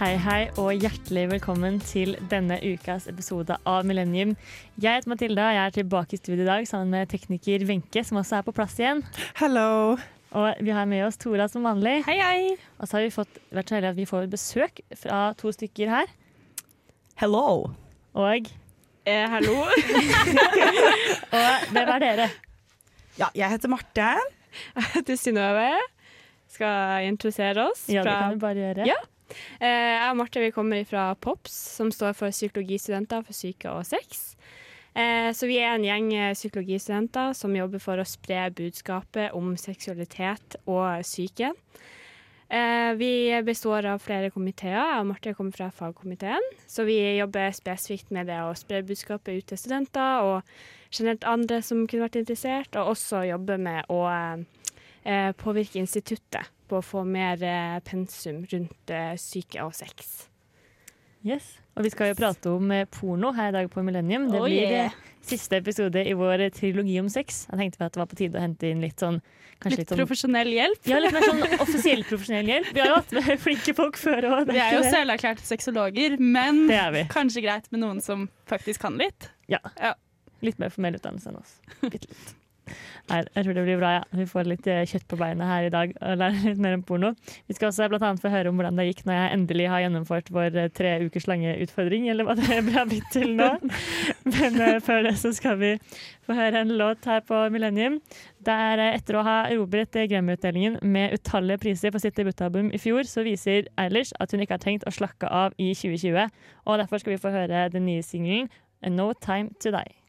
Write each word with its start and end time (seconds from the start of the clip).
Hei, 0.00 0.14
hei, 0.16 0.46
og 0.56 0.70
hjertelig 0.80 1.26
velkommen 1.28 1.74
til 1.84 2.14
denne 2.30 2.56
ukas 2.64 3.04
episode 3.10 3.58
av 3.68 3.84
Millennium. 3.84 4.30
Jeg 4.80 4.96
heter 4.96 5.10
Matilda, 5.12 5.50
jeg 5.52 5.60
er 5.60 5.74
tilbake 5.74 6.16
i 6.16 6.20
studio 6.22 6.40
i 6.40 6.46
dag 6.46 6.64
sammen 6.70 6.94
med 6.94 7.10
tekniker 7.12 7.66
Wenche, 7.68 8.00
som 8.08 8.16
også 8.16 8.38
er 8.38 8.46
på 8.46 8.54
plass 8.56 8.78
igjen. 8.80 9.02
Hello. 9.36 9.98
Og 10.32 10.62
vi 10.64 10.72
har 10.72 10.88
med 10.88 11.04
oss 11.04 11.20
Tora 11.20 11.50
som 11.52 11.68
vanlig. 11.68 11.98
Hei, 12.08 12.16
hei. 12.16 12.56
Og 12.80 12.88
så 12.88 12.96
har 12.96 13.04
vi 13.04 13.12
fått, 13.12 13.42
vært 13.52 13.68
så 13.68 13.76
heldige 13.76 13.92
at 13.92 14.00
vi 14.00 14.08
får 14.08 14.32
besøk 14.32 14.80
fra 15.02 15.20
to 15.44 15.52
stykker 15.58 15.92
her. 15.92 16.16
Hello. 17.20 17.44
Og, 18.16 18.50
Eh, 19.04 19.28
hallo. 19.28 19.68
og 21.36 21.70
hvem 21.76 21.94
er 21.98 22.02
dere? 22.08 22.32
Ja, 23.20 23.28
jeg 23.36 23.52
heter 23.52 23.76
Marte. 23.76 24.10
Jeg 24.16 24.90
heter 24.96 25.24
Synnøve. 25.28 25.70
Skal 26.48 27.12
introdusere 27.12 27.68
oss. 27.68 27.90
Ja, 27.92 28.00
det 28.00 28.16
kan 28.16 28.40
du 28.40 28.46
bare 28.48 28.64
gjøre. 28.64 28.92
Ja. 28.96 29.02
Eh, 29.60 29.94
jeg 29.94 30.10
og 30.10 30.18
Marte 30.18 30.42
vi 30.42 30.52
kommer 30.54 30.82
fra 30.88 31.10
POPS, 31.14 31.54
som 31.78 31.92
står 31.94 32.16
for 32.18 32.34
Psykologistudenter 32.34 33.24
for 33.26 33.36
syke 33.36 33.70
og 33.72 33.86
sex. 33.88 34.34
Eh, 34.94 35.30
så 35.36 35.46
vi 35.46 35.60
er 35.62 35.76
en 35.76 35.86
gjeng 35.86 36.10
psykologistudenter 36.34 37.34
som 37.38 37.54
jobber 37.54 37.82
for 37.82 38.00
å 38.00 38.08
spre 38.08 38.48
budskapet 38.56 39.36
om 39.38 39.54
seksualitet 39.60 40.58
og 40.66 41.04
syke. 41.06 41.52
Eh, 42.50 42.90
vi 42.98 43.12
består 43.46 43.86
av 43.86 44.02
flere 44.02 44.32
komiteer. 44.34 44.80
Jeg 44.80 45.02
og 45.04 45.10
Marte 45.12 45.34
kommer 45.38 45.54
fra 45.54 45.70
fagkomiteen. 45.70 46.46
Så 46.66 46.82
vi 46.88 46.98
jobber 47.20 47.54
spesifikt 47.54 48.10
med 48.10 48.26
det 48.26 48.40
å 48.42 48.56
spre 48.58 48.82
budskapet 48.82 49.38
ut 49.38 49.50
til 49.52 49.60
studenter 49.60 50.26
og 50.26 50.54
generelt 50.90 51.22
andre 51.30 51.60
som 51.62 51.84
kunne 51.86 52.08
vært 52.08 52.18
interessert, 52.24 52.74
og 52.74 52.96
også 52.96 53.22
jobbe 53.28 53.60
med 53.62 53.86
å 53.94 54.02
påvirke 55.38 55.78
instituttet 55.80 56.50
på 56.70 56.78
å 56.80 56.84
få 56.86 57.02
mer 57.06 57.42
eh, 57.42 57.78
pensum 57.86 58.44
rundt 58.50 58.94
eh, 58.94 59.14
syke 59.20 59.60
og 59.66 59.74
sex. 59.76 60.28
Yes. 61.20 61.50
Og 61.76 61.84
vi 61.84 61.90
skal 61.92 62.14
jo 62.14 62.16
prate 62.16 62.48
om 62.56 62.70
eh, 62.72 62.86
porno 62.88 63.34
her 63.36 63.50
i 63.50 63.56
dag 63.58 63.66
på 63.72 63.82
Millennium. 63.84 64.30
Det 64.32 64.38
Oh, 64.40 64.46
blir 64.48 64.62
yeah. 64.70 64.86
eh, 64.94 65.16
siste 65.28 65.58
episode 65.60 66.00
i 66.08 66.14
vår 66.16 66.46
trilogi 66.56 66.94
om 67.02 67.10
sex. 67.12 67.42
Jeg 67.50 67.60
tenkte 67.60 67.84
at 67.84 67.92
det 67.92 68.00
var 68.00 68.08
på 68.08 68.16
tide 68.22 68.40
å 68.40 68.44
hente 68.46 68.70
inn 68.72 68.80
litt 68.84 69.02
sånn 69.04 69.20
Litt 69.60 69.76
litt 69.82 69.90
sånn 69.92 69.98
profesjonell 70.00 70.48
hjelp. 70.56 70.86
ja, 70.88 70.96
litt 71.04 71.12
mer 71.12 71.26
sånn 71.28 71.42
offisiell 71.66 72.00
profesjonell 72.08 72.48
hjelp. 72.48 72.70
Vi 72.72 72.80
har 72.80 72.88
jo 72.88 72.94
hatt 73.02 73.10
med 73.12 73.42
flinke 73.44 73.74
folk 73.76 73.98
før 74.00 74.24
òg. 74.30 74.48
Vi 74.48 74.56
er 74.64 74.78
jo 74.78 74.86
selverklærte 74.88 75.44
sexologer, 75.44 76.14
men 76.16 76.62
vi. 76.70 77.02
kanskje 77.12 77.42
greit 77.44 77.68
med 77.68 77.82
noen 77.84 78.00
som 78.00 78.24
faktisk 78.48 78.80
kan 78.86 78.96
litt. 78.96 79.28
Ja, 79.52 79.60
Litt 80.40 80.56
mer 80.56 80.72
formell 80.72 80.96
utdannelse 80.96 81.28
enn 81.28 81.36
oss. 81.42 81.58
Bitte 81.82 82.08
litt. 82.08 82.30
Nei, 83.10 83.20
jeg 83.34 83.44
tror 83.46 83.56
det 83.56 83.64
blir 83.66 83.78
bra, 83.80 83.90
ja. 83.96 84.02
Vi 84.14 84.26
får 84.30 84.48
litt 84.48 84.66
eh, 84.70 84.84
kjøtt 84.86 85.06
på 85.10 85.18
beinet 85.18 85.48
her 85.48 85.66
i 85.66 85.72
dag 85.72 85.92
og 85.98 86.18
lærer 86.20 86.44
litt 86.46 86.60
mer 86.62 86.76
om 86.76 86.84
porno. 86.86 87.10
Vi 87.48 87.56
skal 87.56 87.70
også 87.70 87.88
blant 87.90 88.06
annet 88.06 88.22
få 88.22 88.30
høre 88.32 88.52
om 88.52 88.60
hvordan 88.60 88.78
det 88.78 88.86
gikk 88.86 89.02
når 89.08 89.18
jeg 89.18 89.32
endelig 89.36 89.66
har 89.72 89.82
gjennomført 89.84 90.30
vår 90.34 90.58
eh, 90.62 90.70
tre 90.76 90.92
ukers 91.02 91.26
lange 91.30 91.56
utfordring, 91.64 92.06
eller 92.12 92.28
hva 92.28 92.36
det 92.38 92.46
har 92.76 92.88
blitt 92.90 93.10
til 93.14 93.34
nå. 93.38 93.50
Men 94.30 94.60
uh, 94.62 94.78
før 94.84 95.04
det 95.08 95.16
så 95.18 95.32
skal 95.34 95.58
vi 95.60 95.74
få 96.26 96.36
høre 96.38 96.62
en 96.62 96.74
låt 96.78 97.08
her 97.10 97.24
på 97.26 97.42
Millennium. 97.50 97.98
Der 98.46 98.80
etter 98.86 99.18
å 99.18 99.26
ha 99.26 99.36
erobret 99.50 99.98
Grammy-utdelingen 100.10 100.78
med 100.86 101.16
utallige 101.18 101.64
priser 101.66 101.92
for 101.92 102.02
sitt 102.02 102.16
debutalbum 102.16 102.70
i 102.72 102.80
fjor, 102.80 103.02
så 103.10 103.26
viser 103.26 103.68
Eilish 103.80 104.14
at 104.22 104.32
hun 104.32 104.44
ikke 104.44 104.56
har 104.56 104.64
tenkt 104.64 104.86
å 104.86 104.94
slakke 104.94 105.28
av 105.28 105.56
i 105.58 105.72
2020. 105.74 106.30
Og 106.70 106.80
derfor 106.80 107.02
skal 107.02 107.16
vi 107.16 107.22
få 107.22 107.34
høre 107.34 107.68
den 107.74 107.88
nye 107.90 108.06
singelen 108.06 108.48
No 108.88 109.12
Time 109.12 109.50
To 109.60 109.74
Die. 109.74 109.99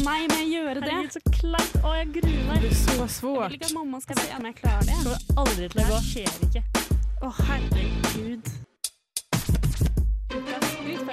Nei, 0.00 0.20
men 0.30 0.38
jeg 0.38 0.48
gjøre 0.54 0.80
det? 0.80 0.92
Herregud, 0.94 1.12
så 1.12 1.20
kleint. 1.34 1.74
Å, 1.84 1.90
jeg 1.98 2.06
gruer 2.14 2.44
meg. 2.48 2.62
Det 2.62 2.70
er 2.70 2.76
så 3.12 3.34
Jeg 3.34 3.50
vil 3.50 3.56
ikke 3.58 3.68
at 3.68 3.74
mamma 3.76 4.00
skal 4.00 4.20
se 4.20 4.28
om 4.38 4.46
jeg 4.48 4.56
klarer 4.60 4.84
det. 4.88 4.96
Det 4.96 4.96
kommer 5.04 5.42
aldri 5.42 5.68
til 5.68 5.80
å 5.82 5.86
gå. 5.90 5.98
skjer 6.08 6.32
ikke. 6.46 6.62
Å, 7.20 7.30
herregud. 7.44 8.44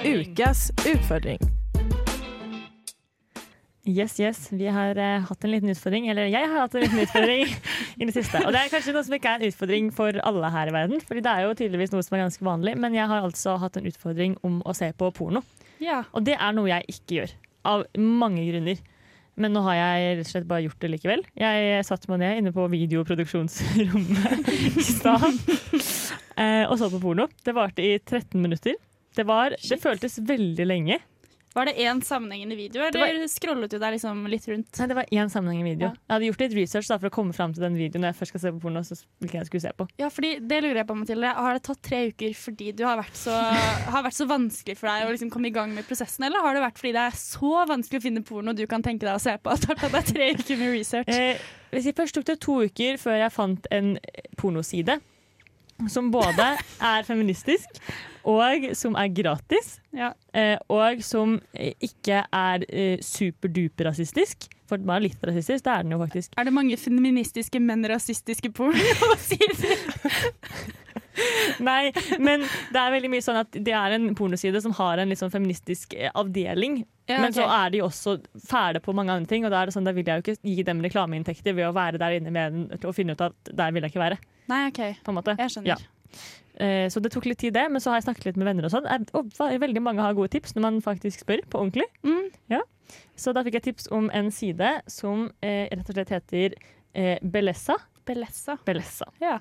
Ukas 0.07 0.61
utfordring. 0.85 1.41
Yes, 3.87 4.17
yes. 4.19 4.39
Vi 4.51 4.67
har 4.71 4.99
uh, 4.99 5.27
hatt 5.27 5.43
en 5.47 5.51
liten 5.51 5.71
utfordring, 5.71 6.09
eller 6.11 6.27
jeg 6.27 6.47
har 6.47 6.59
hatt 6.59 6.75
en 6.75 6.83
liten 6.83 7.03
utfordring 7.03 7.47
i 7.99 8.07
det 8.07 8.15
siste. 8.15 8.41
Og 8.43 8.51
det 8.55 8.61
er 8.61 8.71
kanskje 8.71 8.95
noe 8.95 9.03
som 9.07 9.15
ikke 9.15 9.31
er 9.31 9.43
en 9.43 9.51
utfordring 9.51 9.91
for 9.95 10.19
alle 10.27 10.51
her 10.51 10.71
i 10.71 10.75
verden, 10.75 11.03
Fordi 11.07 11.23
det 11.23 11.33
er 11.33 11.47
jo 11.47 11.55
tydeligvis 11.59 11.95
noe 11.95 12.03
som 12.03 12.17
er 12.17 12.25
ganske 12.25 12.47
vanlig, 12.47 12.75
men 12.79 12.95
jeg 12.95 13.07
har 13.11 13.23
altså 13.23 13.55
hatt 13.59 13.79
en 13.79 13.87
utfordring 13.87 14.35
om 14.47 14.59
å 14.67 14.75
se 14.75 14.91
på 14.95 15.11
porno. 15.15 15.43
Ja. 15.83 16.01
Og 16.11 16.23
det 16.27 16.35
er 16.35 16.55
noe 16.57 16.71
jeg 16.71 16.87
ikke 16.97 17.19
gjør, 17.21 17.35
av 17.67 17.85
mange 17.99 18.45
grunner. 18.47 18.79
Men 19.37 19.53
nå 19.53 19.61
har 19.67 19.75
jeg 19.77 20.13
rett 20.17 20.25
og 20.25 20.31
slett 20.31 20.47
bare 20.49 20.65
gjort 20.65 20.79
det 20.81 20.89
likevel. 20.95 21.21
Jeg 21.37 21.85
satte 21.85 22.09
meg 22.09 22.23
ned 22.23 22.39
inne 22.39 22.53
på 22.55 22.65
videoproduksjonsrommet 22.71 24.49
i 24.81 24.85
stad 24.85 25.27
eh, 26.41 26.63
og 26.65 26.73
så 26.79 26.89
på 26.89 27.01
porno. 27.03 27.27
Det 27.45 27.53
varte 27.53 27.85
i 27.85 27.99
13 27.99 28.33
minutter. 28.41 28.79
Det, 29.13 29.25
var, 29.29 29.53
det 29.53 29.77
føltes 29.81 30.17
veldig 30.25 30.65
lenge. 30.65 30.97
Var 31.55 31.65
det 31.65 31.73
én 31.81 32.01
sammenhengende 32.05 32.55
video, 32.55 32.83
Det 32.91 32.99
var- 32.99 33.07
eller 33.07 33.27
scrollet 33.27 33.69
du 33.71 33.79
deg 33.79 33.93
liksom 33.95 34.27
litt 34.29 34.45
rundt? 34.47 34.77
Nei, 34.79 34.87
det 34.87 34.95
var 34.95 35.05
én 35.11 35.29
sammenhengende 35.31 35.71
video. 35.71 35.87
Ja. 35.87 35.93
Jeg 35.93 36.13
hadde 36.13 36.27
gjort 36.27 36.39
litt 36.43 36.53
research 36.53 36.87
da, 36.87 36.97
for 36.99 37.09
å 37.09 37.13
komme 37.15 37.33
fram 37.33 37.53
til 37.53 37.63
den 37.63 37.73
videoen 37.75 38.01
når 38.03 38.13
jeg 38.13 38.17
først 38.19 38.27
skal 38.27 38.39
se 38.43 38.51
på 38.51 38.61
porno. 38.61 38.79
Så 38.85 38.99
hvilken 39.21 39.39
jeg 39.41 39.45
skulle 39.47 39.61
se 39.61 39.71
på. 39.73 39.87
Ja, 39.97 40.09
fordi 40.09 40.35
det 40.47 40.61
lurer 40.63 40.75
jeg 40.83 40.87
på, 40.87 40.95
Mathilde. 40.95 41.33
Har 41.33 41.53
det 41.57 41.63
tatt 41.63 41.81
tre 41.81 42.11
uker 42.11 42.35
fordi 42.37 42.75
du 42.75 42.83
har 42.85 42.97
vært 43.01 43.15
så, 43.17 43.33
har 43.95 44.03
vært 44.03 44.13
så 44.19 44.27
vanskelig 44.29 44.77
for 44.77 44.87
deg 44.87 45.07
å 45.07 45.11
liksom 45.15 45.31
komme 45.31 45.47
i 45.47 45.55
gang 45.55 45.73
med 45.73 45.87
prosessen, 45.87 46.25
eller 46.25 46.41
har 46.45 46.53
det 46.53 46.61
vært 46.61 46.77
fordi 46.77 46.93
det 46.93 47.05
er 47.07 47.17
så 47.17 47.65
vanskelig 47.67 47.99
å 47.99 48.05
finne 48.05 48.23
porno 48.23 48.53
du 48.53 48.67
kan 48.67 48.83
tenke 48.83 49.07
deg 49.07 49.15
å 49.15 49.19
se 49.21 49.37
på 49.41 49.49
at 49.51 49.61
det 49.61 49.67
har 49.73 49.75
tatt 49.89 49.91
deg 49.97 50.05
tre 50.13 50.29
uker 50.37 50.57
med 50.61 50.73
research? 50.77 51.07
Eh, 51.09 51.37
hvis 51.71 51.85
jeg 51.89 51.95
først 51.95 52.13
tok 52.13 52.25
det 52.25 52.39
to 52.39 52.61
uker 52.69 52.97
før 53.01 53.17
jeg 53.23 53.31
fant 53.33 53.65
en 53.71 53.97
pornoside 54.37 54.99
som 55.89 56.09
både 56.11 56.57
er 56.81 57.03
feministisk 57.05 57.67
og 58.27 58.65
som 58.75 58.97
er 58.99 59.07
gratis, 59.15 59.77
Ja. 59.95 60.11
eh, 60.35 60.57
og 60.69 61.01
som 61.05 61.37
eh, 61.53 61.73
ikke 61.83 62.25
er 62.27 62.65
eh, 62.67 62.97
superduper 63.01 63.87
rasistisk. 63.91 64.49
For 64.67 64.75
den 64.81 64.89
er 64.91 64.99
litt 65.05 65.21
rasistisk, 65.23 65.63
det 65.63 65.71
er 65.71 65.85
den 65.85 65.93
jo 65.95 66.01
faktisk. 66.01 66.33
Er 66.35 66.43
det 66.49 66.51
mange 66.53 66.75
feministiske, 66.77 67.59
men 67.63 67.85
rasistiske 67.87 68.51
pornosider? 68.51 69.77
Nei, 71.63 71.91
men 72.21 72.43
det 72.73 72.79
er 72.81 72.91
veldig 72.93 73.09
mye 73.11 73.23
sånn 73.25 73.39
at 73.41 73.55
det 73.55 73.73
er 73.73 73.95
en 73.95 74.09
pornoside 74.17 74.59
som 74.63 74.73
har 74.77 75.01
en 75.01 75.09
litt 75.11 75.21
sånn 75.21 75.33
feministisk 75.33 75.95
eh, 75.97 76.11
avdeling. 76.17 76.81
Ja, 77.07 77.21
Men 77.23 77.33
så 77.35 77.45
er 77.47 77.71
de 77.73 77.81
også 77.85 78.17
fæle 78.49 78.81
på 78.83 78.93
mange 78.97 79.13
andre 79.15 79.29
ting, 79.31 79.45
og 79.47 79.53
da 79.53 79.61
er 79.63 79.69
det 79.71 79.77
sånn, 79.77 79.87
da 79.87 79.93
vil 79.95 80.07
jeg 80.07 80.19
jo 80.19 80.25
ikke 80.25 80.51
gi 80.51 80.65
dem 80.67 80.83
reklameinntekter 80.83 81.55
ved 81.55 81.69
å 81.69 81.75
være 81.75 82.01
der 82.01 82.17
inne 82.19 82.33
med 82.35 82.57
den 82.57 82.67
og 82.91 82.95
finne 82.97 83.15
ut 83.15 83.23
at 83.29 83.53
der 83.55 83.71
vil 83.73 83.87
jeg 83.87 83.95
ikke 83.95 84.03
være. 84.03 84.19
Nei, 84.51 84.65
OK. 84.69 84.81
på 85.03 85.13
en 85.13 85.17
måte. 85.21 85.37
Jeg 85.39 85.55
skjønner. 85.55 85.73
Ja. 85.73 86.27
Eh, 86.59 86.87
Så 86.89 87.01
det 87.03 87.11
tok 87.13 87.25
litt 87.29 87.39
tid, 87.39 87.53
det, 87.53 87.67
men 87.71 87.81
så 87.81 87.91
har 87.91 87.99
jeg 87.99 88.07
snakket 88.07 88.25
litt 88.31 88.37
med 88.41 88.47
venner 88.49 88.65
og 88.65 88.73
sånn. 88.73 88.87
Og 89.13 89.31
veldig 89.61 89.81
mange 89.83 90.01
har 90.01 90.15
gode 90.17 90.31
tips 90.33 90.55
når 90.55 90.61
man 90.65 90.79
faktisk 90.81 91.21
spør 91.25 91.43
på 91.49 91.61
ordentlig. 91.61 91.85
Mm. 92.03 92.31
Så 93.17 93.33
da 93.35 93.43
fikk 93.43 93.57
jeg 93.59 93.65
tips 93.71 93.89
om 93.91 94.09
en 94.15 94.29
side 94.31 94.69
som 94.87 95.27
eh, 95.43 95.67
rett 95.73 95.89
og 95.89 95.97
slett 95.97 96.13
heter 96.13 96.55
eh, 96.95 97.17
Belessa. 97.21 97.75
Belessa. 98.07 98.55
Belessa. 98.65 99.09
Ja. 99.19 99.39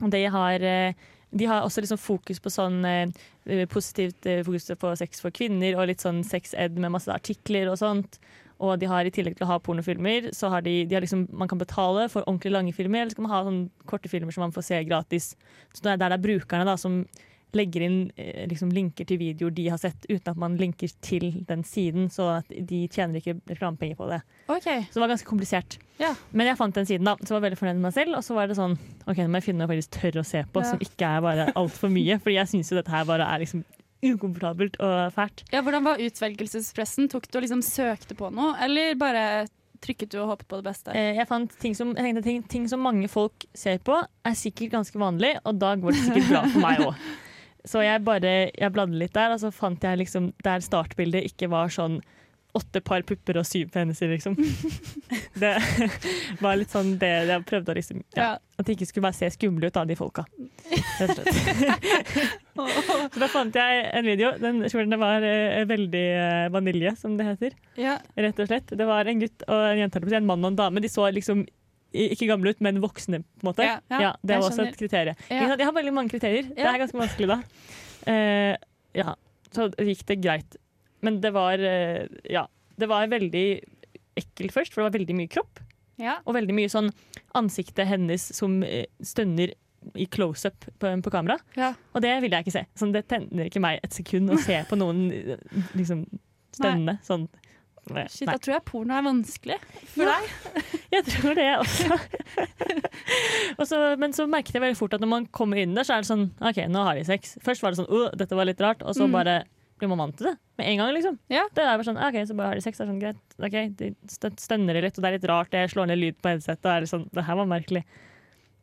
Og 0.00 0.10
de 0.14 0.22
har, 0.32 0.62
eh, 0.64 0.94
de 1.36 1.48
har 1.50 1.66
også 1.66 1.84
liksom 1.84 2.00
fokus 2.00 2.40
på 2.40 2.52
sånn 2.54 2.80
eh, 2.88 3.66
positivt 3.68 4.26
fokus 4.46 4.70
på 4.80 4.94
sex 4.96 5.20
for 5.20 5.34
kvinner 5.34 5.76
og 5.76 5.90
litt 5.90 6.02
sånn 6.02 6.22
sex-ed 6.26 6.78
med 6.80 6.94
masse 6.96 7.12
artikler 7.12 7.68
og 7.70 7.78
sånt. 7.82 8.18
Og 8.58 8.78
de 8.80 8.88
har 8.88 9.04
i 9.04 9.10
tillegg 9.12 9.36
til 9.36 9.44
å 9.44 9.50
ha 9.50 9.58
pornofilmer, 9.60 10.30
så 10.32 10.48
har 10.52 10.62
de, 10.64 10.78
de 10.88 10.96
har 10.96 11.04
liksom, 11.04 11.26
man 11.36 11.48
kan 11.50 11.58
betale 11.60 12.06
for 12.08 12.24
ordentlig 12.24 12.54
lange 12.54 12.72
filmer, 12.72 13.02
eller 13.02 13.12
så 13.12 13.18
kan 13.20 13.26
man 13.28 13.34
ha 13.34 13.44
sånne 13.44 13.86
korte 13.90 14.08
filmer 14.08 14.32
som 14.32 14.46
man 14.46 14.54
får 14.56 14.64
se 14.70 14.78
gratis. 14.88 15.34
Så 15.76 15.84
det 15.84 15.92
er 15.92 16.00
der 16.00 16.14
det 16.14 16.20
er 16.20 16.24
brukerne 16.30 16.64
da, 16.68 16.76
som 16.80 17.02
legger 17.56 17.84
inn 17.86 17.98
eh, 18.20 18.42
liksom 18.50 18.72
linker 18.74 19.06
til 19.08 19.20
videoer 19.20 19.52
de 19.54 19.68
har 19.70 19.78
sett, 19.80 20.02
uten 20.10 20.32
at 20.32 20.40
man 20.40 20.56
linker 20.60 20.90
til 21.04 21.28
den 21.48 21.62
siden, 21.64 22.08
så 22.12 22.40
de 22.50 22.82
tjener 22.92 23.20
ikke 23.22 23.36
reklamepenger 23.48 23.96
på 23.96 24.08
det. 24.10 24.18
OK. 24.52 24.66
Så 24.66 24.96
det 24.98 25.04
var 25.04 25.12
ganske 25.14 25.28
komplisert. 25.30 25.78
Ja. 26.00 26.10
Men 26.36 26.50
jeg 26.50 26.58
fant 26.58 26.76
den 26.76 26.88
siden, 26.88 27.06
da, 27.08 27.14
så 27.24 27.36
var 27.36 27.46
veldig 27.46 27.60
fornøyd 27.60 27.78
med 27.78 27.86
meg 27.86 27.94
selv. 27.96 28.16
Og 28.18 28.24
så 28.26 28.36
var 28.36 28.50
det 28.50 28.58
sånn 28.58 28.74
OK, 29.06 29.20
nå 29.22 29.28
må 29.30 29.40
jeg 29.40 29.46
finne 29.46 29.62
noe 29.62 29.70
jeg 29.70 29.84
faktisk 29.84 30.00
tør 30.00 30.20
å 30.20 30.26
se 30.32 30.42
på, 30.52 30.64
Ja. 30.64 30.72
som 30.72 30.82
ikke 30.84 31.12
er 31.16 31.24
bare 31.24 31.46
altfor 31.56 31.92
mye. 31.92 32.18
Fordi 32.20 32.36
jeg 32.40 32.50
syns 32.52 32.72
jo 32.72 32.80
dette 32.80 32.92
her 32.92 33.08
bare 33.08 33.24
er 33.30 33.44
liksom 33.44 33.64
ukomfortabelt 34.04 34.78
og 34.82 35.12
fælt. 35.16 35.44
Ja, 35.52 35.62
hvordan 35.64 35.86
var 35.86 36.02
utvelgelsespressen? 36.02 37.10
Tok 37.12 37.28
du 37.30 37.38
og 37.38 37.46
liksom 37.46 37.62
søkte 37.64 38.16
på 38.18 38.30
noe, 38.34 38.54
eller 38.64 38.96
bare 39.00 39.22
trykket 39.84 40.12
du 40.12 40.18
og 40.22 40.32
håpet 40.32 40.48
på 40.50 40.60
det 40.60 40.66
beste? 40.68 40.96
Eh, 40.96 41.14
jeg 41.18 41.28
fant 41.28 41.52
ting 41.62 41.76
som, 41.78 41.92
jeg 41.96 42.08
tenkte, 42.08 42.24
ting, 42.26 42.42
ting 42.56 42.66
som 42.70 42.82
mange 42.84 43.08
folk 43.12 43.46
ser 43.56 43.80
på, 43.84 43.98
er 44.02 44.36
sikkert 44.38 44.74
ganske 44.78 45.00
vanlig, 45.00 45.36
og 45.44 45.60
da 45.60 45.74
går 45.80 45.96
det 45.96 46.02
sikkert 46.04 46.30
bra 46.32 46.44
for 46.48 46.66
meg 46.66 46.84
òg. 46.88 47.00
Så 47.66 47.80
jeg 47.82 48.04
bare 48.06 48.34
jeg 48.54 48.70
bladde 48.70 48.94
litt 48.94 49.14
der, 49.16 49.32
og 49.34 49.40
så 49.42 49.48
fant 49.50 49.82
jeg 49.82 49.98
liksom 49.98 50.28
der 50.46 50.62
startbildet 50.62 51.24
ikke 51.26 51.48
var 51.50 51.72
sånn 51.74 51.96
åtte 52.56 52.80
par 52.84 53.04
pupper 53.06 53.38
og 53.40 53.46
syv 53.48 53.70
peniser, 53.74 54.10
liksom. 54.14 54.36
Det 55.40 55.52
var 56.40 56.56
litt 56.56 56.72
sånn 56.72 56.94
det 57.00 57.10
jeg 57.28 57.44
prøvde 57.48 57.72
å 57.72 57.76
liksom 57.76 58.00
ja. 58.16 58.28
At 58.56 58.68
de 58.68 58.72
ikke 58.72 58.88
skulle 58.88 59.04
bare 59.04 59.18
se 59.18 59.28
skumle 59.34 59.68
ut 59.68 59.76
av 59.76 59.88
de 59.88 59.96
folka. 59.98 60.24
Rett 60.96 61.18
og 61.20 61.26
slett. 61.28 62.22
Så 63.12 63.20
da 63.20 63.28
fant 63.28 63.58
jeg 63.58 63.82
en 63.98 64.08
video. 64.08 64.30
Den 64.40 64.62
kjolen 64.72 64.96
var 65.00 65.24
eh, 65.28 65.66
veldig 65.68 66.04
eh, 66.16 66.46
vanilje, 66.54 66.94
som 66.96 67.18
det 67.18 67.26
heter. 67.28 67.58
Ja. 67.76 67.98
Rett 68.16 68.40
og 68.40 68.48
slett. 68.48 68.72
Det 68.72 68.88
var 68.88 69.08
en 69.12 69.20
gutt 69.20 69.44
og 69.44 69.66
en 69.74 69.82
jente, 69.82 70.00
en 70.00 70.30
mann 70.30 70.44
og 70.46 70.54
en 70.54 70.60
dame. 70.62 70.80
De 70.80 70.88
så 70.88 71.04
liksom 71.12 71.44
ikke 71.96 72.28
gamle 72.28 72.52
ut, 72.52 72.62
men 72.64 72.80
voksne, 72.82 73.20
på 73.20 73.44
en 73.44 73.50
måte. 73.50 73.66
Ja, 73.68 73.78
ja, 73.88 74.12
det 74.22 74.38
var 74.38 74.48
også 74.48 74.56
skjønner. 74.62 74.72
et 74.72 74.80
kriterium. 74.80 75.20
Jeg 75.30 75.68
har 75.68 75.76
veldig 75.76 75.94
mange 75.96 76.12
kriterier. 76.12 76.48
Det 76.48 76.64
er 76.64 76.80
ganske 76.80 77.00
vanskelig 77.00 77.28
da. 77.30 77.38
Eh, 78.10 78.54
ja, 78.96 79.14
så 79.54 79.68
gikk 79.76 80.04
det 80.08 80.18
greit. 80.24 80.56
Men 81.06 81.20
det 81.24 81.32
var 81.36 81.62
eh, 81.62 82.06
Ja. 82.32 82.46
Det 82.76 82.88
var 82.90 83.06
veldig 83.08 83.46
ekkelt 84.20 84.52
først, 84.52 84.74
for 84.74 84.82
det 84.82 84.90
var 84.90 84.98
veldig 84.98 85.14
mye 85.16 85.30
kropp. 85.32 85.62
Ja. 86.00 86.18
Og 86.28 86.34
veldig 86.36 86.52
mye 86.58 86.68
sånn 86.72 86.90
ansiktet 87.38 87.88
hennes 87.88 88.26
som 88.36 88.58
eh, 88.66 88.84
stønner 89.00 89.54
i 89.96 90.04
close-up 90.10 90.66
på, 90.82 90.90
på 91.06 91.12
kamera. 91.14 91.38
Ja. 91.56 91.70
Og 91.94 92.02
det 92.04 92.10
vil 92.24 92.34
jeg 92.34 92.44
ikke 92.44 92.52
se. 92.58 92.64
Sånn, 92.76 92.92
det 92.92 93.06
tenner 93.08 93.48
ikke 93.48 93.62
meg 93.64 93.80
et 93.86 93.96
sekund 93.96 94.32
å 94.34 94.38
se 94.42 94.58
på 94.68 94.76
noen 94.80 95.06
eh, 95.14 95.40
liksom 95.78 96.04
stønne 96.56 96.98
sånn. 97.06 97.28
Shit, 98.10 98.26
da 98.26 98.34
tror 98.42 98.56
jeg 98.56 98.64
porno 98.66 98.96
er 98.98 99.04
vanskelig 99.06 99.56
for 99.94 100.08
deg. 100.10 100.30
Jeg 100.96 101.04
tror 101.06 101.36
det 101.38 101.44
også. 101.60 101.96
og 103.60 103.64
så, 103.68 103.78
men 104.00 104.14
så 104.16 104.26
merket 104.30 104.56
jeg 104.56 104.62
veldig 104.64 104.78
fort 104.78 104.96
at 104.96 105.02
når 105.02 105.10
man 105.10 105.26
kommer 105.34 105.60
inn 105.60 105.74
der, 105.76 105.86
så 105.86 105.96
er 105.96 106.02
det 106.04 106.08
sånn 106.10 106.24
OK, 106.40 106.60
nå 106.72 106.82
har 106.86 106.98
de 106.98 107.04
sex. 107.06 107.36
Først 107.44 107.62
var 107.62 107.74
det 107.74 107.80
sånn 107.80 107.90
uh, 107.90 108.08
dette 108.18 108.38
var 108.38 108.48
litt 108.48 108.62
rart, 108.64 108.82
og 108.82 108.96
så 108.96 109.06
Mm. 109.06 109.14
bare 109.14 109.34
blir 109.78 109.90
man 109.92 110.00
vant 110.00 110.16
til 110.16 110.30
det 110.30 110.34
med 110.56 110.70
en 110.70 110.80
gang, 110.80 110.90
liksom. 110.96 111.18
Ja. 111.32 111.44
Det 111.52 111.62
er 111.62 111.74
bare 111.74 111.86
sånn 111.86 112.00
OK, 112.00 112.18
så 112.28 112.36
bare 112.36 112.50
har 112.50 112.58
de 112.58 112.64
sex, 112.64 112.78
det 112.78 112.84
er 112.84 112.90
sånn 112.90 113.00
greit. 113.02 113.22
OK, 113.36 113.56
de 113.76 114.32
stønner 114.40 114.80
litt, 114.80 114.96
og 114.96 115.04
det 115.04 115.10
er 115.10 115.16
litt 115.18 115.28
rart, 115.28 115.52
jeg 115.52 115.72
slår 115.72 115.90
ned 115.90 116.00
lyd 116.00 116.20
på 116.22 116.32
headsetet, 116.32 116.64
og 116.64 116.72
er 116.72 116.84
litt 116.86 116.92
sånn 116.92 117.08
Det 117.12 117.24
her 117.26 117.38
var 117.40 117.50
merkelig. 117.50 117.84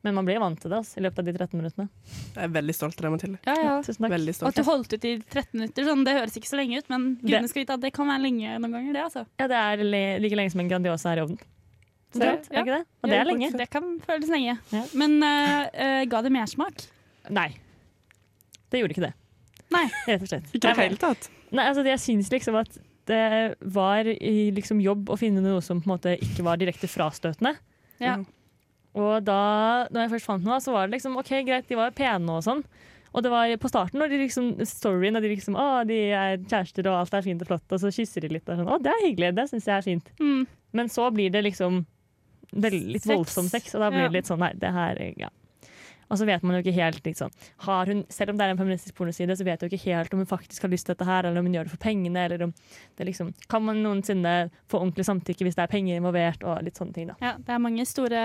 Men 0.03 0.17
man 0.17 0.27
blir 0.27 0.41
vant 0.41 0.59
til 0.59 0.67
det 0.67 0.81
altså, 0.81 0.97
i 0.99 1.03
løpet 1.05 1.21
av 1.21 1.27
de 1.29 1.33
13 1.37 1.59
minuttene. 1.61 1.85
Jeg 2.35 2.43
er 2.43 2.49
veldig 2.57 2.73
stolt 2.75 2.97
av 2.97 3.05
deg, 3.05 3.13
Mathilde. 3.13 3.37
Ja, 3.47 3.53
ja. 3.55 3.75
Tusen 3.85 4.03
takk. 4.03 4.11
Veldig 4.11 4.33
Og 4.33 4.35
stolt. 4.35 4.49
at 4.49 4.57
du 4.59 4.67
holdt 4.67 4.95
ut 4.97 5.07
i 5.07 5.13
13 5.21 5.45
minutter, 5.55 5.87
sånn, 5.87 6.03
det 6.03 6.15
høres 6.17 6.35
ikke 6.41 6.49
så 6.49 6.59
lenge 6.59 6.81
ut, 6.81 6.89
men 6.91 7.05
gudene 7.21 7.51
skal 7.51 7.63
vite 7.63 7.77
at 7.77 7.85
det 7.85 7.93
kan 7.95 8.11
være 8.11 8.23
lenge 8.25 8.57
noen 8.57 8.75
ganger, 8.75 8.97
det, 8.97 9.05
altså. 9.05 9.23
Ja, 9.39 9.47
det 9.47 9.61
er 9.61 9.85
le 9.87 10.03
like 10.25 10.39
lenge 10.41 10.51
som 10.51 10.65
en 10.65 10.73
Grandiosa 10.73 11.13
her 11.13 11.21
i 11.21 11.23
ovnen. 11.23 11.39
Så, 12.13 12.19
er 12.19 12.35
ja. 12.35 12.61
ikke 12.65 12.75
det? 12.75 12.83
Og 12.99 13.09
det 13.09 13.17
er 13.21 13.29
lenge. 13.31 13.51
Det 13.63 13.69
kan 13.73 13.89
føles 14.03 14.29
lenge. 14.29 14.59
Ja. 14.75 14.83
Men 14.99 15.15
uh, 15.23 15.63
uh, 15.71 16.03
ga 16.11 16.21
det 16.27 16.33
mersmak? 16.35 16.83
Nei. 17.33 17.47
Det 18.69 18.83
gjorde 18.83 18.97
ikke 18.97 19.07
det. 19.07 19.15
Nei. 19.73 19.85
Rett 20.09 20.23
og 20.25 20.29
slett. 20.31 20.49
Ikke 20.53 20.71
i 20.71 20.77
det 20.77 20.83
hele 20.85 20.99
tatt. 21.01 21.29
Nei, 21.53 21.65
altså 21.69 21.83
jeg 21.85 22.01
syns 22.01 22.31
liksom 22.33 22.57
at 22.61 22.79
det 23.09 23.23
var 23.75 24.07
i 24.07 24.51
liksom 24.55 24.79
jobb 24.79 25.09
å 25.11 25.17
finne 25.19 25.41
noe 25.43 25.59
som 25.65 25.81
på 25.83 25.89
en 25.89 25.95
måte 25.97 26.13
ikke 26.23 26.45
var 26.45 26.61
direkte 26.61 26.87
frastøtende. 26.87 27.57
Ja. 27.99 28.15
Mm. 28.21 28.25
Og 28.93 29.25
da 29.25 29.39
når 29.89 30.05
jeg 30.05 30.11
først 30.15 30.29
fant 30.29 30.45
noe, 30.45 30.59
så 30.63 30.71
var 30.75 30.87
det 30.87 30.95
liksom 30.99 31.17
OK, 31.19 31.31
greit, 31.47 31.67
de 31.67 31.75
var 31.79 31.91
pene 31.97 32.37
og 32.37 32.43
sånn. 32.45 32.61
Og 33.13 33.21
det 33.25 33.29
var 33.33 33.51
på 33.61 33.69
starten 33.69 33.99
når 34.01 34.09
de 34.13 34.19
liksom 34.23 34.47
storyen 34.65 35.17
og 35.19 35.21
de 35.25 35.29
liksom 35.35 35.57
Å, 35.59 35.65
de 35.85 35.97
er 36.17 36.39
kjærester 36.49 36.87
og 36.89 36.95
alt 37.03 37.13
er 37.13 37.25
fint 37.25 37.43
og 37.45 37.49
flott, 37.51 37.65
og 37.75 37.81
så 37.83 37.91
kysser 37.93 38.25
de 38.25 38.31
litt 38.37 38.47
og 38.49 38.57
sånn. 38.61 38.69
Å, 38.73 38.79
det 38.81 38.89
er 38.93 39.03
hyggelig, 39.05 39.33
det 39.37 39.45
syns 39.51 39.67
jeg 39.69 39.75
er 39.75 39.85
fint. 39.85 40.09
Mm. 40.21 40.47
Men 40.73 40.89
så 40.89 41.09
blir 41.13 41.33
det 41.33 41.43
liksom 41.45 41.83
litt 42.53 43.03
Sex. 43.03 43.09
voldsom 43.09 43.49
sex, 43.49 43.73
og 43.75 43.81
da 43.83 43.89
blir 43.93 44.05
Ja. 44.05 44.09
det 44.09 44.17
litt 44.21 44.29
sånn 44.29 44.41
Nei, 44.41 44.51
det 44.57 44.71
her 44.73 44.99
ja. 45.17 45.29
Og 46.13 46.19
så 46.19 46.27
vet 46.29 46.43
man 46.45 46.57
jo 46.57 46.61
ikke 46.61 46.75
helt 46.77 47.05
liksom, 47.07 47.31
har 47.65 47.89
hun, 47.89 48.03
Selv 48.13 48.33
om 48.33 48.37
det 48.37 48.45
er 48.45 48.53
en 48.53 48.59
feministisk 48.59 48.95
pornoside, 48.99 49.33
så 49.37 49.47
vet 49.47 49.63
hun 49.63 49.71
ikke 49.71 49.89
helt 49.89 50.13
om 50.13 50.21
hun 50.21 50.29
faktisk 50.29 50.65
har 50.65 50.69
lyst 50.69 50.85
til 50.85 50.93
dette 50.93 51.07
her, 51.09 51.25
eller 51.25 51.41
om 51.41 51.49
hun 51.49 51.55
gjør 51.57 51.69
det 51.69 51.73
for 51.73 51.81
pengene, 51.81 52.25
eller 52.27 52.45
om 52.47 52.53
det 52.99 53.07
liksom 53.09 53.33
Kan 53.49 53.65
man 53.65 53.81
noensinne 53.81 54.35
få 54.69 54.83
ordentlig 54.83 55.07
samtykke 55.09 55.47
hvis 55.47 55.57
det 55.57 55.65
er 55.65 55.73
penger 55.73 55.97
involvert, 55.97 56.45
og 56.45 56.61
litt 56.65 56.77
sånne 56.77 56.93
ting, 56.93 57.09
da. 57.09 57.17
ja, 57.23 57.33
det 57.41 57.55
er 57.55 57.63
mange 57.63 57.87
store 57.89 58.21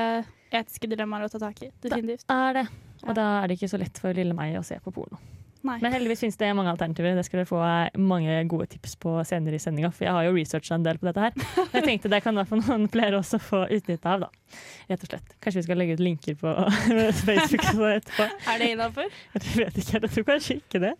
etiske 0.52 0.88
dilemmaer 0.88 1.26
å 1.26 1.32
ta 1.32 1.40
tak 1.42 1.64
i. 1.64 1.72
Definitivt. 1.82 2.28
Er 2.32 2.60
det. 2.60 2.68
Ja. 3.02 3.08
Og 3.08 3.18
da 3.18 3.26
er 3.40 3.48
det 3.48 3.58
ikke 3.58 3.72
så 3.72 3.80
lett 3.80 4.00
for 4.00 4.16
lille 4.16 4.36
meg 4.36 4.56
å 4.58 4.64
se 4.66 4.78
på 4.84 4.92
porno. 4.94 5.20
Nei. 5.66 5.76
Men 5.82 5.94
heldigvis 5.94 6.20
finnes 6.22 6.36
det 6.38 6.48
mange 6.54 6.70
alternativer. 6.70 7.16
Det 7.18 7.24
skal 7.26 7.40
dere 7.40 7.48
få 7.48 7.60
mange 7.98 8.36
gode 8.50 8.68
tips 8.70 8.94
på 9.02 9.14
senere 9.26 9.58
i 9.58 9.62
sendinga, 9.62 9.90
for 9.94 10.06
jeg 10.06 10.14
har 10.14 10.26
jo 10.28 10.34
researcha 10.36 10.76
en 10.78 10.84
del 10.86 11.00
på 11.00 11.08
dette 11.08 11.24
her. 11.24 11.34
Jeg 11.74 11.84
tenkte 11.84 12.10
det 12.12 12.20
kan 12.24 12.38
hvert 12.38 12.52
noen 12.54 12.86
flere 12.92 13.18
også 13.18 13.40
få 13.42 13.64
utnytte 13.74 14.08
av, 14.08 14.26
da. 14.26 14.58
Rett 14.88 15.02
og 15.04 15.10
slett. 15.10 15.34
Kanskje 15.42 15.60
vi 15.60 15.66
skal 15.66 15.80
legge 15.82 15.96
ut 15.98 16.02
linker 16.04 16.38
på 16.38 16.52
Facebook 17.26 17.66
etterpå. 17.90 18.28
Er 18.52 18.62
det 18.62 18.70
innafor? 18.74 19.10
Jeg 19.34 19.56
vet 19.58 19.80
ikke, 19.82 19.98
jeg 19.98 20.12
tror 20.14 20.26
kanskje 20.30 20.58
ikke 20.60 20.82
det. 20.86 20.94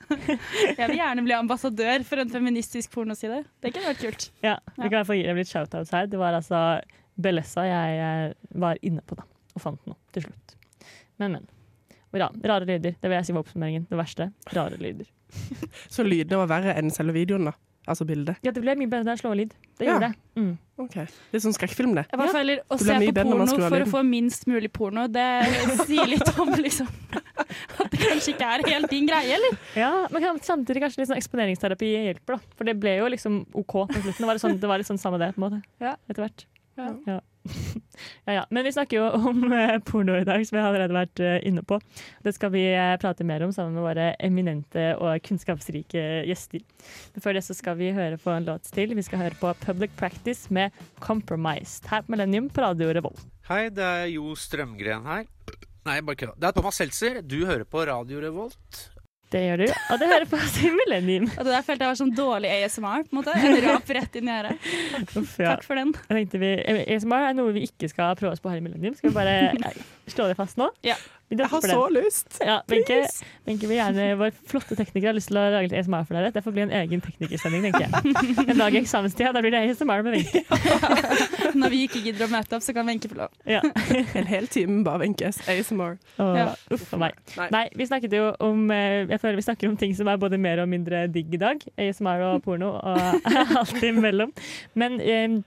Jeg 0.75 0.85
vil 0.85 0.99
gjerne 0.99 1.27
bli 1.27 1.37
ambassadør 1.39 2.07
for 2.09 2.25
en 2.25 2.33
feministisk 2.35 2.93
pornoside. 2.95 3.45
Det 3.63 3.73
kunne 3.75 3.93
vært 3.93 4.03
kult. 4.03 4.31
Ja, 4.45 4.59
Vi 4.75 4.83
kan 4.83 4.93
i 4.93 4.97
hvert 4.99 5.11
fall 5.13 5.21
gi 5.21 5.29
dem 5.31 5.41
litt 5.41 5.53
shoutouts 5.53 5.95
her. 5.95 6.11
Det 6.11 6.21
var 6.21 6.37
altså 6.39 6.65
Bellessa 7.19 7.65
jeg 7.67 8.03
eh, 8.03 8.35
var 8.63 8.79
inne 8.87 9.03
på, 9.07 9.19
da. 9.19 9.27
Og 9.55 9.63
fant 9.63 9.87
noe 9.91 9.99
til 10.15 10.29
slutt. 10.29 10.59
Men, 11.19 11.39
men. 11.39 11.49
Ja, 12.17 12.31
rare 12.45 12.65
lyder. 12.67 12.95
Det 13.01 13.09
vil 13.11 13.17
jeg 13.19 13.27
si 13.27 13.33
var 13.37 13.43
oppsummeringen. 13.45 13.87
Det 13.91 13.99
verste. 13.99 14.31
Rare 14.55 14.79
lyder. 14.81 15.07
Så 15.95 16.05
lydene 16.07 16.39
var 16.47 16.49
verre 16.59 16.77
enn 16.79 16.91
selve 16.95 17.13
videoen, 17.13 17.45
da. 17.51 17.53
Altså 17.89 18.05
bildet. 18.05 18.37
Ja, 18.45 18.51
det 18.53 18.61
ble 18.61 18.75
mye 18.77 18.89
bedre 18.91 19.07
da 19.07 19.15
jeg 19.15 19.23
slo 19.23 19.31
lyd. 19.33 19.55
Det 19.81 19.87
Ja. 19.87 19.95
gjorde 19.95 20.09
det. 20.11 20.17
Mm. 20.37 20.59
Ok. 20.85 20.97
Litt 21.33 21.43
sånn 21.43 21.55
skrekkfilm, 21.57 21.95
det. 21.97 22.05
Jeg 22.11 22.19
bare 22.21 22.29
Ja. 22.29 22.35
føler 22.37 22.61
Å 22.69 22.79
se 22.79 22.93
på 22.99 23.15
porno 23.17 23.43
av 23.43 23.71
for 23.71 23.81
å 23.81 23.87
få 23.89 24.03
minst 24.05 24.45
mulig 24.47 24.71
porno, 24.73 25.07
det 25.09 25.25
sier 25.89 26.05
litt 26.07 26.39
om 26.39 26.49
liksom 26.53 26.87
At 27.81 27.91
det 27.91 27.99
kanskje 28.03 28.35
ikke 28.35 28.45
er 28.45 28.67
helt 28.69 28.91
din 28.91 29.07
greie, 29.09 29.33
eller? 29.39 29.57
Ja, 29.75 30.07
men 30.13 30.23
samtidig 30.45 30.83
kanskje 30.85 30.99
litt 31.01 31.09
sånn 31.09 31.17
eksponeringsterapi 31.21 31.89
hjelper, 32.13 32.37
da. 32.37 32.41
For 32.59 32.65
det 32.69 32.77
ble 32.79 32.99
jo 32.99 33.09
liksom 33.09 33.47
OK 33.55 33.73
på 33.89 34.03
slutten. 34.03 34.21
Det 34.21 34.27
var 34.29 34.35
litt 34.37 34.43
sånn, 34.45 34.61
det 34.61 34.69
var 34.69 34.79
litt 34.79 34.87
sånn 34.91 35.01
samme 35.01 35.19
det, 35.19 35.33
på 35.35 35.41
en 35.41 35.47
måte. 35.49 35.63
Ja. 35.81 35.95
Etter 36.11 36.27
hvert. 36.27 36.45
Ja. 36.77 36.91
Ja. 37.07 37.21
ja, 38.27 38.33
ja. 38.33 38.45
Men 38.51 38.67
vi 38.67 38.73
snakker 38.73 38.99
jo 38.99 39.29
om 39.31 39.53
eh, 39.53 39.79
porno 39.87 40.17
i 40.19 40.27
dag, 40.27 40.45
som 40.47 40.57
vi 40.57 40.63
har 40.63 40.71
allerede 40.71 40.97
vært 40.97 41.23
eh, 41.25 41.39
inne 41.49 41.65
på. 41.67 41.81
Det 42.25 42.35
skal 42.37 42.53
vi 42.55 42.65
eh, 42.73 42.97
prate 43.01 43.27
mer 43.29 43.45
om 43.47 43.55
sammen 43.55 43.77
med 43.77 43.87
våre 43.87 44.11
eminente 44.25 44.91
og 44.99 45.23
kunnskapsrike 45.27 46.05
gjester. 46.29 46.65
Men 47.15 47.25
før 47.25 47.39
det 47.39 47.45
så 47.47 47.57
skal 47.57 47.79
vi 47.81 47.93
høre 47.97 48.21
på 48.23 48.35
en 48.35 48.49
låt 48.49 48.69
til. 48.75 48.95
Vi 48.99 49.07
skal 49.07 49.25
høre 49.25 49.41
på 49.41 49.55
Public 49.65 49.97
Practice 49.99 50.53
med 50.55 50.75
'Compromised' 51.01 51.89
her 51.91 52.05
på 52.05 52.15
Millennium 52.15 52.51
på 52.51 52.65
Radio 52.65 52.93
Revolt. 52.93 53.25
Hei, 53.49 53.69
det 53.73 53.85
er 53.85 54.07
Jo 54.13 54.35
Strømgren 54.37 55.07
her. 55.09 55.27
Nei, 55.89 56.01
bare 56.05 56.21
kødda. 56.21 56.37
Det 56.37 56.49
er 56.49 56.57
Thomas 56.57 56.77
Seltzer. 56.77 57.23
Du 57.25 57.47
hører 57.49 57.65
på 57.65 57.81
Radio 57.89 58.21
Revolt. 58.21 58.98
Det 59.29 59.41
gjør 59.45 59.61
du. 59.61 59.67
Og 59.93 59.99
det 60.01 60.07
hører 60.09 60.25
på 60.31 60.39
oss 60.41 60.55
i 60.65 60.71
Millennium. 60.73 61.27
Og 61.35 61.43
det 61.45 61.53
der 61.53 61.65
følte 61.67 61.85
jeg 61.85 61.91
var 61.93 61.99
sånn 62.01 62.13
dårlig 62.17 62.49
ASMR. 62.55 63.03
på 63.05 63.13
en 63.13 63.19
måte 63.19 63.35
En 63.37 63.59
rap 63.67 63.91
rett 63.99 64.17
inn 64.17 64.31
i 64.31 64.33
øret. 64.39 64.69
Uff, 65.21 65.35
ja. 65.37 65.51
Takk 65.53 65.67
for 65.67 65.77
den. 65.77 65.93
Vi, 66.09 66.53
ASMR 66.97 67.27
er 67.29 67.37
noe 67.37 67.53
vi 67.53 67.67
ikke 67.69 67.91
skal 67.93 68.17
prøve 68.17 68.33
oss 68.33 68.41
på 68.41 68.49
her 68.49 68.63
i 68.63 68.65
Millennium. 68.65 68.97
Skal 68.97 69.13
vi 69.13 69.19
bare 69.19 69.75
slå 70.15 70.31
det 70.31 70.39
fast 70.41 70.57
nå? 70.61 70.71
Ja. 70.87 70.97
Vi 71.29 71.37
Jeg 71.37 71.49
har 71.53 71.61
så 71.61 71.81
lyst. 71.93 72.39
Ja, 72.41 72.55
Benke, 72.69 73.03
Benke 73.45 73.69
vil 73.69 73.77
gjerne, 73.77 74.05
vår 74.17 74.31
flotte 74.49 74.77
tekniker 74.79 75.11
har 75.11 75.17
lyst 75.17 75.29
til 75.29 75.37
å 75.37 75.43
lage 75.53 75.67
litt 75.67 75.75
ASMR 75.77 76.07
for 76.09 76.17
dere. 76.17 76.31
Det 76.33 76.41
får 76.45 76.55
bli 76.57 76.63
en 76.65 76.73
egen 76.79 77.03
teknikersending, 77.05 77.67
tenker 77.67 77.85
jeg. 77.85 78.15
En 78.49 78.63
dag 78.63 78.73
i 78.73 78.81
eksamenstida, 78.81 79.35
da 79.37 79.43
blir 79.45 79.53
det 79.53 79.61
ASMR 79.67 80.01
med 80.07 80.17
Wenche. 80.17 80.43
Når 81.61 81.75
vi 81.75 81.83
ikke 81.85 82.01
gidder 82.07 82.25
å 82.25 82.31
møte 82.33 82.57
opp, 82.57 82.65
så 82.65 82.73
kan 82.77 82.89
Wenche 82.89 83.11
få 83.13 83.19
lov. 83.21 83.35
Ja. 83.49 83.61
En 84.19 84.31
hel 84.31 84.49
time 84.49 84.81
bare 84.87 85.03
Wenches 85.05 85.43
ASMR. 85.45 85.99
Åh, 86.17 86.33
Ja. 86.39 86.47
Uff 86.73 86.89
a 86.97 87.03
meg. 87.05 87.21
Nei. 87.37 87.51
Nei, 87.53 87.63
vi 87.77 87.87
snakket 87.91 88.15
jo 88.17 88.31
om 88.45 88.65
eh, 88.73 89.05
Jeg 89.11 89.21
føler 89.21 89.37
vi 89.39 89.45
snakker 89.47 89.69
om 89.69 89.77
ting 89.81 89.93
som 89.99 90.09
er 90.09 90.21
både 90.21 90.39
mer 90.41 90.63
og 90.65 90.69
mindre 90.73 91.05
digg 91.13 91.35
i 91.37 91.41
dag. 91.45 91.61
ASMR 91.77 92.25
og 92.33 92.43
porno 92.47 92.73
og 92.79 93.29
alt 93.61 93.85
imellom. 93.85 94.33
Men 94.79 94.97
um, 95.03 95.39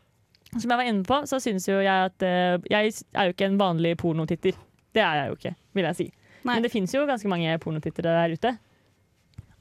som 0.57 0.67
jeg 0.67 0.77
var 0.77 0.85
inne 0.93 1.05
på, 1.07 1.21
så 1.25 1.39
syns 1.41 1.65
jo 1.69 1.79
jeg 1.81 2.09
at 2.11 2.21
uh, 2.27 2.61
Jeg 2.69 2.93
er 3.15 3.31
jo 3.31 3.33
ikke 3.35 3.49
en 3.49 3.59
vanlig 3.61 3.95
pornotitter. 4.01 4.57
Det 4.91 4.99
er 4.99 5.21
jeg 5.21 5.29
jo 5.31 5.35
ikke, 5.39 5.53
vil 5.77 5.87
jeg 5.89 5.97
si. 5.99 6.07
Nei. 6.41 6.55
Men 6.55 6.65
det 6.65 6.71
fins 6.73 6.93
jo 6.95 7.05
ganske 7.09 7.29
mange 7.29 7.53
pornotittere 7.61 8.13
der 8.17 8.35
ute. 8.35 8.53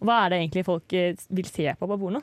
Hva 0.00 0.22
er 0.24 0.32
det 0.32 0.38
egentlig 0.40 0.64
folk 0.64 0.92
eh, 0.96 1.16
vil 1.28 1.48
se 1.50 1.66
på 1.76 1.88
på 1.90 1.98
porno? 2.00 2.22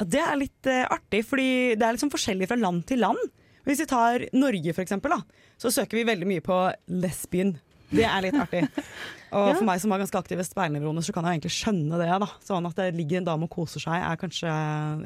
Ja, 0.00 0.04
det 0.16 0.20
er 0.24 0.36
litt 0.40 0.68
uh, 0.68 0.84
artig, 0.96 1.22
fordi 1.28 1.48
det 1.76 1.84
er 1.86 1.96
liksom 1.96 2.12
forskjellig 2.12 2.48
fra 2.48 2.56
land 2.60 2.84
til 2.88 3.00
land. 3.04 3.20
Hvis 3.68 3.82
vi 3.82 3.88
tar 3.88 4.22
Norge, 4.36 4.72
for 4.76 4.84
eksempel, 4.84 5.12
da, 5.12 5.20
så 5.60 5.72
søker 5.72 6.00
vi 6.00 6.06
veldig 6.08 6.28
mye 6.28 6.44
på 6.44 6.56
lesbien. 7.02 7.54
Det 7.90 8.04
er 8.06 8.22
litt 8.24 8.36
artig. 8.38 8.62
Og 9.36 9.48
Ja. 9.50 9.54
for 9.58 9.66
meg 9.66 9.80
som 9.82 9.92
har 9.92 10.00
ganske 10.00 10.18
aktiv 10.18 10.38
ved 10.40 10.46
speilnevroner, 10.48 11.04
så 11.06 11.12
kan 11.14 11.26
jeg 11.28 11.38
egentlig 11.38 11.52
skjønne 11.54 11.98
det. 12.00 12.08
da. 12.22 12.28
Sånn 12.42 12.66
at 12.66 12.78
det 12.80 12.88
ligger 12.96 13.20
en 13.20 13.28
dame 13.28 13.46
og 13.46 13.52
koser 13.52 13.82
seg, 13.82 13.98
er 14.00 14.16
kanskje 14.20 14.50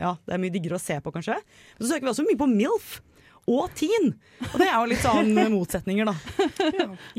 Ja, 0.00 0.14
det 0.24 0.36
er 0.36 0.40
mye 0.42 0.54
diggere 0.54 0.78
å 0.78 0.82
se 0.82 0.96
på, 1.02 1.12
kanskje. 1.12 1.36
Så 1.80 1.90
søker 1.90 2.06
vi 2.06 2.12
også 2.14 2.24
mye 2.26 2.40
på 2.40 2.48
MILF. 2.48 2.94
Og 3.50 3.68
teen! 3.76 4.14
Og 4.52 4.54
det 4.60 4.66
er 4.70 4.74
jo 4.78 4.86
litt 4.92 5.02
sånn 5.04 5.34
motsetninger, 5.56 6.08
da. 6.08 6.14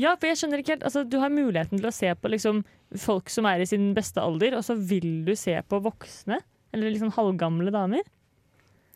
Ja, 0.00 0.16
for 0.18 0.26
jeg 0.30 0.40
skjønner 0.40 0.62
ikke 0.62 0.74
helt 0.76 0.86
altså, 0.88 1.04
Du 1.06 1.18
har 1.22 1.30
muligheten 1.30 1.78
til 1.78 1.86
å 1.86 1.94
se 1.94 2.10
på 2.18 2.32
liksom, 2.32 2.64
folk 2.98 3.30
som 3.30 3.46
er 3.46 3.62
i 3.62 3.68
sin 3.70 3.92
beste 3.96 4.22
alder, 4.22 4.56
og 4.58 4.64
så 4.66 4.74
vil 4.78 5.22
du 5.26 5.34
se 5.38 5.54
på 5.70 5.78
voksne? 5.84 6.40
Eller 6.74 6.90
liksom 6.92 7.12
halvgamle 7.14 7.70
damer? 7.74 8.02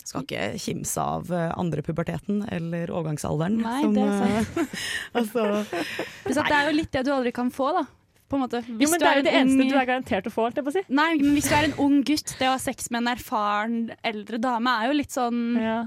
Skal 0.00 0.24
ikke 0.24 0.48
kimse 0.58 0.98
av 1.04 1.28
eh, 1.30 1.50
andre 1.60 1.82
puberteten 1.86 2.40
eller 2.50 2.90
overgangsalderen. 2.90 3.60
Nei, 3.62 3.82
som, 3.84 3.94
det 3.94 4.02
er 4.08 4.18
sant. 4.18 4.58
eh, 4.58 4.84
altså, 5.20 6.44
det 6.48 6.56
er 6.56 6.70
jo 6.70 6.76
litt 6.80 6.92
det 6.96 7.02
du 7.06 7.12
aldri 7.14 7.32
kan 7.36 7.50
få, 7.54 7.70
da. 7.76 7.84
På 8.30 8.38
en 8.38 8.44
måte. 8.44 8.60
Jo, 8.66 8.86
men 8.88 8.98
du 8.98 9.02
Det 9.04 9.08
er 9.10 9.20
jo 9.20 9.24
det 9.26 9.32
eneste 9.34 9.62
ung- 9.64 9.70
du 9.70 9.76
er 9.78 9.86
garantert 9.88 10.26
å 10.30 10.32
få. 10.34 10.48
si. 10.72 10.82
Nei, 10.88 11.08
men 11.18 11.32
hvis 11.36 11.48
du 11.50 11.54
er 11.54 11.66
en 11.68 11.78
ung 11.82 11.96
gutt, 12.06 12.34
det 12.38 12.46
å 12.48 12.52
ha 12.54 12.60
sex 12.62 12.90
med 12.94 13.02
en 13.04 13.12
erfaren 13.16 13.78
eldre 14.06 14.38
dame 14.42 14.70
er 14.82 14.90
jo 14.90 14.98
litt 15.00 15.14
sånn 15.14 15.40
Ja. 15.60 15.78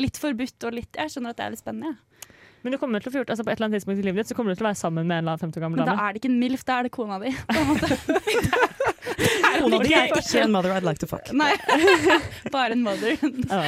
Litt 0.00 0.16
forbudt 0.16 0.64
og 0.64 0.72
litt 0.72 0.96
Jeg 0.96 1.12
skjønner 1.12 1.34
at 1.34 1.40
det 1.40 1.44
er 1.44 1.52
litt 1.54 1.60
spennende. 1.62 1.92
Ja. 1.92 2.06
Men 2.60 2.74
du 2.74 2.76
kommer 2.80 3.00
til 3.00 3.08
å 3.08 3.12
få 3.14 3.20
gjort, 3.22 3.30
altså 3.32 3.44
på 3.46 3.52
et 3.52 3.56
eller 3.56 3.70
annet 3.70 3.80
tidspunkt 3.80 4.02
i 4.02 4.04
livet 4.04 4.20
ditt 4.20 4.30
så 4.32 4.36
kommer 4.36 4.52
du 4.52 4.58
til 4.58 4.66
å 4.66 4.68
være 4.68 4.76
sammen 4.76 5.06
med 5.08 5.16
en 5.16 5.22
eller 5.22 5.32
annen 5.32 5.44
50 5.48 5.60
år 5.60 5.64
gammel 5.64 5.80
Men 5.80 5.88
da 5.88 5.94
er 5.96 6.12
det 6.12 6.20
ikke 6.20 6.28
en 6.28 6.40
MILF, 6.42 6.64
da 6.68 6.76
er 6.76 6.88
det 6.88 6.92
kona 6.92 7.16
di. 7.22 7.30
Kona 9.60 9.80
di 9.80 9.94
er 9.96 10.12
ikke 10.12 10.42
en 10.44 10.52
mother 10.52 10.74
I'd 10.76 10.84
like 10.86 11.00
to 11.00 11.08
fuck. 11.08 11.32
Nei, 11.36 11.54
bare 12.54 12.76
en 12.76 12.84
mother. 12.84 13.16
Ja. 13.16 13.62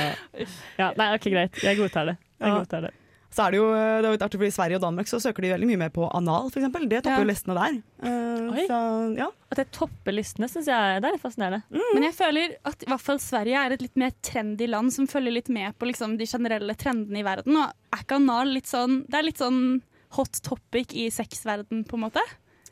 ja, 0.76 0.90
nei, 1.00 1.08
ok, 1.16 1.30
greit. 1.32 1.62
Jeg 1.64 1.80
godtar 1.80 2.12
det. 2.12 2.18
Jeg 2.42 2.58
godtar 2.58 2.88
det. 2.88 2.92
Så 3.32 3.46
er 3.46 3.54
det 3.54 3.58
jo 3.62 3.66
det 3.72 4.04
er 4.04 4.08
jo 4.10 4.14
litt 4.16 4.24
artig, 4.26 4.38
fordi 4.42 4.50
I 4.52 4.54
Sverige 4.58 4.76
og 4.76 4.82
Danmark 4.84 5.08
så 5.08 5.18
søker 5.24 5.40
de 5.46 5.52
veldig 5.54 5.68
mye 5.70 5.80
mer 5.80 5.92
på 5.94 6.04
anal, 6.12 6.50
f.eks. 6.52 6.66
Det 6.68 6.98
topper 7.00 7.14
Ja. 7.14 7.20
jo 7.22 7.28
listene 7.30 7.54
der. 7.56 7.78
Uh, 8.04 8.50
Oi. 8.52 8.64
så, 8.68 8.80
ja. 9.16 9.28
At 9.52 9.60
det 9.62 9.66
topper 9.72 10.12
listene, 10.12 10.48
syns 10.52 10.68
jeg 10.68 11.00
det 11.00 11.08
er 11.08 11.16
litt 11.16 11.24
fascinerende. 11.24 11.62
Men 11.94 12.04
jeg 12.08 12.14
føler 12.18 12.56
at 12.68 12.84
i 12.84 12.90
hvert 12.92 13.06
fall 13.06 13.22
Sverige 13.24 13.62
er 13.64 13.72
et 13.76 13.84
litt 13.86 13.96
mer 13.96 14.12
trendy 14.20 14.68
land 14.68 14.92
som 14.92 15.08
følger 15.08 15.32
litt 15.38 15.48
med 15.48 15.72
på 15.80 15.88
liksom, 15.88 16.18
de 16.20 16.28
generelle 16.28 16.76
trendene 16.76 17.22
i 17.22 17.26
verden. 17.26 17.56
Og 17.56 17.72
er 17.96 18.04
ikke 18.04 18.20
anal 18.20 18.52
litt 18.52 18.68
sånn 18.68 19.02
Det 19.08 19.18
er 19.18 19.26
litt 19.30 19.40
sånn 19.40 19.80
hot 20.12 20.42
topic 20.44 20.92
i 20.92 21.06
sexverden, 21.08 21.86
på 21.88 21.96
en 21.96 22.02
måte? 22.04 22.20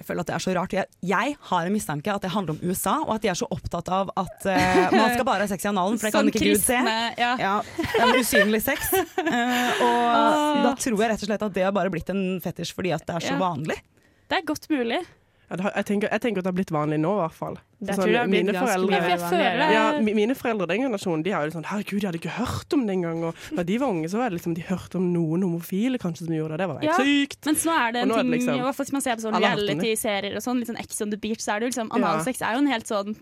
Jeg 0.01 0.07
føler 0.09 0.25
at 0.25 0.31
det 0.31 0.35
er 0.35 0.43
så 0.43 0.53
rart. 0.57 0.73
Jeg, 0.73 0.89
jeg 1.05 1.35
har 1.51 1.67
en 1.69 1.75
mistanke 1.75 2.13
at 2.13 2.25
det 2.25 2.31
handler 2.33 2.57
om 2.57 2.61
USA, 2.65 2.95
og 3.05 3.13
at 3.19 3.25
de 3.25 3.29
er 3.29 3.37
så 3.37 3.49
opptatt 3.53 3.91
av 3.93 4.09
at 4.17 4.47
uh, 4.49 4.79
man 4.97 5.13
skal 5.13 5.27
bare 5.29 5.45
ha 5.45 5.51
sex 5.51 5.67
i 5.67 5.69
analen, 5.69 6.01
for 6.01 6.09
det 6.09 6.15
kan 6.17 6.31
ikke 6.33 6.41
kristne, 6.41 6.81
Gud 6.81 6.89
se. 6.89 7.21
Ja. 7.21 7.35
Ja, 7.37 7.55
en 8.01 8.17
usynlig 8.17 8.63
sex. 8.65 8.95
Uh, 9.21 9.85
og 9.85 10.65
da 10.65 10.75
tror 10.81 11.05
jeg 11.05 11.13
rett 11.13 11.25
og 11.27 11.29
slett 11.29 11.45
at 11.51 11.57
det 11.59 11.69
har 11.69 11.77
bare 11.77 11.93
blitt 11.93 12.09
en 12.15 12.25
fetisj 12.41 12.73
fordi 12.79 12.95
at 12.97 13.05
det 13.05 13.19
er 13.19 13.29
så 13.29 13.37
vanlig. 13.41 13.77
Det 14.31 14.41
er 14.41 14.47
godt 14.49 14.71
mulig. 14.73 15.03
Ja, 15.51 15.57
det 15.57 15.63
har- 15.65 15.73
jeg, 15.75 15.85
tenker, 15.87 16.09
jeg 16.15 16.21
tenker 16.23 16.39
at 16.39 16.45
det 16.45 16.51
har 16.53 16.59
blitt 16.61 16.71
vanlig 16.71 16.99
nå, 17.03 17.11
i 17.11 17.21
hvert 17.27 17.35
fall. 17.35 17.57
Sånn, 17.83 18.05
blitt 18.07 18.29
mine 18.31 18.53
foreldre- 18.55 19.73
Ja, 19.73 20.01
mine 20.01 20.35
foreldre 20.39 20.69
den 20.69 20.83
generasjonen 20.85 21.25
de 21.25 21.31
har 21.35 21.45
jo 21.49 21.51
sånn 21.57 21.65
Herregud, 21.67 22.01
jeg 22.01 22.07
hadde 22.07 22.21
ikke 22.21 22.37
hørt 22.39 22.73
om 22.73 22.87
det 22.87 22.95
engang. 22.95 23.35
Da 23.57 23.63
de 23.65 23.79
var 23.79 23.89
unge, 23.91 24.07
så 24.09 24.19
var 24.19 24.31
det 24.31 24.39
liksom 24.39 24.55
de 24.55 24.63
hørte 24.63 24.95
om 25.01 25.13
noen 25.13 25.43
homofile 25.43 25.99
kanskje 25.99 26.27
som 26.27 26.35
gjorde 26.37 26.55
det. 26.57 26.59
Det 26.59 26.69
var 26.69 26.79
helt 26.79 26.85
Ja. 26.87 26.99
sykt. 27.03 27.45
Mens 27.47 27.65
nå 27.67 27.73
er 27.75 27.93
det 27.93 28.03
en 28.03 28.09
ting, 28.15 28.31
liksom- 28.31 28.55
i 28.55 28.63
hvert 28.63 28.75
fall 28.77 28.87
hvis 28.87 28.93
man 28.93 29.03
ser 29.03 29.17
på 29.17 29.23
sånn 29.27 29.41
reality-serier 29.41 30.37
og 30.37 30.43
sånn, 30.43 30.59
litt 30.59 30.69
sånn 30.69 30.79
Ex 30.81 31.01
on 31.03 31.11
the 31.11 31.17
beach, 31.17 31.41
så 31.41 31.57
er 31.57 31.61
det 31.61 31.75
jo 31.75 31.83
liksom 31.83 31.89
Ja. 31.99 32.07
Analsex 32.15 32.41
er 32.43 32.53
jo 32.55 32.59
en 32.59 32.67
helt 32.67 32.87
sånn 32.87 33.17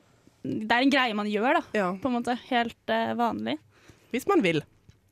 Det 0.44 0.70
er 0.70 0.82
en 0.82 0.90
greie 0.90 1.14
man 1.14 1.26
gjør, 1.26 1.54
da. 1.54 1.62
Ja. 1.74 1.92
På 1.94 2.06
en 2.06 2.22
måte. 2.22 2.38
Helt 2.48 2.76
uh, 2.88 3.12
vanlig. 3.14 3.58
Hvis 4.12 4.26
man 4.28 4.40
vil. 4.40 4.62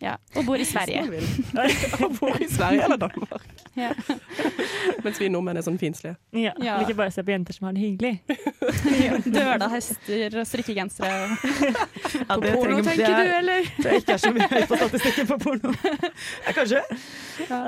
Ja. 0.03 0.17
Og 0.37 0.45
bor 0.45 0.61
i 0.61 0.65
Sverige. 0.69 1.07
Og 2.05 2.11
bor 2.19 2.35
i 2.43 2.49
Sverige 2.53 2.85
eller 2.85 2.99
Danmark. 3.01 3.47
Ja. 3.77 3.91
Mens 5.05 5.19
vi 5.21 5.27
nordmenn 5.29 5.59
er 5.61 5.65
sånn 5.67 5.77
finslige. 5.77 6.15
Ja. 6.33 6.55
Ja. 6.65 6.79
Vil 6.81 6.87
ikke 6.89 6.97
bare 7.03 7.13
se 7.13 7.21
på 7.27 7.33
jenter 7.35 7.53
som 7.53 7.67
har 7.69 7.75
det 7.77 7.83
hyggelig. 7.83 8.23
Døla 9.27 9.69
hester 9.69 10.37
og 10.41 10.47
strikkegensere. 10.49 11.11
Ja, 11.37 12.39
på 12.39 12.41
Porno, 12.55 12.79
det 12.81 12.87
tenker 12.89 13.11
er- 13.11 13.21
du, 13.29 13.35
eller? 13.37 13.69
Det 13.77 13.91
er 13.91 13.99
ikke 14.01 14.17
så 14.23 14.31
mye 14.33 14.49
høyt 14.49 14.69
på 14.71 14.79
statistikken 14.81 15.29
på 15.29 15.39
porno. 15.45 15.75
Ja, 15.83 16.55
kanskje. 16.57 16.81
Ja, 17.51 17.61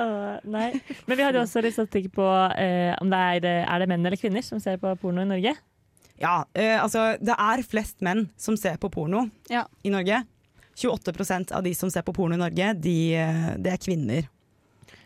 nei. 0.49 0.71
Men 1.05 1.19
vi 1.21 1.27
hadde 1.27 1.43
også 1.43 1.61
litt 1.65 1.77
statistikk 1.77 2.09
på 2.17 2.25
eh, 2.57 2.95
om 3.01 3.13
det 3.13 3.21
er, 3.35 3.49
er 3.69 3.83
det 3.85 3.89
menn 3.93 4.05
eller 4.09 4.17
kvinner 4.21 4.45
som 4.45 4.61
ser 4.63 4.81
på 4.81 4.95
porno 5.01 5.21
i 5.25 5.29
Norge. 5.29 5.53
Ja, 6.19 6.39
eh, 6.57 6.75
altså 6.81 7.11
det 7.21 7.37
er 7.37 7.61
flest 7.69 8.01
menn 8.05 8.25
som 8.35 8.57
ser 8.59 8.81
på 8.81 8.89
porno 8.97 9.27
Ja. 9.53 9.67
i 9.85 9.93
Norge. 9.93 10.23
28% 10.79 11.51
av 11.55 11.63
de 11.65 11.73
som 11.77 11.91
ser 11.91 12.05
på 12.07 12.13
porno 12.15 12.37
i 12.37 12.41
Norge, 12.41 12.73
de, 12.81 12.97
eh, 13.19 13.55
det 13.59 13.73
er 13.75 13.81
kvinner. 13.83 14.27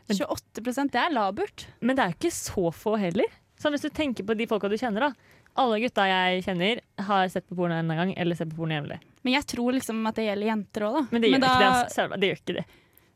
28% 0.09 0.91
det 0.91 0.99
er 0.99 1.13
laburt. 1.15 1.67
Men 1.81 1.95
det 1.95 2.03
er 2.03 2.11
jo 2.13 2.19
ikke 2.19 2.35
så 2.35 2.65
få 2.75 2.97
heller. 2.99 3.29
Så 3.59 3.71
hvis 3.71 3.85
du 3.85 3.89
tenker 3.93 4.25
på 4.27 4.35
de 4.37 4.47
folka 4.49 4.69
du 4.69 4.75
kjenner, 4.77 5.09
da. 5.09 5.39
Alle 5.55 5.77
gutta 5.83 6.05
jeg 6.09 6.43
kjenner, 6.47 6.79
har 7.07 7.27
sett 7.29 7.45
på 7.47 7.55
porno 7.55 7.77
en 7.77 7.87
gang, 7.93 8.13
eller 8.17 8.35
sett 8.35 8.49
på 8.49 8.57
porno 8.57 8.75
jevnlig. 8.75 8.99
Men 9.23 9.35
jeg 9.37 9.45
tror 9.53 9.75
liksom 9.77 10.01
at 10.09 10.17
det 10.17 10.25
gjelder 10.27 10.49
jenter 10.49 10.87
òg, 10.87 10.95
da. 10.97 11.03
Men 11.11 11.21
det 11.21 11.29
gjør 11.31 11.39
da- 11.43 11.51
ikke 11.51 11.59
det. 11.63 11.73
Altså. 11.83 12.07
Det 12.19 12.29
gjør 12.29 12.41
ikke 12.41 12.55
det. 12.57 12.65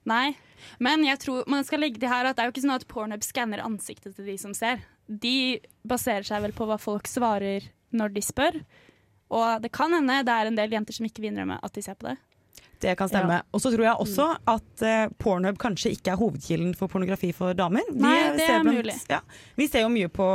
Nei. 0.07 0.35
Men 0.79 1.03
jeg 1.03 1.19
tror 1.19 1.47
man 1.47 1.63
skal 1.67 1.79
legge 1.83 1.99
det 1.99 2.09
her 2.09 2.25
at 2.25 2.37
det 2.37 2.43
er 2.43 2.47
jo 2.47 2.53
ikke 2.55 2.63
sånn 2.63 2.75
at 2.75 2.87
Pornhub 2.87 3.23
skanner 3.25 3.59
ansiktet 3.65 4.15
til 4.15 4.25
de 4.25 4.37
som 4.37 4.53
ser. 4.53 4.79
De 5.09 5.59
baserer 5.85 6.23
seg 6.23 6.41
vel 6.41 6.53
på 6.55 6.65
hva 6.65 6.79
folk 6.79 7.03
svarer 7.09 7.67
når 7.91 8.13
de 8.13 8.21
spør. 8.21 8.61
Og 9.29 9.61
det 9.61 9.71
kan 9.75 9.91
hende 9.91 10.23
det 10.23 10.31
er 10.31 10.47
en 10.47 10.55
del 10.55 10.69
jenter 10.71 10.93
som 10.95 11.05
ikke 11.05 11.19
vil 11.25 11.33
innrømme 11.33 11.59
at 11.61 11.73
de 11.73 11.81
ser 11.83 11.95
på 11.99 12.07
det. 12.07 12.17
Det 12.79 12.93
kan 12.99 13.09
stemme. 13.09 13.39
Og 13.53 13.59
så 13.63 13.71
tror 13.73 13.83
jeg 13.87 13.97
også 14.03 14.25
at 14.53 14.83
uh, 14.85 15.07
Pornhub 15.17 15.57
kanskje 15.57 15.91
ikke 15.95 16.11
er 16.13 16.19
hovedkilden 16.19 16.75
for 16.77 16.87
pornografi 16.87 17.31
for 17.33 17.53
damer. 17.57 17.81
Vi 17.89 17.99
Nei, 18.03 18.15
det 18.37 18.45
ser 18.45 18.59
er 18.59 18.63
blant- 18.67 18.77
mulig. 18.83 18.95
Ja, 19.09 19.19
vi 19.57 19.65
ser 19.67 19.81
jo 19.81 19.89
mye 19.89 20.09
på 20.13 20.27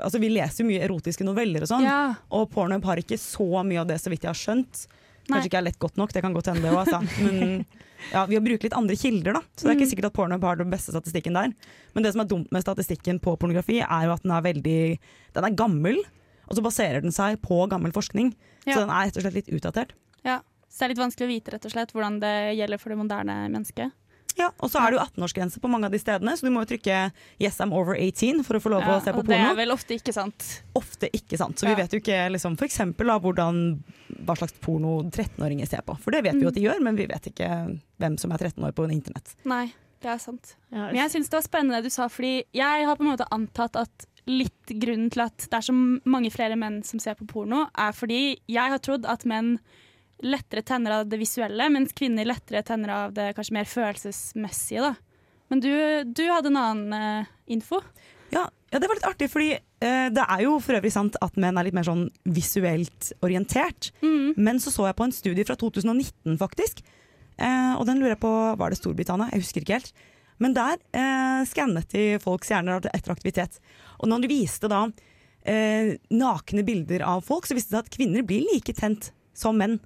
Altså 0.00 0.18
vi 0.22 0.30
leser 0.32 0.64
jo 0.64 0.70
mye 0.70 0.80
erotiske 0.86 1.24
noveller 1.28 1.60
og 1.66 1.68
sånn, 1.68 1.84
Ja. 1.84 2.14
og 2.32 2.48
Pornhub 2.50 2.84
har 2.88 2.96
ikke 2.96 3.18
så 3.20 3.44
mye 3.64 3.80
av 3.82 3.86
det, 3.88 3.98
så 4.00 4.08
vidt 4.08 4.22
jeg 4.24 4.30
har 4.32 4.40
skjønt. 4.40 4.86
Nei. 5.28 5.36
Kanskje 5.36 5.50
ikke 5.52 5.58
er 5.60 5.66
lett 5.68 5.78
godt 5.78 5.96
nok, 6.00 6.12
det 6.16 6.22
kan 6.24 6.32
godt 6.34 6.46
hende 6.50 6.62
det 6.62 6.72
òg, 6.72 6.80
altså. 6.86 7.00
Men 7.22 7.66
ja, 8.10 8.24
vi 8.26 8.34
har 8.34 8.42
brukt 8.42 8.64
litt 8.64 8.74
andre 8.74 8.96
kilder, 8.96 9.34
da. 9.36 9.40
Så 9.54 9.68
det 9.68 9.70
er 9.70 9.76
ikke 9.76 9.84
Mm. 9.86 9.92
sikkert 9.92 10.08
at 10.08 10.12
Pornhub 10.16 10.42
har 10.48 10.56
den 10.56 10.70
beste 10.72 10.90
statistikken 10.96 11.34
der. 11.36 11.52
Men 11.94 12.02
det 12.02 12.12
som 12.16 12.22
er 12.24 12.30
dumt 12.32 12.50
med 12.50 12.64
statistikken 12.64 13.20
på 13.20 13.36
pornografi, 13.38 13.78
er 13.84 14.08
jo 14.08 14.12
at 14.16 14.22
den 14.24 14.32
er 14.32 14.40
veldig 14.48 14.98
Den 15.34 15.44
er 15.44 15.54
gammel, 15.54 16.00
og 16.48 16.56
så 16.56 16.62
baserer 16.64 17.02
den 17.02 17.12
seg 17.12 17.36
på 17.42 17.68
gammel 17.68 17.92
forskning. 17.92 18.34
Ja. 18.66 18.74
Så 18.74 18.80
den 18.80 18.90
er 18.90 19.06
rett 19.06 19.16
og 19.16 19.22
slett 19.22 19.34
litt 19.34 19.52
utdatert. 19.60 19.90
ja. 20.24 20.40
Så 20.72 20.80
det 20.80 20.86
er 20.86 20.94
litt 20.94 21.02
vanskelig 21.04 21.28
å 21.28 21.32
vite 21.32 21.52
rett 21.52 21.66
og 21.68 21.74
slett 21.74 21.92
hvordan 21.92 22.14
det 22.22 22.36
gjelder 22.56 22.80
for 22.80 22.94
det 22.94 23.00
moderne 23.02 23.34
mennesket. 23.52 23.92
Ja, 24.38 24.48
Og 24.64 24.70
så 24.72 24.80
er 24.80 24.92
det 24.92 24.96
jo 24.96 25.02
18-årsgrense 25.04 25.60
på 25.60 25.68
mange 25.68 25.88
av 25.88 25.92
de 25.92 26.00
stedene, 26.00 26.32
så 26.38 26.46
du 26.46 26.52
må 26.54 26.62
jo 26.62 26.70
trykke 26.72 27.12
'yes, 27.40 27.58
I'm 27.60 27.74
over 27.76 27.94
18' 27.94 28.40
for 28.46 28.56
å 28.56 28.62
få 28.64 28.70
lov 28.72 28.80
Ja, 28.80 28.96
å 28.96 29.04
se 29.04 29.12
på 29.12 29.20
og 29.20 29.26
det 29.28 29.36
er 29.36 29.54
vel 29.54 29.74
ofte 29.74 29.92
ikke 29.94 30.12
sant. 30.12 30.62
Ofte 30.74 31.10
ikke 31.12 31.36
sant. 31.36 31.58
Så 31.58 31.68
Ja. 31.68 31.74
vi 31.74 31.82
vet 31.82 31.92
jo 31.92 32.00
ikke 32.00 32.32
liksom, 32.32 32.56
for 32.56 32.64
eksempel, 32.64 33.06
hva 33.06 34.36
slags 34.36 34.54
porno 34.60 35.02
13-åringer 35.10 35.68
ser 35.68 35.82
på. 35.82 35.98
For 35.98 36.10
det 36.10 36.24
vet 36.24 36.34
vi 36.34 36.42
jo 36.42 36.48
at 36.48 36.54
de 36.54 36.62
gjør, 36.62 36.80
men 36.80 36.96
vi 36.96 37.06
vet 37.06 37.26
ikke 37.26 37.78
hvem 38.00 38.18
som 38.18 38.32
er 38.32 38.38
13 38.38 38.64
år 38.64 38.72
på 38.72 38.90
internett. 38.90 39.34
Nei, 39.44 39.74
det 40.00 40.10
er 40.10 40.18
sant. 40.18 40.56
Men 40.70 40.94
jeg 40.94 41.10
syns 41.10 41.28
det 41.28 41.36
var 41.36 41.42
spennende 41.42 41.76
det 41.76 41.84
du 41.84 41.90
sa, 41.90 42.08
fordi 42.08 42.44
jeg 42.54 42.86
har 42.86 42.96
på 42.96 43.04
en 43.04 43.16
måte 43.16 43.28
antatt 43.30 43.76
at 43.76 44.06
litt 44.26 44.66
grunnen 44.66 45.10
til 45.10 45.22
at 45.22 45.36
det 45.36 45.54
er 45.54 45.60
så 45.60 46.00
mange 46.06 46.30
flere 46.30 46.56
menn 46.56 46.82
som 46.84 46.98
ser 46.98 47.14
på 47.14 47.26
porno, 47.26 47.68
er 47.76 47.92
fordi 47.92 48.38
jeg 48.48 48.70
har 48.70 48.78
trodd 48.78 49.04
at 49.04 49.24
menn 49.26 49.58
lettere 50.22 50.62
tenner 50.66 51.00
av 51.00 51.10
det 51.10 51.18
visuelle, 51.20 51.68
mens 51.74 51.94
kvinner 51.96 52.28
lettere 52.28 52.62
tenner 52.66 52.94
av 52.94 53.14
det 53.16 53.32
kanskje 53.36 53.56
mer 53.58 53.68
følelsesmessige. 53.68 54.90
da. 54.90 54.94
Men 55.52 55.60
du, 55.60 55.72
du 56.08 56.24
hadde 56.30 56.48
en 56.52 56.60
annen 56.60 56.96
uh, 56.96 57.30
info. 57.52 57.82
Ja, 58.32 58.46
ja, 58.72 58.78
det 58.80 58.88
var 58.88 58.96
litt 58.96 59.08
artig, 59.08 59.28
fordi 59.28 59.50
uh, 59.58 60.08
det 60.14 60.24
er 60.24 60.44
jo 60.46 60.56
for 60.64 60.78
øvrig 60.78 60.94
sant 60.94 61.18
at 61.20 61.36
menn 61.40 61.58
er 61.60 61.68
litt 61.68 61.76
mer 61.76 61.84
sånn 61.84 62.06
visuelt 62.24 63.12
orientert. 63.24 63.90
Mm. 64.00 64.32
Men 64.40 64.62
så 64.62 64.72
så 64.72 64.88
jeg 64.88 64.96
på 64.96 65.08
en 65.08 65.14
studie 65.14 65.46
fra 65.48 65.58
2019, 65.60 66.38
faktisk. 66.40 66.80
Uh, 67.36 67.76
og 67.76 67.84
den 67.88 68.00
lurer 68.00 68.14
jeg 68.14 68.22
på, 68.24 68.32
var 68.56 68.72
det 68.72 68.80
Storbritannia? 68.80 69.28
Jeg 69.34 69.44
husker 69.44 69.66
ikke 69.66 69.80
helt. 69.80 69.92
Men 70.42 70.56
der 70.56 70.80
uh, 70.96 71.44
skannet 71.46 71.92
de 71.92 72.06
folks 72.22 72.48
hjerner 72.50 72.88
etter 72.88 73.12
aktivitet. 73.12 73.60
Og 74.00 74.08
når 74.08 74.24
de 74.24 74.36
viste 74.36 74.70
da 74.72 74.86
nakne 75.42 76.62
bilder 76.62 77.02
av 77.02 77.24
folk, 77.26 77.48
så 77.48 77.56
viste 77.58 77.74
det 77.74 77.80
at 77.80 77.88
kvinner 77.90 78.22
blir 78.22 78.44
like 78.46 78.70
tent 78.78 79.08
som 79.34 79.56
menn 79.58 79.80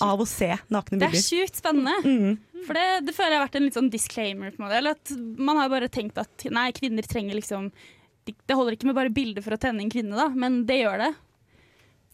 av 0.00 0.20
å 0.20 0.26
se 0.26 0.48
nakne 0.72 0.98
bilder. 0.98 1.12
Det 1.12 1.20
er 1.20 1.26
sjukt 1.28 1.56
spennende. 1.60 1.94
Mm. 2.04 2.38
For 2.64 2.72
det, 2.78 2.84
det 3.06 3.14
føler 3.14 3.34
jeg 3.34 3.38
har 3.40 3.46
vært 3.46 3.58
en 3.60 3.66
litt 3.66 3.76
sånn 3.76 3.90
disclaimer. 3.92 4.50
på 4.54 4.62
en 4.62 4.64
måte. 4.66 4.78
Eller 4.78 4.96
at 4.96 5.10
Man 5.38 5.56
har 5.60 5.68
bare 5.68 5.88
tenkt 5.92 6.16
at 6.18 6.46
nei, 6.50 6.70
kvinner 6.72 7.02
trenger 7.04 7.34
liksom 7.36 7.70
Det 8.24 8.56
holder 8.56 8.72
ikke 8.78 8.86
med 8.88 8.96
bare 8.96 9.12
bilder 9.12 9.42
for 9.44 9.52
å 9.52 9.60
tenne 9.60 9.82
en 9.84 9.90
kvinne, 9.92 10.16
da, 10.16 10.30
men 10.32 10.62
det 10.64 10.78
gjør 10.80 10.98
det. 11.02 11.10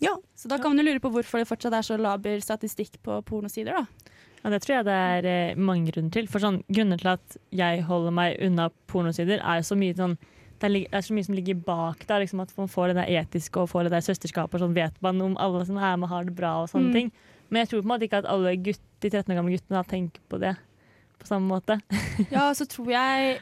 Ja. 0.03 0.17
Så 0.35 0.49
da 0.51 0.57
kan 0.59 0.73
man 0.75 0.81
jo 0.83 0.89
lure 0.91 1.01
på 1.05 1.11
hvorfor 1.13 1.39
det 1.39 1.47
fortsatt 1.47 1.77
er 1.77 1.85
så 1.87 1.99
laber 2.01 2.41
statistikk 2.43 2.97
på 3.05 3.21
pornosider. 3.29 3.77
da. 3.79 4.11
Ja, 4.43 4.51
det 4.51 4.63
tror 4.65 4.79
jeg 4.79 4.85
det 4.89 4.97
er 4.97 5.27
eh, 5.29 5.55
mange 5.61 5.93
grunner 5.93 6.11
til. 6.11 6.27
For 6.27 6.41
sånn, 6.43 6.63
Grunnen 6.73 6.99
til 6.99 7.11
at 7.13 7.37
jeg 7.53 7.83
holder 7.87 8.11
meg 8.17 8.39
unna 8.43 8.71
pornosider, 8.89 9.39
er 9.45 9.61
så 9.63 9.77
mye 9.79 9.95
sånn 9.95 10.17
det 10.61 10.67
er, 10.69 10.73
det 10.77 10.93
er 10.99 11.05
så 11.07 11.15
mye 11.17 11.25
som 11.25 11.35
ligger 11.39 11.57
bak 11.65 12.03
der. 12.09 12.21
Liksom 12.25 12.41
at 12.43 12.51
man 12.59 12.69
får 12.69 12.91
det 12.91 12.97
der 12.99 13.13
etiske 13.23 13.61
og 13.63 13.71
får 13.71 13.87
det 13.87 13.93
der 13.95 14.03
søsterskapet. 14.05 14.59
og 14.59 14.67
Sånn 14.67 14.75
vet 14.77 14.97
man 15.05 15.21
om 15.25 15.37
alle 15.41 15.63
som 15.69 15.79
er 15.81 15.95
med, 15.97 16.09
har 16.11 16.25
det 16.27 16.35
bra 16.37 16.57
og 16.65 16.69
sånne 16.73 16.91
Mm. 16.91 16.93
ting. 16.93 17.13
Men 17.51 17.65
jeg 17.65 17.71
tror 17.73 17.83
på 17.83 17.89
en 17.89 17.93
måte 17.95 18.07
ikke 18.07 18.23
at 18.23 18.29
alle 18.31 18.55
gutt, 18.63 18.83
de 19.03 19.11
13 19.11 19.33
år 19.33 19.41
gamle 19.41 19.57
guttene 19.57 19.83
tenker 19.91 20.23
på 20.31 20.39
det 20.43 20.55
på 21.21 21.29
samme 21.29 21.51
måte. 21.51 21.81
Ja, 22.35 22.49
så 22.57 22.67
tror 22.71 22.89
jeg 22.95 23.41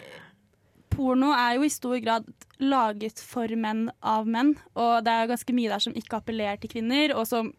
Porno 0.91 1.31
er 1.37 1.59
jo 1.59 1.67
i 1.67 1.71
stor 1.71 1.99
grad 2.03 2.27
laget 2.59 3.21
for 3.23 3.53
menn 3.55 3.87
av 4.03 4.27
menn, 4.27 4.55
og 4.75 5.05
det 5.07 5.13
er 5.15 5.31
ganske 5.31 5.55
mye 5.55 5.71
der 5.71 5.83
som 5.85 5.95
ikke 5.99 6.19
appellerer 6.19 6.59
til 6.63 6.73
kvinner, 6.73 7.15
og 7.15 7.29
som 7.29 7.53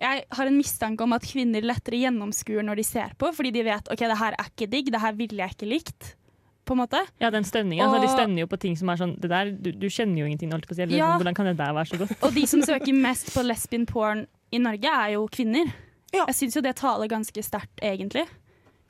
jeg 0.00 0.24
har 0.34 0.50
en 0.50 0.56
mistanke 0.58 1.04
om 1.04 1.14
at 1.14 1.22
kvinner 1.28 1.62
lettere 1.62 2.00
gjennomskuer 2.02 2.64
når 2.66 2.80
de 2.80 2.84
ser 2.88 3.12
på, 3.20 3.30
fordi 3.36 3.52
de 3.54 3.62
vet 3.68 3.92
ok, 3.94 4.02
det 4.10 4.18
her 4.18 4.34
er 4.40 4.50
ikke 4.50 4.70
digg, 4.72 4.90
det 4.90 5.02
her 5.04 5.14
ville 5.14 5.38
jeg 5.44 5.54
ikke 5.54 5.70
likt. 5.70 6.14
På 6.64 6.72
en 6.72 6.80
måte. 6.80 6.96
Ja, 7.20 7.28
den 7.28 7.44
stønningen. 7.44 7.84
Altså, 7.84 8.00
de 8.00 8.08
stønner 8.08 8.40
jo 8.40 8.48
på 8.48 8.56
ting 8.56 8.72
som 8.80 8.88
er 8.88 8.96
sånn 8.96 9.10
det 9.20 9.28
der, 9.28 9.50
du, 9.52 9.68
du 9.76 9.84
kjenner 9.92 10.22
jo 10.22 10.28
ingenting. 10.30 10.48
Holdt 10.54 10.64
på 10.64 10.72
å 10.72 10.78
si. 10.78 10.80
Eller, 10.86 10.96
Ja. 10.96 11.10
Hvordan 11.20 11.36
kan 11.36 11.44
det 11.50 11.58
der 11.58 11.74
være 11.76 11.90
så 11.90 11.98
godt? 12.00 12.14
Og 12.24 12.32
de 12.32 12.44
som 12.48 12.62
søker 12.64 12.96
mest 12.96 13.28
på 13.34 13.44
lesbian 13.44 13.84
porn 13.90 14.22
i 14.54 14.60
Norge, 14.62 14.90
er 14.90 15.14
jo 15.16 15.26
kvinner. 15.32 15.72
Ja. 16.14 16.24
Jeg 16.28 16.38
syns 16.38 16.58
jo 16.58 16.62
det 16.64 16.76
taler 16.78 17.10
ganske 17.10 17.42
sterkt, 17.42 17.82
egentlig. 17.82 18.24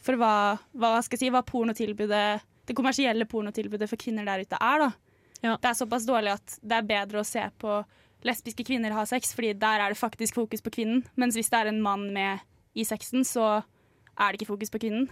For 0.05 0.21
hva, 0.21 0.61
hva 0.77 0.99
skal 1.05 1.17
jeg 1.17 1.27
si, 1.27 1.33
hva 1.33 1.45
pornotilbudet, 1.47 2.45
det 2.69 2.77
kommersielle 2.77 3.27
pornotilbudet 3.29 3.89
for 3.89 4.01
kvinner 4.01 4.27
der 4.29 4.45
ute 4.45 4.61
er, 4.61 4.87
da. 4.87 4.91
Ja. 5.45 5.59
Det 5.61 5.71
er 5.71 5.77
såpass 5.77 6.07
dårlig 6.09 6.35
at 6.37 6.59
det 6.65 6.79
er 6.79 6.89
bedre 6.89 7.21
å 7.21 7.29
se 7.29 7.43
på 7.61 7.83
lesbiske 8.25 8.65
kvinner 8.65 8.95
ha 8.97 9.05
sex, 9.09 9.35
fordi 9.37 9.53
der 9.61 9.83
er 9.85 9.93
det 9.93 10.01
faktisk 10.01 10.39
fokus 10.39 10.65
på 10.65 10.73
kvinnen. 10.79 11.03
Mens 11.21 11.37
hvis 11.37 11.51
det 11.53 11.61
er 11.61 11.73
en 11.73 11.83
mann 11.85 12.09
med 12.15 12.45
i 12.75 12.87
sexen, 12.89 13.25
så 13.29 13.61
er 13.61 14.33
det 14.33 14.41
ikke 14.41 14.55
fokus 14.55 14.73
på 14.73 14.81
kvinnen. 14.87 15.09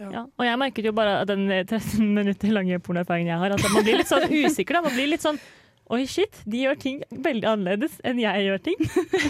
Ja. 0.00 0.24
Og 0.24 0.46
jeg 0.46 0.56
merket 0.62 0.86
jo 0.88 0.94
bare 0.96 1.26
den 1.28 1.44
eh, 1.52 1.66
13 1.68 2.14
minutter 2.16 2.54
lange 2.56 2.78
pornoerfaringen 2.80 3.34
jeg 3.34 3.42
har, 3.42 3.56
at 3.56 3.66
man 3.74 3.84
blir 3.84 4.00
litt 4.00 4.08
sånn 4.08 4.28
usikker. 4.32 4.78
Da. 4.78 4.84
Man 4.88 4.96
blir 4.96 5.10
litt 5.12 5.24
sånn 5.24 5.40
Oi, 5.90 6.04
shit, 6.06 6.36
de 6.46 6.62
gjør 6.62 6.76
ting 6.78 6.98
veldig 7.10 7.48
annerledes 7.50 7.96
enn 8.06 8.20
jeg 8.22 8.44
gjør 8.46 8.60
ting. 8.62 8.82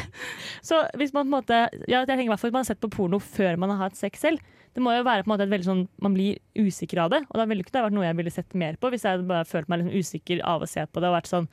så 0.69 0.83
hvis 1.01 1.15
man 1.17 1.25
på 1.25 1.29
en 1.31 1.37
måte 1.39 1.61
Ja, 1.89 2.03
jeg 2.03 2.09
tenker 2.11 2.27
i 2.27 2.33
hvert 2.33 2.43
fall 2.43 2.53
man 2.53 2.67
har 2.67 2.69
sett 2.69 2.83
på 2.83 2.91
porno 2.93 3.21
før 3.25 3.57
man 3.61 3.73
har 3.73 3.87
hatt 3.87 3.97
sex 3.97 4.21
selv. 4.27 4.45
Det 4.77 4.83
må 4.85 4.93
jo 4.95 5.07
være 5.07 5.25
på 5.25 5.31
en 5.31 5.33
måte 5.33 5.47
et 5.49 5.51
veldig 5.51 5.67
sånn 5.67 5.83
Man 6.05 6.15
blir 6.15 6.39
usikker 6.55 7.01
av 7.07 7.13
det, 7.15 7.25
og 7.27 7.41
da 7.41 7.47
ville 7.49 7.65
ikke 7.65 7.73
det 7.75 7.85
vært 7.89 7.97
noe 7.97 8.07
jeg 8.07 8.19
ville 8.21 8.33
sett 8.35 8.59
mer 8.61 8.77
på 8.81 8.91
hvis 8.93 9.07
jeg 9.09 9.25
bare 9.27 9.49
følt 9.49 9.71
meg 9.73 9.81
liksom 9.81 10.05
usikker 10.05 10.43
av 10.47 10.63
å 10.63 10.69
se 10.71 10.85
på 10.85 11.03
det 11.03 11.09
og 11.09 11.17
vært 11.17 11.31
sånn 11.33 11.49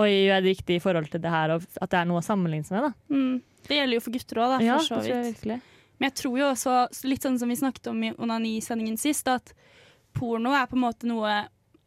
Oi, 0.00 0.08
gjør 0.08 0.30
jeg 0.30 0.44
det 0.44 0.52
riktig 0.54 0.76
i 0.78 0.80
forhold 0.80 1.10
til 1.12 1.20
det 1.20 1.32
her, 1.34 1.50
og 1.52 1.66
at 1.84 1.90
det 1.92 1.98
er 1.98 2.06
noe 2.08 2.22
å 2.22 2.24
sammenligne 2.24 2.64
seg 2.64 2.78
med, 2.78 2.86
da. 2.86 3.12
Mm. 3.12 3.66
Det 3.68 3.76
gjelder 3.76 3.98
jo 3.98 4.04
for 4.06 4.14
gutter 4.14 4.38
òg, 4.40 4.54
Ja, 4.64 4.78
for 4.78 4.86
så 4.86 4.94
det 4.94 5.02
tror 5.02 5.18
jeg 5.18 5.26
virkelig. 5.26 5.56
Men 5.98 6.08
jeg 6.08 6.16
tror 6.22 6.38
jo 6.40 6.46
også, 6.48 6.76
litt 7.10 7.26
sånn 7.26 7.36
som 7.42 7.52
vi 7.52 7.58
snakket 7.60 7.90
om 7.92 8.00
i 8.08 8.14
onanisendingen 8.16 8.96
sist, 8.96 9.28
at 9.28 9.52
porno 10.16 10.54
er 10.56 10.64
på 10.70 10.78
en 10.78 10.84
måte 10.86 11.10
noe 11.10 11.34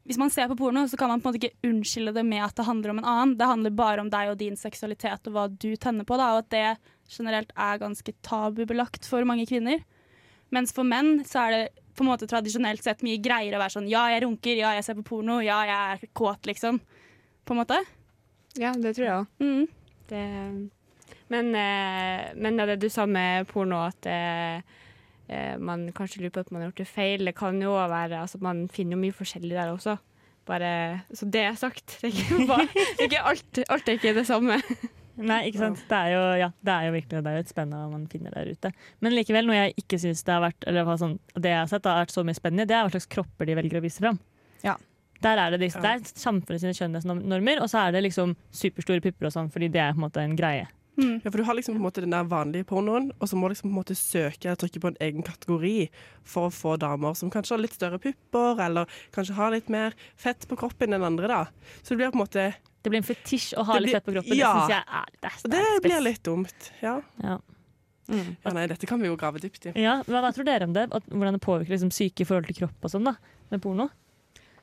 Hvis 0.05 0.19
man 0.21 0.29
ser 0.29 0.47
på 0.51 0.57
porno, 0.59 0.83
så 0.87 0.97
kan 0.97 1.09
man 1.09 1.21
på 1.21 1.29
en 1.29 1.33
måte 1.33 1.39
ikke 1.41 1.69
unnskylde 1.69 2.13
det 2.13 2.23
med 2.27 2.43
at 2.45 2.53
det 2.57 2.67
handler 2.67 2.93
om 2.93 2.99
en 3.01 3.07
annen. 3.09 3.37
Det 3.39 3.47
handler 3.49 3.73
bare 3.73 4.03
om 4.03 4.11
deg 4.13 4.29
og 4.29 4.37
din 4.37 4.57
seksualitet 4.59 5.25
og 5.25 5.33
hva 5.33 5.47
du 5.49 5.71
tenner 5.81 6.05
på, 6.05 6.17
da, 6.21 6.35
og 6.35 6.43
at 6.43 6.51
det 6.53 6.65
generelt 7.09 7.49
er 7.57 7.81
ganske 7.81 8.13
tabubelagt 8.25 9.09
for 9.09 9.25
mange 9.25 9.47
kvinner. 9.49 9.81
Mens 10.53 10.75
for 10.77 10.85
menn 10.85 11.23
så 11.25 11.47
er 11.47 11.55
det 11.55 11.63
på 11.97 12.03
en 12.03 12.11
måte 12.11 12.27
tradisjonelt 12.29 12.85
sett 12.85 13.01
mye 13.07 13.17
greiere 13.23 13.57
å 13.57 13.63
være 13.63 13.77
sånn 13.77 13.89
ja, 13.89 14.03
jeg 14.13 14.25
runker, 14.27 14.59
ja, 14.59 14.75
jeg 14.77 14.85
ser 14.85 14.99
på 14.99 15.07
porno, 15.09 15.39
ja, 15.41 15.57
jeg 15.65 15.95
er 15.95 16.13
kåt, 16.13 16.45
liksom. 16.45 16.77
På 17.45 17.55
en 17.55 17.61
måte. 17.63 17.81
Ja, 18.61 18.75
det 18.77 18.93
tror 18.95 19.07
jeg 19.07 19.15
òg. 19.15 19.33
Mm. 19.41 19.65
Det, 20.09 20.23
men, 21.33 21.53
eh, 21.57 22.25
men 22.37 22.61
det 22.61 22.77
du 22.83 22.91
sa 22.93 23.07
med 23.09 23.49
porno, 23.49 23.87
at 23.87 24.05
eh, 25.29 25.55
man 25.57 25.87
kanskje 25.95 26.23
lurer 26.23 26.35
på 26.35 26.43
at 26.45 26.51
man 26.51 26.61
har 26.61 26.71
gjort 26.71 26.83
det 26.83 26.89
feil, 26.89 27.25
det 27.25 27.35
kan 27.37 27.61
jo 27.61 27.73
være 27.75 28.21
altså, 28.21 28.41
Man 28.41 28.67
finner 28.71 28.97
jo 28.97 29.03
mye 29.05 29.15
forskjellig 29.15 29.55
der 29.55 29.73
også. 29.73 29.97
Bare, 30.45 31.01
så 31.13 31.25
det 31.25 31.41
er 31.41 31.55
sagt. 31.57 31.97
Det 32.01 32.11
er 32.11 32.13
ikke, 32.13 32.45
bare, 32.51 32.67
det 32.75 32.99
er 32.99 33.09
ikke 33.09 33.25
alt, 33.31 33.63
alt 33.69 33.89
er 33.89 33.99
ikke 33.99 34.13
det 34.17 34.27
samme. 34.29 34.59
Nei, 35.15 35.45
ikke 35.47 35.61
sant. 35.61 35.83
Det 35.87 35.97
er 35.97 36.11
jo, 36.11 36.23
ja, 36.41 36.49
det 36.67 36.73
er 36.73 36.87
jo 36.89 36.95
virkelig 36.97 37.21
det 37.23 37.31
er 37.31 37.37
jo 37.37 37.43
et 37.45 37.51
spennende 37.51 37.79
hva 37.79 37.91
man 37.93 38.07
finner 38.11 38.35
der 38.35 38.51
ute. 38.51 38.71
Men 39.03 39.15
likevel, 39.15 39.47
noe 39.47 39.55
jeg 39.55 39.77
ikke 39.79 39.99
syns 40.01 40.25
det 40.27 40.33
har 40.35 40.43
vært 40.43 40.67
Eller 40.67 40.89
sånn, 40.99 41.15
det 41.39 41.53
jeg 41.53 41.61
har 41.61 41.71
sett 41.71 41.87
har 41.87 42.01
vært 42.03 42.15
så 42.15 42.25
mye 42.27 42.37
spennende, 42.37 42.67
det 42.67 42.75
er 42.75 42.83
hva 42.83 42.91
slags 42.91 43.07
kropper 43.15 43.47
de 43.47 43.55
velger 43.57 43.79
å 43.79 43.83
vise 43.85 44.03
fram. 44.03 44.19
Ja. 44.65 44.75
Der 45.23 45.39
er 45.39 45.55
det, 45.55 45.61
disse, 45.63 45.79
det 45.81 45.93
er 45.93 46.03
samfunnet 46.19 46.61
sine 46.61 46.75
skjønnhetsnormer, 46.75 47.61
og 47.63 47.71
så 47.71 47.85
er 47.85 47.95
det 47.95 48.03
liksom 48.05 48.35
superstore 48.53 49.01
pupper 49.01 49.29
og 49.29 49.33
sånn, 49.37 49.51
fordi 49.53 49.71
det 49.73 49.81
er 49.81 49.95
på 49.95 50.01
en 50.01 50.05
måte 50.09 50.25
en 50.25 50.35
greie. 50.37 50.67
Mm. 50.95 51.17
Ja, 51.23 51.29
for 51.31 51.37
du 51.41 51.43
har 51.43 51.57
liksom 51.57 51.75
på 51.75 51.81
en 51.81 51.85
måte 51.85 52.03
den 52.03 52.13
der 52.15 52.27
vanlige 52.31 52.67
pornoen, 52.69 53.09
og 53.19 53.27
så 53.27 53.35
må 53.35 53.49
du 53.49 53.55
liksom 53.55 53.69
på 53.69 53.73
en 53.73 53.79
måte 53.81 53.95
søke 53.99 54.47
eller 54.47 54.59
trykke 54.61 54.79
på 54.83 54.91
en 54.93 54.99
egen 55.03 55.25
kategori 55.27 55.89
for 56.23 56.47
å 56.47 56.53
få 56.55 56.77
damer 56.79 57.17
som 57.19 57.31
kanskje 57.33 57.55
har 57.57 57.63
litt 57.65 57.75
større 57.75 57.99
pupper, 57.99 58.61
eller 58.63 58.87
kanskje 59.15 59.35
har 59.35 59.51
litt 59.51 59.67
mer 59.73 59.97
fett 60.15 60.47
på 60.47 60.55
kroppen 60.61 60.95
enn 60.95 61.03
andre, 61.03 61.27
da. 61.27 61.41
Så 61.81 61.93
det 61.93 61.99
blir 61.99 62.13
på 62.13 62.19
en 62.19 62.23
måte 62.23 62.45
Det 62.85 62.91
blir 62.93 63.01
en 63.01 63.07
fetisj 63.07 63.55
å 63.57 63.65
ha 63.65 63.75
Det 63.75 63.81
litt 63.87 63.97
fett 63.97 64.05
på 64.05 64.15
kroppen. 64.15 64.37
ja. 64.39 64.53
Det 64.53 64.61
syns 64.61 64.75
jeg 64.75 64.85
er 65.01 65.11
det, 65.25 65.33
Og 65.43 65.51
det 65.51 65.59
er 65.65 65.83
blir 65.83 66.01
litt 66.05 66.23
dumt. 66.23 66.71
Ja. 66.81 66.95
Ja. 67.23 67.37
Mm. 68.07 68.35
ja, 68.43 68.51
nei, 68.53 68.67
dette 68.69 68.85
kan 68.85 69.01
vi 69.01 69.07
jo 69.09 69.15
grave 69.17 69.39
dypt 69.41 69.65
i. 69.65 69.71
Ja, 69.81 69.97
hva 70.05 70.29
tror 70.31 70.45
dere 70.45 70.67
om 70.67 70.73
det? 70.75 70.87
At, 70.93 71.07
hvordan 71.09 71.33
det 71.33 71.41
påvirker 71.41 71.73
liksom, 71.73 71.89
syke 71.91 72.21
i 72.21 72.27
forhold 72.29 72.45
til 72.51 72.59
kropp 72.59 72.85
og 72.85 72.91
sånn, 72.93 73.07
da, 73.09 73.15
med 73.49 73.63
porno? 73.63 73.89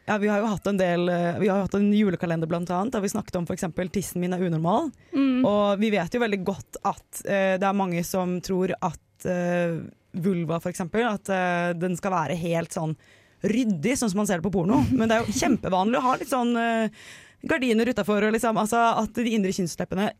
Ja, 0.04 0.18
vi 0.18 0.28
har 0.28 0.42
jo 0.42 0.50
hatt 0.50 0.66
en 0.66 0.78
del 0.80 1.06
eh, 1.08 1.38
Vi 1.38 1.48
har 1.48 1.62
hatt 1.62 1.74
en 1.78 1.92
julekalender 1.94 2.50
blant 2.50 2.70
annet, 2.74 2.92
der 2.94 3.04
vi 3.04 3.12
snakket 3.12 3.38
om 3.38 3.46
f.eks. 3.46 3.68
tissen 3.94 4.22
min 4.22 4.34
er 4.34 4.42
unormal. 4.42 4.90
Mm. 5.14 5.44
Og 5.46 5.82
vi 5.82 5.92
vet 5.94 6.14
jo 6.14 6.22
veldig 6.22 6.40
godt 6.46 6.80
at 6.82 7.22
uh, 7.22 7.54
det 7.60 7.68
er 7.68 7.78
mange 7.78 8.02
som 8.06 8.38
tror 8.42 8.74
at 8.80 9.28
uh, 9.28 9.78
vulva 10.12 10.58
f.eks. 10.58 10.82
At 10.82 11.30
uh, 11.30 11.70
den 11.78 11.94
skal 11.98 12.16
være 12.16 12.38
helt 12.40 12.74
sånn 12.74 12.96
ryddig, 13.42 13.96
sånn 13.98 14.10
som 14.10 14.22
man 14.22 14.30
ser 14.30 14.42
det 14.42 14.46
på 14.46 14.54
porno. 14.54 14.82
Men 14.96 15.06
det 15.06 15.18
er 15.18 15.26
jo 15.26 15.38
kjempevanlig 15.38 16.00
å 16.00 16.06
ha 16.08 16.18
litt 16.18 16.32
sånn 16.32 16.54
gardiner 17.42 17.88
utafor, 17.90 18.28
liksom, 18.30 18.58
altså 18.60 18.78
at 19.00 19.16
de 19.18 19.32
indre 19.34 19.50
kjønnsleppene 19.54 20.12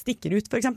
stikker 0.00 0.32
ut, 0.36 0.48
f.eks. 0.48 0.70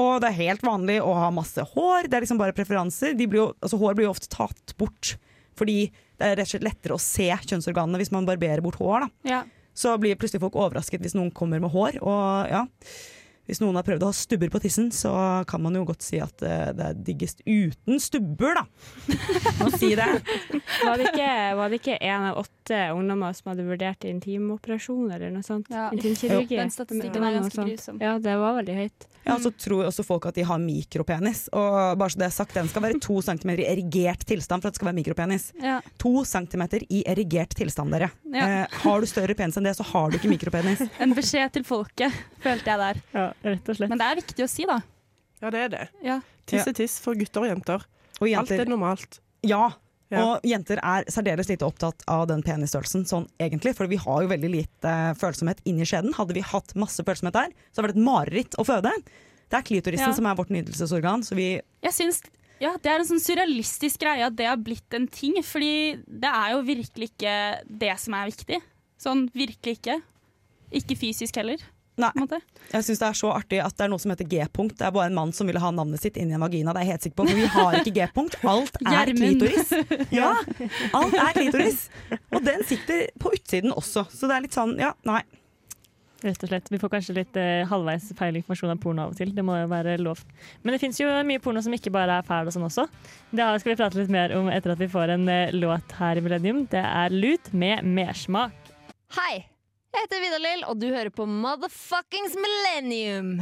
Og 0.00 0.14
det 0.20 0.30
er 0.30 0.40
helt 0.40 0.64
vanlig 0.66 0.96
å 1.04 1.12
ha 1.16 1.28
masse 1.32 1.62
hår. 1.74 2.08
Det 2.08 2.16
er 2.18 2.24
liksom 2.24 2.40
bare 2.40 2.56
preferanser. 2.56 3.12
De 3.16 3.28
blir 3.30 3.44
jo, 3.44 3.50
altså 3.62 3.78
hår 3.78 3.96
blir 3.96 4.08
jo 4.08 4.14
ofte 4.16 4.32
tatt 4.32 4.76
bort 4.80 5.16
fordi 5.54 5.86
det 6.18 6.26
er 6.28 6.36
rett 6.38 6.46
og 6.48 6.52
slett 6.54 6.66
lettere 6.68 6.96
å 6.96 7.02
se 7.02 7.26
kjønnsorganene 7.50 8.00
hvis 8.00 8.12
man 8.14 8.26
barberer 8.28 8.62
bort 8.64 8.78
hår. 8.80 9.06
da 9.06 9.30
Ja. 9.34 9.42
så 9.74 9.96
blir 9.98 10.14
plutselig 10.16 10.40
folk 10.44 10.54
overrasket 10.54 11.02
hvis 11.02 11.16
noen 11.18 11.32
kommer 11.34 11.60
med 11.60 11.72
hår. 11.74 11.98
Og 12.02 12.50
ja, 12.52 12.64
hvis 13.48 13.60
noen 13.60 13.76
har 13.76 13.84
prøvd 13.86 14.04
å 14.06 14.10
ha 14.10 14.16
stubber 14.16 14.52
på 14.52 14.60
tissen, 14.64 14.90
så 14.94 15.12
kan 15.48 15.62
man 15.64 15.76
jo 15.76 15.84
godt 15.88 16.04
si 16.04 16.20
at 16.22 16.44
eh, 16.44 16.70
det 16.76 16.86
er 16.90 17.00
diggest 17.06 17.42
uten 17.44 18.00
stubber, 18.00 18.60
da. 18.60 18.64
Må 19.60 19.70
si 19.76 19.92
det. 19.98 20.08
Var 20.80 21.00
det 21.00 21.10
ikke, 21.10 21.32
var 21.58 21.72
det 21.72 21.80
ikke 21.82 21.98
en 22.00 22.28
av 22.30 22.40
åtte 22.44 22.80
ungdommer 22.94 23.36
som 23.36 23.52
hadde 23.52 23.66
vurdert 23.68 24.06
intimoperasjon 24.08 25.12
eller 25.12 25.34
noe 25.34 25.44
sånt? 25.44 25.68
Ja. 25.72 25.90
Intimkirurgi. 25.92 26.56
Den 26.56 26.72
statistikken 26.72 27.26
er 27.26 27.36
ganske 27.40 27.68
grusom. 27.68 28.00
Ja, 28.02 28.16
det 28.22 28.38
var 28.40 28.56
veldig 28.60 28.78
høyt. 28.80 29.08
Ja, 29.24 29.38
så 29.40 29.48
tror 29.56 29.86
også 29.88 30.04
folk 30.04 30.26
at 30.28 30.36
de 30.36 30.44
har 30.44 30.60
mikropenis. 30.60 31.46
Og 31.56 31.76
bare 32.00 32.12
så 32.12 32.20
det 32.20 32.26
er 32.28 32.34
sagt, 32.34 32.56
den 32.56 32.68
skal 32.68 32.84
være 32.84 33.00
to 33.02 33.20
centimeter 33.24 33.64
i 33.64 33.68
erigert 33.72 34.24
tilstand 34.28 34.64
for 34.64 34.68
at 34.68 34.76
det 34.76 34.80
skal 34.80 34.90
være 34.90 34.98
mikropenis. 35.00 35.48
Ja. 35.64 35.78
To 36.02 36.24
centimeter 36.28 36.84
i 36.92 37.00
erigert 37.08 37.56
tilstand, 37.56 37.94
dere. 37.96 38.10
Ja. 38.34 38.48
Eh, 38.64 38.76
har 38.84 39.00
du 39.00 39.08
større 39.08 39.36
penis 39.38 39.56
enn 39.60 39.68
det, 39.68 39.76
så 39.78 39.86
har 39.94 40.12
du 40.12 40.18
ikke 40.20 40.32
mikropenis. 40.32 40.84
En 41.00 41.16
beskjed 41.16 41.56
til 41.56 41.64
folket, 41.68 42.12
følte 42.44 42.74
jeg 42.74 42.82
der. 42.82 43.00
Ja, 43.16 43.30
rett 43.42 43.68
og 43.68 43.76
slett. 43.76 43.88
Men 43.90 43.98
det 43.98 44.06
er 44.10 44.20
viktig 44.20 44.44
å 44.44 44.48
si, 44.50 44.64
da. 44.68 44.80
Ja, 45.42 45.50
det 45.50 45.60
er 45.64 45.68
det. 45.74 45.88
Ja. 46.04 46.20
Tiss 46.46 46.66
er 46.66 46.72
tiss 46.76 46.98
for 47.00 47.14
gutter 47.18 47.42
og 47.44 47.48
jenter. 47.50 47.84
Og 48.20 48.28
Alt 48.32 48.50
er 48.52 48.64
normalt. 48.70 49.18
ja, 49.42 49.72
Ja. 50.12 50.20
Og 50.36 50.42
jenter 50.46 50.78
er 50.84 51.04
særdeles 51.10 51.48
lite 51.48 51.64
opptatt 51.66 52.02
av 52.06 52.26
den 52.28 52.42
penisstørrelsen, 52.44 53.02
sånn 53.08 53.24
egentlig, 53.40 53.74
for 53.74 53.88
vi 53.90 53.96
har 53.96 54.22
jo 54.22 54.28
veldig 54.28 54.50
lite 54.52 54.84
eh, 54.86 55.14
følsomhet 55.18 55.58
inni 55.66 55.82
skjeden. 55.88 56.12
Hadde 56.14 56.34
vi 56.36 56.40
hatt 56.44 56.74
masse 56.78 57.02
følsomhet 57.02 57.32
der, 57.34 57.48
så 57.72 57.80
hadde 57.80 57.88
det 57.88 57.94
vært 57.94 57.96
et 57.96 58.04
mareritt 58.04 58.54
å 58.60 58.64
føde. 58.68 58.92
Det 59.50 59.58
er 59.58 59.62
klitorisen 59.66 60.06
Ja. 60.06 60.12
som 60.12 60.26
er 60.26 60.36
vårt 60.36 60.50
nytelsesorgan, 60.54 61.24
så 61.24 61.34
vi 61.34 61.60
Jeg 61.82 61.92
syns 61.92 62.22
ja, 62.60 62.76
det 62.76 62.86
er 62.92 63.00
en 63.00 63.04
sånn 63.08 63.18
surrealistisk 63.20 63.98
greie 64.04 64.24
at 64.24 64.36
det 64.36 64.46
har 64.46 64.56
blitt 64.56 64.94
en 64.94 65.08
ting. 65.08 65.34
Fordi 65.42 65.96
det 66.06 66.30
er 66.30 66.52
jo 66.52 66.62
virkelig 66.62 67.10
ikke 67.10 67.64
det 67.66 67.98
som 67.98 68.14
er 68.14 68.30
viktig. 68.30 68.60
Sånn 69.00 69.28
virkelig 69.34 69.80
ikke. 69.80 70.00
Ikke 70.70 70.96
fysisk 70.96 71.34
heller. 71.36 71.58
Nei. 72.00 72.10
Måte. 72.18 72.40
Jeg 72.72 72.86
syns 72.88 72.98
det 72.98 73.06
er 73.06 73.18
så 73.20 73.28
artig 73.30 73.60
at 73.62 73.76
det 73.78 73.84
er 73.86 73.90
noe 73.92 74.02
som 74.02 74.10
heter 74.10 74.26
G-punkt. 74.26 74.74
Det 74.80 74.88
er 74.88 74.94
bare 74.96 75.06
en 75.12 75.14
mann 75.14 75.30
som 75.36 75.46
ville 75.46 75.62
ha 75.62 75.70
navnet 75.74 76.02
sitt 76.02 76.18
inni 76.18 76.34
en 76.34 76.42
vagina. 76.42 76.74
Det 76.74 76.82
er 76.82 76.88
jeg 76.88 76.96
helt 76.96 77.06
sikker 77.06 77.20
på, 77.20 77.28
Men 77.28 77.38
vi 77.38 77.46
har 77.54 77.78
ikke 77.78 77.94
G-punkt. 78.00 78.36
Alt 78.50 78.80
er 78.82 79.12
klitoris. 79.14 79.70
Ja, 80.18 80.32
alt 80.98 81.14
er 81.14 81.32
klitoris. 81.38 81.86
Og 82.34 82.42
den 82.46 82.66
sitter 82.66 83.06
på 83.22 83.30
utsiden 83.36 83.74
også, 83.74 84.08
så 84.10 84.30
det 84.30 84.36
er 84.36 84.46
litt 84.48 84.56
sånn, 84.58 84.74
ja, 84.82 84.90
nei. 85.06 85.22
Rett 86.24 86.40
og 86.40 86.48
slett. 86.48 86.70
Vi 86.72 86.78
får 86.80 86.90
kanskje 86.94 87.14
litt 87.18 87.36
eh, 87.36 87.66
halvveis 87.68 88.06
feil 88.16 88.38
informasjon 88.40 88.72
av 88.72 88.78
porno 88.80 89.02
av 89.04 89.12
og 89.12 89.18
til. 89.18 89.34
Det 89.36 89.42
må 89.44 89.58
jo 89.60 89.66
være 89.68 89.98
lov. 90.00 90.22
Men 90.64 90.72
det 90.72 90.80
fins 90.80 90.96
jo 91.02 91.10
mye 91.28 91.42
porno 91.44 91.60
som 91.62 91.74
ikke 91.76 91.92
bare 91.92 92.16
er 92.22 92.24
fæl 92.24 92.48
og 92.48 92.54
sånn 92.54 92.64
også. 92.64 92.86
Det 93.28 93.48
skal 93.60 93.74
vi 93.74 93.76
prate 93.82 94.00
litt 94.00 94.12
mer 94.14 94.32
om 94.38 94.48
etter 94.48 94.72
at 94.72 94.80
vi 94.80 94.88
får 94.88 95.12
en 95.18 95.28
eh, 95.28 95.52
låt 95.52 95.92
her 96.00 96.16
i 96.16 96.24
Millennium. 96.24 96.64
Det 96.72 96.80
er 96.80 97.12
Lut 97.12 97.52
med 97.52 97.84
mersmak. 97.84 98.56
Hei, 99.18 99.44
jeg 99.94 100.08
heter 100.08 100.22
Vidar-Lill, 100.24 100.64
og 100.66 100.80
du 100.82 100.88
hører 100.90 101.12
på 101.14 101.26
Motherfuckings 101.28 102.34
Millennium. 102.40 103.36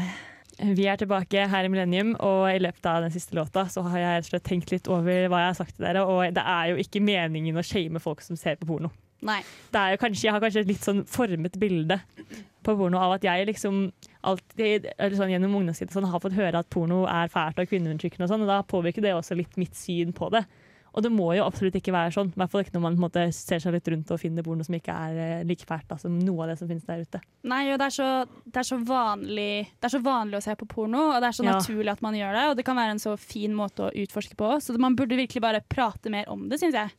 Vi 0.76 0.84
er 0.86 0.98
tilbake 1.00 1.46
her 1.48 1.64
i 1.64 1.70
Millennium, 1.72 2.12
og 2.20 2.44
i 2.50 2.60
løpet 2.60 2.86
av 2.86 3.06
den 3.06 3.14
siste 3.14 3.36
låta 3.38 3.64
så 3.72 3.84
har 3.86 4.02
jeg 4.02 4.18
rett 4.18 4.26
og 4.26 4.32
slett 4.34 4.44
tenkt 4.50 4.74
litt 4.74 4.90
over 4.92 5.30
hva 5.32 5.40
jeg 5.40 5.52
har 5.52 5.56
sagt 5.58 5.78
til 5.78 5.86
dere, 5.86 6.04
og 6.04 6.36
det 6.36 6.44
er 6.54 6.72
jo 6.72 6.82
ikke 6.82 7.02
meningen 7.04 7.56
å 7.56 7.64
shame 7.64 8.02
folk 8.02 8.20
som 8.24 8.36
ser 8.38 8.60
på 8.60 8.68
porno. 8.68 8.92
Nei. 9.24 9.40
Det 9.72 9.80
er 9.80 9.94
jo 9.94 10.00
kanskje, 10.02 10.26
jeg 10.26 10.34
har 10.34 10.42
kanskje 10.42 10.64
et 10.64 10.72
litt 10.72 10.84
sånn 10.84 11.04
formet 11.08 11.56
bilde 11.62 12.00
på 12.66 12.74
porno 12.78 13.00
av 13.00 13.16
at 13.16 13.24
jeg 13.26 13.46
liksom 13.48 13.84
alltid, 14.28 14.90
eller 14.98 15.16
sånn 15.18 15.32
gjennom 15.32 15.56
ungdomstiden 15.60 15.94
sånn, 15.94 16.10
har 16.10 16.22
fått 16.22 16.36
høre 16.36 16.60
at 16.60 16.70
porno 16.74 17.04
er 17.10 17.32
fælt 17.32 17.62
og 17.62 17.70
kvinneundertrykkende 17.70 18.28
og 18.28 18.34
sånn, 18.34 18.44
og 18.44 18.52
da 18.52 18.60
påvirker 18.66 19.06
det 19.06 19.14
også 19.16 19.38
litt 19.38 19.56
mitt 19.62 19.78
syn 19.78 20.12
på 20.14 20.28
det. 20.34 20.44
Og 20.92 21.02
det 21.04 21.10
må 21.12 21.30
jo 21.32 21.44
absolutt 21.46 21.76
ikke 21.78 21.92
være 21.94 22.12
sånn, 22.12 22.28
i 22.34 22.38
hvert 22.40 22.52
fall 22.52 22.64
ikke 22.66 22.74
når 22.76 22.82
man 22.84 22.98
måte, 23.00 23.22
ser 23.32 23.62
seg 23.64 23.72
litt 23.72 23.88
rundt 23.88 24.10
og 24.12 24.20
finner 24.20 24.44
porno 24.44 24.64
som 24.66 24.76
ikke 24.76 24.92
er 24.92 25.20
eh, 25.24 25.44
like 25.48 25.64
fælt 25.68 25.86
da, 25.88 25.96
som 26.00 26.18
noe 26.20 26.44
av 26.44 26.52
det 26.52 26.58
som 26.60 26.68
finnes 26.68 26.84
der 26.84 27.04
ute. 27.06 27.20
Nei, 27.48 27.62
og 27.72 27.78
det 27.80 27.86
er, 27.88 27.94
så, 27.96 28.08
det, 28.44 28.58
er 28.60 28.68
så 28.68 28.78
vanlig, 28.84 29.48
det 29.80 29.88
er 29.88 29.94
så 29.94 30.02
vanlig 30.04 30.36
å 30.36 30.44
se 30.44 30.56
på 30.60 30.68
porno, 30.68 31.06
og 31.14 31.20
det 31.24 31.30
er 31.30 31.38
så 31.38 31.46
Ja. 31.46 31.54
naturlig 31.56 31.94
at 31.94 32.02
man 32.04 32.18
gjør 32.18 32.36
det. 32.36 32.44
Og 32.50 32.56
det 32.60 32.66
kan 32.68 32.76
være 32.76 32.96
en 32.98 33.02
så 33.02 33.16
fin 33.16 33.54
måte 33.56 33.88
å 33.88 33.92
utforske 34.04 34.36
på. 34.36 34.50
Så 34.60 34.76
man 34.78 34.96
burde 34.98 35.16
virkelig 35.16 35.40
bare 35.40 35.64
prate 35.64 36.12
mer 36.12 36.28
om 36.28 36.44
det, 36.52 36.60
syns 36.60 36.76
jeg. 36.76 36.92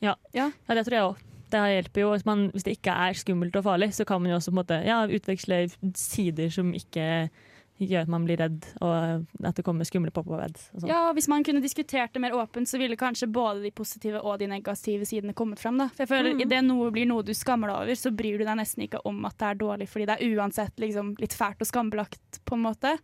Ja, 0.00 0.14
det 0.32 0.84
tror 0.86 0.94
jeg 0.94 1.08
òg. 1.08 1.24
Det 1.50 1.60
hjelper 1.72 2.02
jo. 2.04 2.08
Hvis, 2.12 2.26
man, 2.28 2.50
hvis 2.52 2.64
det 2.66 2.76
ikke 2.76 2.94
er 3.08 3.16
skummelt 3.18 3.56
og 3.56 3.64
farlig, 3.64 3.90
så 3.96 4.04
kan 4.06 4.20
man 4.22 4.30
jo 4.30 4.38
også 4.38 4.52
måte, 4.54 4.78
ja, 4.86 5.00
utveksle 5.08 5.62
sider 5.96 6.52
som 6.52 6.70
ikke 6.76 7.30
gjør 7.78 8.02
at 8.02 8.08
man 8.08 8.24
blir 8.26 8.36
redd, 8.40 8.64
og 8.82 9.26
at 9.44 9.54
det 9.54 9.64
kommer 9.64 9.84
skumle 9.86 10.10
pop-up-ads. 10.10 10.70
sånn. 10.80 10.88
Ja, 10.88 11.08
og 11.10 11.14
Hvis 11.16 11.28
man 11.28 11.44
kunne 11.44 11.60
diskutert 11.62 12.12
det 12.12 12.20
mer 12.20 12.32
åpent, 12.32 12.66
så 12.66 12.78
ville 12.78 12.96
kanskje 12.96 13.30
både 13.30 13.62
de 13.62 13.70
positive 13.70 14.20
og 14.24 14.38
de 14.40 14.46
negative 14.50 15.06
sidene 15.06 15.32
kommet 15.34 15.58
frem. 15.60 15.78
Da. 15.78 15.88
For 15.88 16.04
jeg 16.04 16.08
føler 16.08 16.34
Mm. 16.34 16.40
Idet 16.42 16.64
noe 16.64 16.90
blir 16.90 17.06
noe 17.06 17.22
du 17.22 17.32
skammer 17.32 17.68
deg 17.68 17.76
over, 17.76 17.94
så 17.94 18.10
bryr 18.14 18.38
du 18.38 18.44
deg 18.44 18.56
nesten 18.58 18.82
ikke 18.88 19.00
om 19.04 19.24
at 19.24 19.36
det 19.38 19.46
er 19.46 19.54
dårlig, 19.54 19.88
fordi 19.88 20.06
det 20.06 20.18
er 20.20 20.36
uansett 20.36 20.76
liksom, 20.76 21.14
litt 21.18 21.32
fælt 21.32 21.60
og 21.60 21.66
skambelagt, 21.66 22.40
på 22.44 22.54
en 22.54 22.62
måte. 22.62 22.98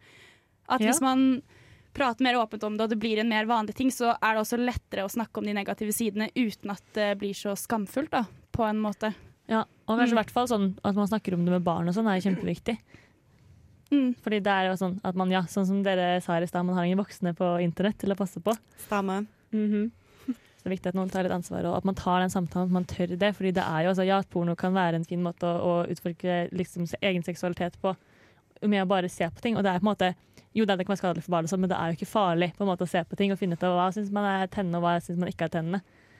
At 0.69 0.81
Ja. 0.81 0.91
hvis 0.91 1.01
man 1.01 1.43
prater 1.95 2.23
mer 2.25 2.35
åpent 2.35 2.65
om 2.65 2.77
det, 2.77 2.83
og 2.85 2.91
det 2.91 2.99
blir 2.99 3.19
en 3.21 3.29
mer 3.29 3.45
vanlig 3.47 3.75
ting, 3.75 3.89
så 3.91 4.17
er 4.21 4.35
det 4.35 4.43
også 4.43 4.59
lettere 4.59 5.05
å 5.05 5.11
snakke 5.11 5.39
om 5.39 5.45
de 5.45 5.53
negative 5.55 5.93
sidene 5.93 6.31
uten 6.35 6.71
at 6.73 6.83
det 6.95 7.19
blir 7.21 7.33
så 7.33 7.55
skamfullt, 7.57 8.11
da, 8.11 8.25
på 8.53 8.65
en 8.69 8.81
måte. 8.81 9.15
Ja, 9.47 9.61
og 9.87 9.99
kanskje 9.99 10.09
i 10.09 10.17
Mm. 10.17 10.25
hvert 10.25 10.31
fall 10.31 10.47
sånn 10.49 10.79
at 10.83 10.95
man 10.97 11.07
snakker 11.07 11.35
om 11.35 11.45
det 11.45 11.53
med 11.53 11.63
barn 11.65 11.87
og 11.87 11.95
sånn, 11.95 12.09
er 12.09 12.19
kjempeviktig. 12.21 12.79
Mm. 13.91 14.15
Fordi 14.25 14.41
det 14.45 14.53
er 14.53 14.71
jo 14.71 14.79
sånn 14.81 14.97
at 15.05 15.19
man, 15.19 15.33
ja, 15.33 15.45
sånn 15.51 15.67
som 15.69 15.83
dere 15.85 16.17
sa 16.25 16.39
i 16.39 16.49
stad, 16.49 16.65
man 16.67 16.79
har 16.79 16.89
ingen 16.89 17.03
voksne 17.03 17.35
på 17.37 17.57
internett 17.65 17.99
til 18.01 18.15
å 18.15 18.19
passe 18.19 18.41
på. 18.41 18.55
Stemme. 18.87 19.27
-hmm. 19.53 19.91
Så 20.65 20.69
det 20.71 20.73
er 20.73 20.77
viktig 20.79 20.89
at 20.89 20.97
noen 20.97 21.11
tar 21.13 21.23
litt 21.27 21.33
ansvar, 21.33 21.67
og 21.69 21.77
at 21.77 21.85
man 21.85 21.95
tar 21.95 22.21
den 22.21 22.31
samtalen, 22.31 22.71
at 22.71 22.73
man 22.73 22.85
tør 22.85 23.07
det. 23.07 23.37
fordi 23.37 23.51
det 23.51 23.63
er 23.63 23.83
jo, 23.83 23.89
altså, 23.89 24.03
ja, 24.03 24.19
at 24.19 24.31
porno 24.31 24.55
kan 24.55 24.73
være 24.75 24.97
en 24.97 25.05
fin 25.05 25.23
måte 25.23 25.45
å, 25.45 25.83
å 25.85 25.87
utforske 25.93 26.49
liksom, 26.53 26.87
egen 27.03 27.23
seksualitet 27.23 27.77
på, 27.83 27.95
med 28.63 28.83
å 28.83 28.87
bare 28.87 29.09
se 29.09 29.29
på 29.29 29.41
ting. 29.41 29.57
Og 29.57 29.63
det 29.63 29.71
er 29.71 29.79
på 29.79 29.85
en 29.85 29.93
måte, 29.93 30.15
jo, 30.55 30.65
det, 30.65 30.79
kan 30.79 30.95
være 30.95 31.03
skadelig 31.03 31.25
for 31.25 31.31
barn, 31.31 31.49
sånn, 31.49 31.61
men 31.61 31.69
det 31.69 31.77
er 31.77 31.93
jo 31.93 31.99
ikke 31.99 32.07
farlig 32.07 32.55
på 32.57 32.65
en 32.65 32.71
måte 32.71 32.85
å 32.85 32.89
se 32.89 33.05
på 33.05 33.17
ting 33.17 33.33
og 33.33 33.39
finne 33.39 33.55
ut 33.55 33.63
av 33.63 33.77
hva 33.77 33.91
syns 33.93 34.11
man 34.11 34.25
er 34.25 34.47
tennende, 34.47 34.79
og 34.79 34.87
hva 34.87 34.97
syns 35.05 35.21
man 35.21 35.29
ikke 35.29 35.45
er 35.45 35.55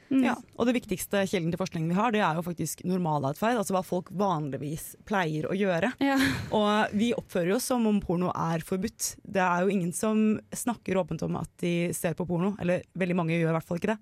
tennende. 0.09 0.33
Ja, 0.33 0.35
og 0.59 0.69
det 0.69 0.75
viktigste 0.77 1.23
kilden 1.31 1.51
til 1.55 1.61
forskningen 1.61 1.91
vi 1.91 1.99
har, 1.99 2.13
det 2.15 2.21
er 2.25 2.39
jo 2.39 2.45
faktisk 2.47 2.85
normalatferd. 2.89 3.59
Altså 3.61 3.77
hva 3.77 3.83
folk 3.87 4.11
vanligvis 4.15 4.95
pleier 5.09 5.49
å 5.51 5.57
gjøre. 5.57 5.93
Ja. 6.05 6.19
Og 6.55 6.95
vi 6.97 7.13
oppfører 7.17 7.57
oss 7.57 7.71
som 7.73 7.87
om 7.91 8.01
porno 8.05 8.31
er 8.35 8.65
forbudt. 8.67 9.15
Det 9.25 9.43
er 9.43 9.65
jo 9.65 9.73
ingen 9.75 9.93
som 9.97 10.41
snakker 10.55 11.01
åpent 11.01 11.25
om 11.27 11.41
at 11.41 11.51
de 11.65 11.93
ser 11.97 12.15
på 12.19 12.27
porno. 12.29 12.55
Eller 12.63 12.85
veldig 12.95 13.17
mange 13.19 13.37
gjør 13.39 13.53
i 13.55 13.59
hvert 13.59 13.69
fall 13.69 13.81
ikke 13.83 13.95
det. 13.95 14.01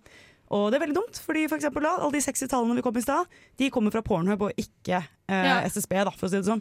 Og 0.52 0.66
det 0.68 0.76
er 0.76 0.82
veldig 0.84 0.98
dumt, 0.98 1.16
fordi 1.24 1.46
for 1.48 1.56
eksempel 1.56 1.86
da, 1.86 1.94
alle 2.02 2.12
de 2.12 2.20
sexy 2.20 2.44
tallene 2.50 2.76
vi 2.76 2.82
kom 2.84 2.96
i 3.00 3.04
stad, 3.04 3.30
de 3.56 3.70
kommer 3.72 3.94
fra 3.94 4.02
Pornhub 4.04 4.42
og 4.50 4.58
ikke 4.60 4.98
eh, 5.00 5.46
Ja. 5.48 5.62
SSB, 5.64 5.94
da, 6.04 6.12
for 6.12 6.28
å 6.28 6.32
si 6.32 6.42
det 6.42 6.50
sånn. 6.50 6.60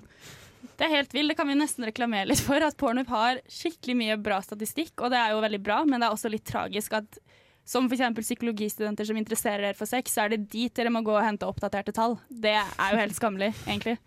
Det 0.79 0.85
er 0.87 0.93
helt 0.95 1.11
vilt. 1.13 1.33
Det 1.33 1.35
kan 1.37 1.49
vi 1.49 1.57
nesten 1.59 1.85
reklamere 1.85 2.29
litt 2.29 2.41
for. 2.41 2.63
At 2.63 2.77
Pornhub 2.79 3.09
har 3.11 3.41
skikkelig 3.51 3.97
mye 3.99 4.15
bra 4.21 4.39
statistikk, 4.45 4.93
og 5.01 5.11
det 5.13 5.19
er 5.19 5.33
jo 5.35 5.41
veldig 5.43 5.59
bra, 5.65 5.81
men 5.85 5.99
det 5.99 6.07
er 6.07 6.15
også 6.15 6.31
litt 6.31 6.45
tragisk 6.47 6.95
at 6.97 7.19
som 7.65 7.85
f.eks. 7.87 8.01
psykologistudenter 8.19 9.05
som 9.07 9.17
interesserer 9.19 9.61
dere 9.67 9.77
for 9.77 9.89
sex, 9.89 10.15
så 10.15 10.25
er 10.25 10.33
det 10.35 10.49
dit 10.51 10.73
dere 10.75 10.91
må 10.93 11.03
gå 11.05 11.13
og 11.13 11.23
hente 11.23 11.47
oppdaterte 11.47 11.93
tall. 11.95 12.17
Det 12.29 12.55
er 12.57 12.95
jo 12.95 12.99
helt 12.99 13.15
skammelig, 13.17 13.53
egentlig. 13.67 13.97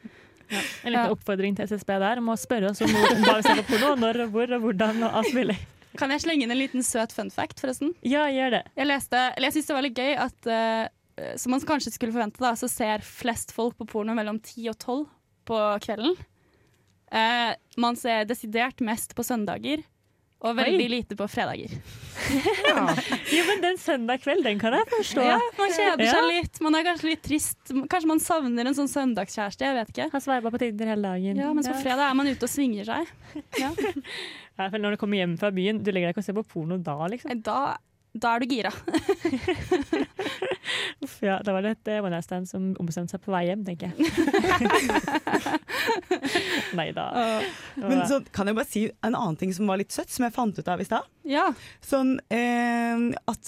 En 0.84 0.92
liten 0.92 1.06
Ja. 1.06 1.10
oppfordring 1.10 1.54
til 1.56 1.64
SSB 1.70 1.94
der 2.02 2.20
om 2.20 2.28
å 2.28 2.36
spørre 2.36 2.70
oss 2.70 2.82
om 2.84 2.90
hva 2.90 3.38
vi 3.38 3.46
ser 3.46 3.62
på 3.62 3.70
porno, 3.70 3.94
når 3.96 4.26
og 4.26 4.34
hvor 4.34 4.52
og 4.58 4.66
hvordan 4.66 5.06
og 5.06 5.16
alt 5.22 5.32
mulig. 5.34 5.56
Kan 5.96 6.10
jeg 6.10 6.24
slenge 6.24 6.44
inn 6.44 6.50
en 6.50 6.58
liten 6.58 6.82
søt 6.82 7.14
fun 7.14 7.30
fact, 7.30 7.60
forresten? 7.62 7.94
Ja, 8.02 8.26
gjør 8.28 8.50
det. 8.58 8.62
Jeg 8.76 8.90
leste, 8.90 9.16
eller 9.36 9.48
jeg 9.48 9.56
synes 9.56 9.70
det 9.70 9.76
var 9.78 9.86
litt 9.86 9.98
gøy 10.02 10.12
at 10.26 10.48
uh, 10.50 11.36
som 11.38 11.54
man 11.54 11.62
kanskje 11.62 11.94
skulle 11.94 12.12
forvente, 12.12 12.42
da, 12.42 12.52
så 12.58 12.68
ser 12.68 13.04
flest 13.06 13.54
folk 13.54 13.78
på 13.78 13.86
porno 13.86 14.14
mellom 14.18 14.40
10 14.42 14.68
og 14.74 14.78
12 14.82 15.04
på 15.46 15.60
kvelden. 15.86 16.16
Uh, 17.14 17.54
man 17.78 17.96
ser 17.96 18.26
desidert 18.26 18.82
mest 18.82 19.14
på 19.14 19.22
søndager, 19.22 19.84
og 20.44 20.58
veldig 20.58 20.88
Oi. 20.90 20.92
lite 20.98 21.16
på 21.16 21.28
fredager. 21.30 21.78
Jo, 23.34 23.42
men 23.48 23.60
den 23.62 23.76
søndag 23.80 24.22
kveld, 24.24 24.44
den 24.46 24.58
kan 24.60 24.74
jeg 24.76 24.86
forstå. 24.90 25.24
Ja, 25.26 25.38
man 25.58 25.72
kjeder 25.74 26.04
Ja. 26.04 26.12
seg 26.16 26.28
litt, 26.30 26.60
man 26.64 26.74
er 26.78 26.84
kanskje 26.86 27.10
litt 27.10 27.22
trist. 27.26 27.58
Kanskje 27.90 28.10
man 28.10 28.20
savner 28.22 28.66
en 28.70 28.76
sånn 28.76 28.90
søndagskjæreste, 28.90 29.66
jeg 29.66 29.76
vet 29.78 29.92
ikke. 29.94 30.08
Har 30.14 30.20
sveipa 30.24 30.52
på 30.54 30.60
Tinder 30.62 30.86
hele 30.94 31.02
dagen. 31.08 31.36
Ja, 31.42 31.52
Mens 31.56 31.68
på 31.68 31.76
fredag 31.82 32.10
er 32.10 32.14
man 32.18 32.30
ute 32.30 32.44
og 32.48 32.52
svinger 32.52 32.84
seg. 32.84 33.06
Ja, 34.54 34.68
for 34.70 34.78
når 34.78 34.94
du 34.94 34.96
kommer 35.00 35.18
hjem 35.18 35.32
fra 35.40 35.48
byen, 35.50 35.80
du 35.82 35.88
legger 35.90 36.06
deg 36.06 36.14
ikke 36.14 36.22
og 36.22 36.26
ser 36.28 36.36
på 36.36 36.44
porno 36.46 36.76
da, 36.78 36.94
liksom. 37.10 37.40
Da, 37.42 37.76
da 38.14 38.34
er 38.34 38.38
du 38.44 38.46
gira. 38.46 38.70
Uff, 41.04 41.18
ja, 41.22 41.38
da 41.44 41.52
var 41.52 41.62
det 41.66 41.70
et 41.74 41.88
eh, 41.92 42.00
one 42.00 42.10
night 42.14 42.24
stand 42.26 42.48
som 42.48 42.62
ombestemte 42.80 43.10
seg 43.16 43.22
på 43.24 43.32
vei 43.34 43.44
hjem, 43.48 43.64
tenker 43.66 43.86
jeg. 43.90 43.96
Nei 46.78 46.88
da. 46.96 47.06
Men 47.82 47.98
så 48.10 48.16
kan 48.34 48.48
jeg 48.48 48.56
bare 48.58 48.70
si 48.70 48.82
en 49.04 49.18
annen 49.18 49.38
ting 49.40 49.52
som 49.56 49.64
var 49.70 49.76
litt 49.82 49.92
søtt, 49.94 50.10
som 50.14 50.22
jeg 50.28 50.36
fant 50.36 50.54
ut 50.58 50.70
av 50.70 50.78
i 50.80 50.88
stad. 50.88 51.02
Ja. 51.28 51.46
Sånn 51.84 52.10
eh, 52.32 52.96
at 53.30 53.44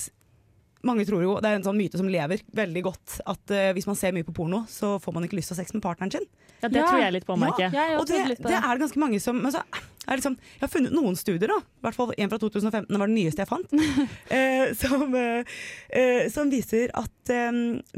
mange 0.88 1.06
tror 1.08 1.24
jo, 1.24 1.34
Det 1.42 1.50
er 1.50 1.58
en 1.58 1.66
sånn 1.66 1.78
myte 1.78 2.00
som 2.00 2.08
lever 2.10 2.42
veldig 2.56 2.82
godt, 2.86 3.18
at 3.26 3.54
uh, 3.54 3.70
hvis 3.76 3.88
man 3.88 3.98
ser 3.98 4.14
mye 4.16 4.26
på 4.26 4.34
porno, 4.36 4.64
så 4.70 4.96
får 5.02 5.16
man 5.16 5.26
ikke 5.26 5.38
lyst 5.38 5.52
til 5.52 5.56
å 5.56 5.58
ha 5.58 5.64
sex 5.64 5.76
med 5.76 5.84
partneren 5.84 6.14
sin. 6.14 6.26
Ja, 6.62 6.70
det 6.70 6.82
tror 6.82 7.00
jeg 7.02 7.14
litt 7.14 7.28
på, 7.28 7.36
merker 7.40 7.66
jeg. 7.66 7.76
jeg 7.76 7.92
har 7.92 8.00
Og 8.00 8.08
det, 8.08 8.22
på 8.38 8.48
det 8.48 8.54
det. 8.54 8.62
er 8.62 8.70
det 8.70 8.84
ganske 8.86 9.02
mange 9.02 9.20
som 9.20 9.42
så 9.52 9.60
er 10.06 10.20
liksom, 10.20 10.36
Jeg 10.54 10.62
har 10.62 10.70
funnet 10.72 10.94
noen 10.94 11.18
studier, 11.18 11.50
da, 11.50 11.58
i 11.60 11.84
hvert 11.84 11.98
fall 11.98 12.12
en 12.16 12.32
fra 12.32 12.38
2015, 12.40 12.86
det 12.88 13.00
var 13.02 13.10
den 13.10 13.18
nyeste 13.18 13.42
jeg 13.42 13.50
fant, 13.50 13.74
uh, 13.76 14.66
som, 14.82 15.06
uh, 15.12 15.56
eh, 15.90 16.28
som 16.32 16.52
viser 16.52 16.94
at 16.96 17.34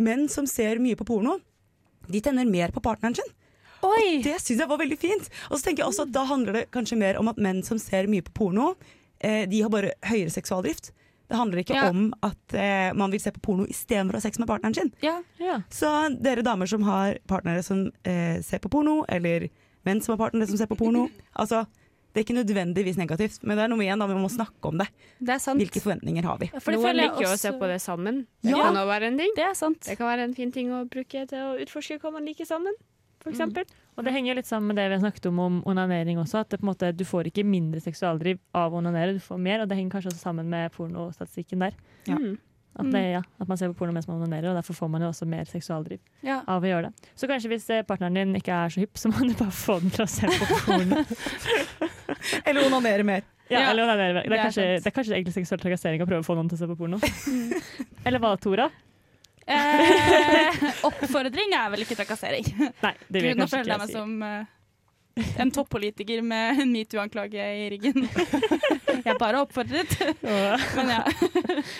menn 0.01 0.25
som 0.33 0.49
ser 0.49 0.81
mye 0.83 0.97
på 0.97 1.07
porno, 1.09 1.37
de 2.09 2.23
tenner 2.25 2.49
mer 2.49 2.73
på 2.73 2.81
partneren 2.83 3.17
sin. 3.19 3.35
Oi! 3.87 4.21
Det 4.25 4.39
syns 4.43 4.63
jeg 4.63 4.71
var 4.71 4.81
veldig 4.81 4.99
fint. 4.99 5.29
Og 5.51 5.59
så 5.59 5.69
tenker 5.69 5.85
jeg 5.85 5.93
også 5.93 6.07
at 6.09 6.15
Da 6.15 6.25
handler 6.29 6.61
det 6.61 6.69
kanskje 6.75 6.99
mer 6.99 7.19
om 7.21 7.31
at 7.31 7.39
menn 7.43 7.63
som 7.67 7.79
ser 7.83 8.09
mye 8.11 8.25
på 8.27 8.35
porno, 8.35 8.73
eh, 9.21 9.45
de 9.51 9.63
har 9.63 9.71
bare 9.73 9.95
høyere 10.09 10.33
seksualdrift. 10.35 10.93
Det 11.29 11.37
handler 11.37 11.61
ikke 11.63 11.75
Ja. 11.77 11.89
om 11.91 12.15
at 12.25 12.55
eh, 12.55 12.93
man 12.97 13.11
vil 13.13 13.21
se 13.21 13.31
på 13.31 13.41
porno 13.45 13.67
istedenfor 13.69 14.17
å 14.17 14.21
ha 14.23 14.25
sex 14.25 14.39
med 14.41 14.49
partneren 14.49 14.75
sin. 14.75 14.93
Ja. 15.05 15.19
Ja. 15.39 15.59
Så 15.71 15.91
dere 16.23 16.43
damer 16.43 16.67
som 16.67 16.83
har 16.83 17.19
partnere 17.29 17.63
som 17.63 17.91
eh, 18.05 18.41
ser 18.41 18.59
på 18.65 18.71
porno, 18.73 19.05
eller 19.09 19.49
menn 19.85 20.01
som 20.01 20.15
har 20.17 20.23
partnere 20.31 20.49
som 20.49 20.57
ser 20.57 20.67
på 20.67 20.77
porno 20.77 21.09
altså, 21.37 21.67
Det 22.15 22.23
er 22.23 22.25
ikke 22.25 22.39
nødvendigvis 22.41 22.97
negativt, 22.97 23.43
men 23.45 23.57
det 23.59 23.65
er 23.67 23.69
noe 23.69 23.85
igjen 23.85 24.01
da 24.01 24.07
vi 24.09 24.15
må 24.17 24.31
snakke 24.33 24.65
om 24.73 24.79
det. 24.81 24.87
Det 25.21 25.35
er 25.37 25.39
sant. 25.39 25.61
Hvilke 25.61 25.83
forventninger 25.85 26.25
har 26.25 26.39
vi? 26.41 26.49
Ja, 26.51 26.59
for 26.65 26.73
det 26.73 26.81
Noen 26.81 26.97
liker 26.97 27.21
jo 27.23 27.29
å 27.35 27.39
se 27.39 27.53
på 27.53 27.69
det 27.69 27.77
sammen. 27.85 28.23
Det 28.43 28.51
Ja. 28.57 28.63
kan 28.65 28.75
være 28.89 29.03
en 29.13 29.19
ting. 29.19 29.31
Det 29.37 29.45
er 29.45 29.55
sant. 29.55 29.81
Det 29.85 29.99
kan 29.99 30.09
være 30.09 30.25
en 30.25 30.35
fin 30.35 30.51
ting 30.51 30.71
å 30.73 30.89
bruke 30.89 31.29
til 31.29 31.39
å 31.39 31.61
utforske 31.61 32.01
hva 32.01 32.11
man 32.13 32.25
liker 32.25 32.47
sammen, 32.49 32.73
for 33.21 33.31
eksempel. 33.31 33.65
Og 33.99 34.05
det 34.07 34.13
henger 34.15 34.39
litt 34.39 34.47
sammen 34.47 34.71
med 34.71 34.79
det 34.79 34.85
vi 34.89 34.95
har 34.95 35.03
snakket 35.03 35.27
om 35.33 35.39
om 35.43 35.57
onanering 35.67 36.21
også. 36.23 36.45
At 36.45 36.53
det 36.55 36.61
på 36.61 36.67
en 36.69 36.71
måte, 36.73 36.93
du 36.95 37.03
får 37.05 37.29
ikke 37.33 37.43
mindre 37.45 37.81
seksualdriv 37.83 38.39
av 38.55 38.73
å 38.73 38.79
onanere, 38.79 39.17
du 39.19 39.23
får 39.25 39.41
mer. 39.43 39.65
Og 39.65 39.69
det 39.71 39.75
henger 39.81 39.97
kanskje 39.97 40.13
også 40.13 40.23
sammen 40.29 40.47
med 40.53 40.71
pornostatistikken 40.77 41.65
der. 41.67 41.75
Ja. 42.07 42.15
Mm. 42.21 42.37
At, 42.79 42.87
det, 42.95 43.01
ja, 43.11 43.21
at 43.43 43.49
man 43.51 43.59
ser 43.59 43.73
på 43.73 43.75
porno 43.81 43.91
mens 43.97 44.07
man 44.07 44.21
onanerer, 44.21 44.53
og 44.53 44.59
derfor 44.61 44.77
får 44.77 44.91
man 44.93 45.03
jo 45.03 45.09
også 45.11 45.27
mer 45.27 45.49
seksualdriv 45.51 45.99
Ja. 46.23 46.37
av 46.47 46.63
å 46.63 46.69
gjøre 46.69 46.93
det. 46.93 47.09
Så 47.19 47.27
kanskje 47.27 47.51
hvis 47.51 47.65
eh, 47.75 47.83
partneren 47.83 48.15
din 48.15 48.37
ikke 48.39 48.55
er 48.55 48.71
så 48.71 48.85
hypp, 48.85 48.95
så 49.03 49.11
må 49.11 49.25
du 49.27 49.33
bare 49.35 49.51
få 49.51 49.81
den 49.83 49.91
til 49.91 50.05
å 50.05 50.07
se 50.13 50.31
på 50.31 50.47
porno. 50.63 51.01
Eller 52.47 52.69
onanere 52.69 53.03
mer. 53.09 53.27
Ja, 53.49 53.61
Ja, 53.65 53.71
eller 53.73 53.83
onanere. 53.89 54.15
mer. 54.15 54.23
det 54.23 54.31
er 54.31 54.39
er 54.39 54.45
kanskje, 54.45 54.65
det 54.85 54.87
er 54.87 54.95
kanskje 54.95 55.15
egentlig 55.17 55.35
seksuell 55.41 55.61
trakassering 55.63 56.03
å 56.05 56.07
prøve 56.07 56.21
å 56.23 56.27
få 56.27 56.35
noen 56.37 56.51
til 56.53 56.59
å 56.59 56.61
se 56.61 56.69
på 56.69 56.77
porno. 56.77 56.99
eller 58.07 58.21
hva, 58.23 58.35
Tora? 58.39 58.69
Eh, 59.49 60.63
oppfordring 60.85 61.57
er 61.57 61.73
vel 61.73 61.87
ikke 61.87 61.97
trakassering. 61.99 62.47
Nei, 62.85 62.95
det 63.09 63.25
vil 63.25 63.33
Gud, 63.33 63.43
nå 63.43 63.51
føler 63.51 63.75
jeg 63.75 63.83
meg 63.85 63.93
som 63.95 64.15
eh, 64.27 64.55
en 65.39 65.51
toppolitiker 65.51 66.23
med 66.23 66.61
en 66.63 66.73
metoo-anklage 66.73 67.43
i 67.43 67.67
ryggen. 67.73 68.07
jeg 69.07 69.17
bare 69.21 69.41
oppfordret, 69.43 69.95
men 70.23 70.93
ja. 70.93 71.01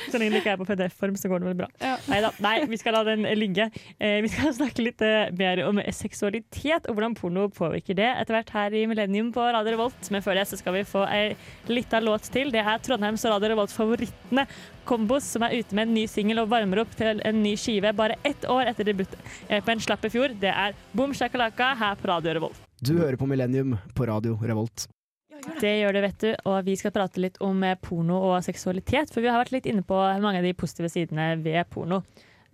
Så 0.09 0.19
lenge 0.19 0.35
det 0.35 0.43
ikke 0.43 0.55
er 0.55 0.61
på 0.61 0.67
PDF-form, 0.69 1.19
så 1.19 1.31
går 1.31 1.43
det 1.43 1.51
vel 1.51 1.59
bra. 1.63 1.69
Ja. 1.83 1.97
Neida, 2.11 2.33
Nei, 2.45 2.55
vi 2.71 2.79
skal 2.81 2.97
la 2.97 3.05
den 3.07 3.27
ligge. 3.39 3.69
Eh, 3.99 4.19
vi 4.25 4.33
skal 4.33 4.55
snakke 4.59 4.85
litt 4.85 5.05
eh, 5.05 5.31
mer 5.39 5.63
om 5.67 5.81
seksualitet 5.95 6.89
og 6.89 6.99
hvordan 6.99 7.17
porno 7.19 7.49
påvirker 7.53 7.99
det 7.99 8.09
etter 8.15 8.39
hvert 8.39 8.55
her 8.55 8.79
i 8.79 8.87
Millennium 8.91 9.33
på 9.35 9.45
Radio 9.45 9.77
Revolt. 9.77 10.11
Men 10.15 10.25
før 10.25 10.39
det 10.41 10.49
så 10.51 10.59
skal 10.61 10.79
vi 10.79 10.87
få 10.89 11.05
ei 11.09 11.37
lita 11.71 12.03
låt 12.03 12.31
til. 12.35 12.53
Det 12.55 12.65
er 12.65 12.83
Trondheims 12.85 13.27
og 13.27 13.37
Radio 13.37 13.53
Revolts 13.55 13.77
favorittene 13.77 14.49
Kombos, 14.89 15.27
som 15.29 15.45
er 15.45 15.59
ute 15.61 15.77
med 15.77 15.89
en 15.89 15.97
ny 15.99 16.05
singel 16.09 16.41
og 16.43 16.49
varmer 16.53 16.81
opp 16.83 16.95
til 16.97 17.21
en 17.29 17.43
ny 17.45 17.55
skive 17.61 17.93
bare 17.97 18.17
ett 18.27 18.47
år 18.49 18.71
etter 18.71 18.89
debuten 18.89 19.21
EP-en 19.53 19.83
slapp 19.85 20.07
i 20.09 20.13
fjor. 20.13 20.33
Det 20.41 20.53
er 20.53 20.77
Boom 20.97 21.13
Shakalaka 21.17 21.75
her 21.77 21.99
på 22.01 22.09
Radio 22.09 22.39
Revolt. 22.39 22.63
Du 22.81 22.95
hører 22.97 23.19
på 23.21 23.29
Millennium 23.29 23.77
på 23.95 24.07
Radio 24.09 24.39
Revolt. 24.41 24.87
Det 25.61 25.75
gjør 25.81 25.95
det, 25.95 26.03
vet 26.07 26.25
du. 26.25 26.31
Og 26.51 26.65
vi 26.67 26.77
skal 26.79 26.95
prate 26.95 27.21
litt 27.23 27.39
om 27.45 27.61
eh, 27.67 27.77
porno 27.83 28.19
og 28.31 28.39
seksualitet. 28.47 29.13
For 29.13 29.25
vi 29.25 29.31
har 29.31 29.41
vært 29.43 29.55
litt 29.55 29.69
inne 29.71 29.85
på 29.87 29.99
mange 30.23 30.41
av 30.41 30.47
de 30.47 30.57
positive 30.57 30.91
sidene 30.93 31.31
ved 31.43 31.69
porno. 31.73 32.03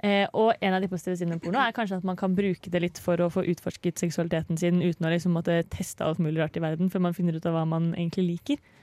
Eh, 0.04 0.26
og 0.36 0.58
en 0.60 0.76
av 0.76 0.82
de 0.82 0.90
positive 0.90 1.16
sidene 1.20 1.38
med 1.38 1.44
porno 1.44 1.62
er 1.62 1.74
kanskje 1.76 2.00
at 2.00 2.06
man 2.06 2.18
kan 2.20 2.34
bruke 2.36 2.70
det 2.70 2.82
litt 2.82 3.00
for 3.00 3.20
å 3.22 3.30
få 3.32 3.46
utforsket 3.54 4.02
seksualiteten 4.02 4.58
sin 4.60 4.82
uten 4.82 5.06
å 5.06 5.12
liksom 5.12 5.36
måtte 5.38 5.62
teste 5.72 6.04
alt 6.04 6.20
mulig 6.22 6.42
rart 6.42 6.58
i 6.58 6.64
verden, 6.64 6.90
før 6.92 7.06
man 7.06 7.16
finner 7.16 7.38
ut 7.38 7.46
av 7.48 7.56
hva 7.56 7.64
man 7.68 7.92
egentlig 7.94 8.26
liker. 8.34 8.80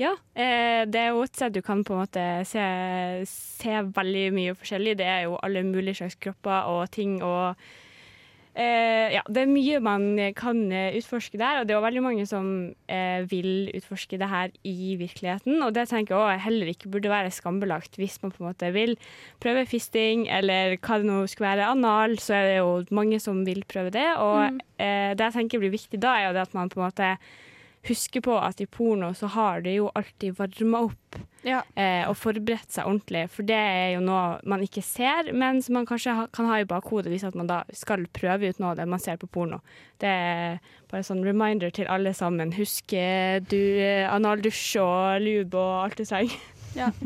Ja, 0.00 0.14
eh, 0.32 0.86
det 0.88 0.96
er 0.96 1.12
jo 1.12 1.26
et 1.26 1.36
sted 1.36 1.52
du 1.52 1.60
kan 1.64 1.84
på 1.84 1.92
en 1.92 2.06
måte 2.06 2.24
se, 2.48 2.64
se 3.28 3.84
veldig 3.92 4.26
mye 4.32 4.56
forskjellig. 4.56 4.96
Det 4.96 5.06
er 5.06 5.26
jo 5.26 5.36
alle 5.44 5.62
mulige 5.66 5.98
slags 6.00 6.16
kropper 6.16 6.70
og 6.72 6.86
ting 6.94 7.18
og 7.20 7.58
eh, 8.54 9.12
Ja, 9.12 9.20
det 9.28 9.42
er 9.42 9.50
mye 9.50 9.82
man 9.84 10.06
kan 10.38 10.62
eh, 10.72 10.96
utforske 10.96 11.36
der, 11.36 11.60
og 11.60 11.68
det 11.68 11.74
er 11.74 11.78
jo 11.78 11.84
veldig 11.84 12.04
mange 12.06 12.24
som 12.30 12.46
eh, 12.88 13.26
vil 13.28 13.68
utforske 13.76 14.16
det 14.22 14.30
her 14.30 14.54
i 14.64 14.96
virkeligheten. 15.02 15.60
Og 15.66 15.76
det 15.76 15.84
tenker 15.90 16.16
jeg 16.16 16.22
også 16.22 16.46
heller 16.46 16.72
ikke 16.72 16.94
burde 16.96 17.12
være 17.12 17.34
skambelagt 17.36 18.00
hvis 18.00 18.16
man 18.22 18.32
på 18.32 18.40
en 18.40 18.48
måte 18.54 18.72
vil 18.72 18.96
prøve 19.44 19.66
fisting, 19.68 20.24
eller 20.32 20.78
hva 20.80 21.00
det 21.02 21.10
nå 21.10 21.20
skulle 21.28 21.52
være, 21.52 21.68
anal, 21.74 22.16
så 22.24 22.38
er 22.38 22.48
det 22.48 22.56
jo 22.62 22.72
mange 22.96 23.20
som 23.20 23.44
vil 23.44 23.66
prøve 23.68 23.92
det. 23.92 24.08
Og 24.16 24.64
eh, 24.80 25.12
det 25.12 25.28
jeg 25.28 25.36
tenker 25.42 25.60
blir 25.60 25.76
viktig 25.76 26.00
da, 26.00 26.16
er 26.16 26.30
jo 26.30 26.34
det 26.40 26.48
at 26.48 26.56
man 26.56 26.72
på 26.72 26.80
en 26.80 26.88
måte 26.88 27.12
huske 27.88 28.20
på 28.20 28.34
at 28.36 28.60
i 28.60 28.66
porno 28.68 29.12
så 29.16 29.26
har 29.32 29.62
du 29.64 29.70
jo 29.72 29.86
alltid 29.96 30.34
varma 30.36 30.82
opp 30.90 31.16
Ja. 31.42 31.62
eh, 31.74 32.04
og 32.08 32.16
forberedt 32.20 32.68
seg 32.74 32.84
ordentlig, 32.84 33.22
for 33.32 33.42
det 33.48 33.56
er 33.56 33.94
jo 33.94 34.02
noe 34.04 34.38
man 34.44 34.60
ikke 34.60 34.82
ser, 34.84 35.30
men 35.32 35.62
som 35.64 35.78
man 35.78 35.86
kanskje 35.88 36.12
ha, 36.14 36.26
kan 36.36 36.46
ha 36.50 36.58
i 36.60 36.66
bakhodet 36.68 37.08
hvis 37.08 37.24
at 37.24 37.34
man 37.34 37.48
da 37.48 37.62
skal 37.72 38.04
prøve 38.12 38.50
ut 38.52 38.60
noe 38.60 38.74
av 38.74 38.76
det 38.82 38.86
man 38.92 39.00
ser 39.00 39.16
på 39.16 39.26
porno. 39.32 39.62
Det 39.98 40.08
er 40.12 40.58
bare 40.92 41.06
sånn 41.06 41.24
reminder 41.24 41.72
til 41.72 41.88
alle 41.88 42.12
sammen. 42.14 42.52
Husk 42.58 42.92
eh, 42.92 43.40
du, 43.40 43.56
eh, 43.80 44.04
analdusj 44.12 44.76
og 44.84 45.24
lube 45.24 45.56
og 45.56 45.86
alt 45.86 45.96
du 45.96 46.04
trenger. 46.04 46.36
Ja, 46.76 46.92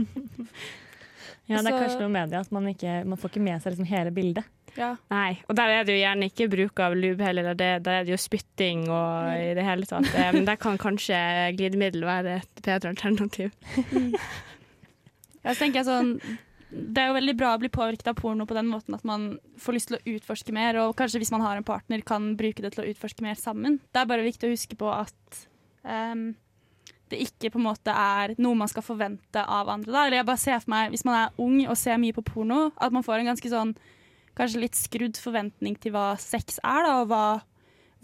det 1.47 1.71
er 1.71 1.79
kanskje 1.79 2.01
noe 2.03 2.13
med 2.13 2.31
det 2.35 2.41
at 2.43 2.53
man, 2.55 2.67
ikke, 2.73 3.03
man 3.07 3.21
får 3.21 3.31
ikke 3.35 3.47
med 3.47 3.63
seg 3.63 3.75
liksom 3.77 3.89
hele 3.93 4.11
bildet. 4.17 4.45
Ja. 4.79 4.95
Nei, 5.13 5.37
og 5.49 5.57
der 5.59 5.71
er 5.71 5.85
det 5.87 5.95
jo 5.95 6.01
gjerne 6.03 6.29
ikke 6.31 6.49
bruk 6.51 6.81
av 6.83 6.97
lube 6.99 7.23
heller, 7.27 7.53
der, 7.55 7.79
er 7.79 8.07
det 8.07 8.11
jo 8.15 8.19
spytting 8.21 8.89
og 8.89 9.35
i 9.39 9.53
det 9.55 9.67
hele 9.67 9.87
tatt. 9.87 10.09
Eh, 10.11 10.33
Men 10.35 10.49
der 10.49 10.59
kan 10.61 10.81
kanskje 10.81 11.19
glidemiddel 11.59 12.07
være 12.09 12.41
et 12.43 12.65
bedre 12.65 12.95
alternativ. 12.95 13.55
Så 15.45 15.55
tenker 15.61 15.87
sånn 15.87 16.17
det 16.75 16.99
er 16.99 17.11
jo 17.11 17.15
veldig 17.19 17.35
bra 17.39 17.53
å 17.55 17.59
bli 17.63 17.69
påvirket 17.71 18.09
av 18.11 18.17
porno 18.19 18.47
på 18.51 18.55
den 18.57 18.67
måten 18.67 18.97
at 18.97 19.05
man 19.07 19.37
får 19.63 19.77
lyst 19.77 19.91
til 19.91 19.99
å 19.99 20.15
utforske 20.17 20.55
mer, 20.57 20.79
og 20.83 20.97
kanskje 20.99 21.21
hvis 21.23 21.31
man 21.31 21.45
har 21.45 21.59
en 21.59 21.67
partner, 21.67 22.03
kan 22.07 22.33
bruke 22.39 22.65
det 22.65 22.73
til 22.75 22.83
å 22.83 22.89
utforske 22.91 23.23
mer 23.23 23.39
sammen. 23.39 23.79
Det 23.95 24.01
er 24.03 24.09
bare 24.11 24.27
viktig 24.27 24.49
å 24.49 24.55
huske 24.55 24.79
på 24.81 24.89
at 24.91 25.45
um, 25.87 26.33
det 27.13 27.21
ikke 27.29 27.53
på 27.55 27.61
en 27.61 27.67
måte 27.69 27.95
er 27.95 28.35
noe 28.43 28.59
man 28.59 28.71
skal 28.71 28.87
forvente 28.87 29.45
av 29.45 29.71
andre. 29.71 29.93
Da. 29.93 30.07
Eller 30.07 30.23
jeg 30.23 30.29
bare 30.33 30.43
ser 30.43 30.63
for 30.65 30.75
meg, 30.75 30.91
Hvis 30.95 31.05
man 31.07 31.21
er 31.21 31.45
ung 31.45 31.61
og 31.69 31.77
ser 31.79 32.01
mye 32.03 32.17
på 32.17 32.27
porno, 32.27 32.73
at 32.75 32.95
man 32.97 33.07
får 33.07 33.21
en 33.21 33.31
ganske 33.35 33.53
sånn 33.53 33.77
kanskje 34.39 34.63
litt 34.63 34.79
skrudd 34.79 35.19
forventning 35.21 35.79
til 35.81 35.95
hva 35.95 36.13
sex 36.21 36.61
er, 36.63 36.85
da, 36.87 36.95
og 37.03 37.11
hva, 37.11 37.25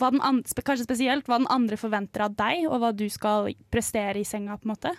hva 0.00 0.10
den 0.14 0.24
andre 0.24 0.64
kanskje 0.66 0.88
spesielt 0.88 1.28
hva 1.30 1.40
den 1.42 1.50
andre 1.52 1.78
forventer 1.80 2.26
av 2.26 2.34
deg, 2.38 2.66
og 2.70 2.82
hva 2.82 2.92
du 2.96 3.06
skal 3.12 3.52
prestere 3.72 4.22
i 4.22 4.26
senga, 4.28 4.58
på 4.58 4.68
en 4.68 4.74
måte. 4.74 4.94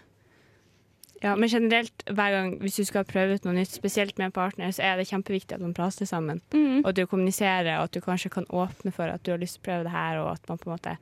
Ja, 1.21 1.35
men 1.37 1.51
generelt, 1.53 2.01
hver 2.09 2.33
gang 2.33 2.53
hvis 2.63 2.79
du 2.81 2.85
skal 2.87 3.05
prøve 3.05 3.35
ut 3.37 3.43
noe 3.45 3.53
nytt, 3.53 3.75
spesielt 3.75 4.17
med 4.17 4.31
en 4.31 4.33
partner, 4.33 4.71
så 4.73 4.87
er 4.87 4.97
det 4.97 5.09
kjempeviktig 5.11 5.53
at 5.53 5.61
man 5.61 5.75
prater 5.77 6.09
sammen. 6.09 6.41
Og 6.81 6.89
at 6.89 6.97
du 6.97 7.03
kommuniserer, 7.05 7.75
og 7.77 7.89
at 7.89 7.93
du 7.93 8.01
kanskje 8.01 8.31
kan 8.33 8.47
åpne 8.49 8.93
for 8.95 9.05
at 9.05 9.21
du 9.21 9.29
har 9.35 9.41
lyst 9.41 9.59
til 9.59 9.61
å 9.61 9.67
prøve 9.69 9.85
det 9.85 9.93
her, 9.93 10.21
og 10.23 10.31
at 10.33 10.49
man 10.49 10.61
på 10.61 10.69
en 10.69 10.73
måte 10.73 10.95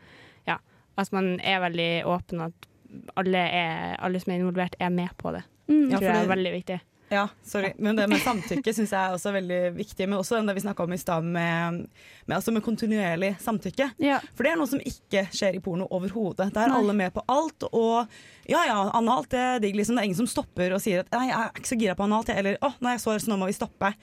Ja, 0.49 0.57
at 0.99 1.13
man 1.15 1.37
er 1.39 1.63
veldig 1.63 1.91
åpen, 2.11 2.43
og 2.43 2.51
at 2.51 2.67
alle, 3.21 3.45
er, 3.47 3.95
alle 4.03 4.19
som 4.19 4.33
er 4.33 4.41
involvert, 4.41 4.75
er 4.79 4.91
med 4.91 5.15
på 5.17 5.31
det. 5.31 5.45
Mm. 5.69 5.87
Ja, 5.93 5.97
for 6.01 6.09
jeg 6.09 6.25
er 6.25 6.33
veldig 6.33 6.53
viktig. 6.57 6.79
Ja, 7.09 7.27
sorry. 7.45 7.73
Men 7.77 7.97
det 7.97 8.05
med 8.09 8.21
samtykke 8.21 8.73
syns 8.75 8.91
jeg 8.93 8.99
er 8.99 9.15
også 9.15 9.31
veldig 9.33 9.59
viktig. 9.77 10.05
Men 10.07 10.19
også 10.19 10.39
det 10.45 10.55
vi 10.57 10.63
snakka 10.63 10.85
om 10.85 10.93
i 10.93 10.99
stad 11.01 11.25
med, 11.25 11.79
med, 12.25 12.35
altså 12.37 12.53
med 12.53 12.63
kontinuerlig 12.65 13.31
samtykke. 13.41 13.89
Ja. 14.03 14.19
For 14.37 14.45
det 14.45 14.53
er 14.53 14.59
noe 14.61 14.69
som 14.69 14.83
ikke 14.91 15.25
skjer 15.33 15.57
i 15.57 15.61
porno 15.65 15.87
overhodet. 15.95 16.51
Der 16.53 16.67
er 16.67 16.73
Nei. 16.73 16.81
alle 16.81 16.97
med 17.01 17.15
på 17.15 17.23
alt. 17.25 17.65
Og 17.71 18.49
ja 18.49 18.65
ja, 18.69 18.77
analt 18.97 19.31
det 19.33 19.41
er 19.41 19.63
digg, 19.63 19.79
liksom. 19.79 19.97
Det 19.97 20.05
er 20.05 20.11
ingen 20.11 20.21
som 20.21 20.29
stopper 20.29 20.75
og 20.77 20.83
sier 20.83 21.03
at 21.03 21.09
nei, 21.15 21.27
jeg 21.31 21.39
er 21.39 21.55
ikke 21.55 21.71
så 21.71 21.79
gira 21.81 21.97
på 21.97 22.05
analt, 22.05 22.29
jeg. 22.29 22.43
Eller 22.43 22.59
å, 22.61 22.73
nei, 22.85 22.97
jeg 22.97 23.05
sår, 23.05 23.23
så 23.23 23.33
nå 23.33 23.39
må 23.41 23.49
vi 23.49 23.57
stoppe. 23.57 23.93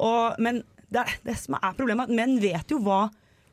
Og, 0.00 0.40
men 0.42 0.64
det, 0.88 1.04
er, 1.04 1.18
det 1.28 1.36
som 1.42 1.58
er 1.60 1.76
problemet, 1.76 2.08
er 2.08 2.22
menn 2.22 2.40
vet 2.42 2.72
jo 2.72 2.80
hva 2.84 3.04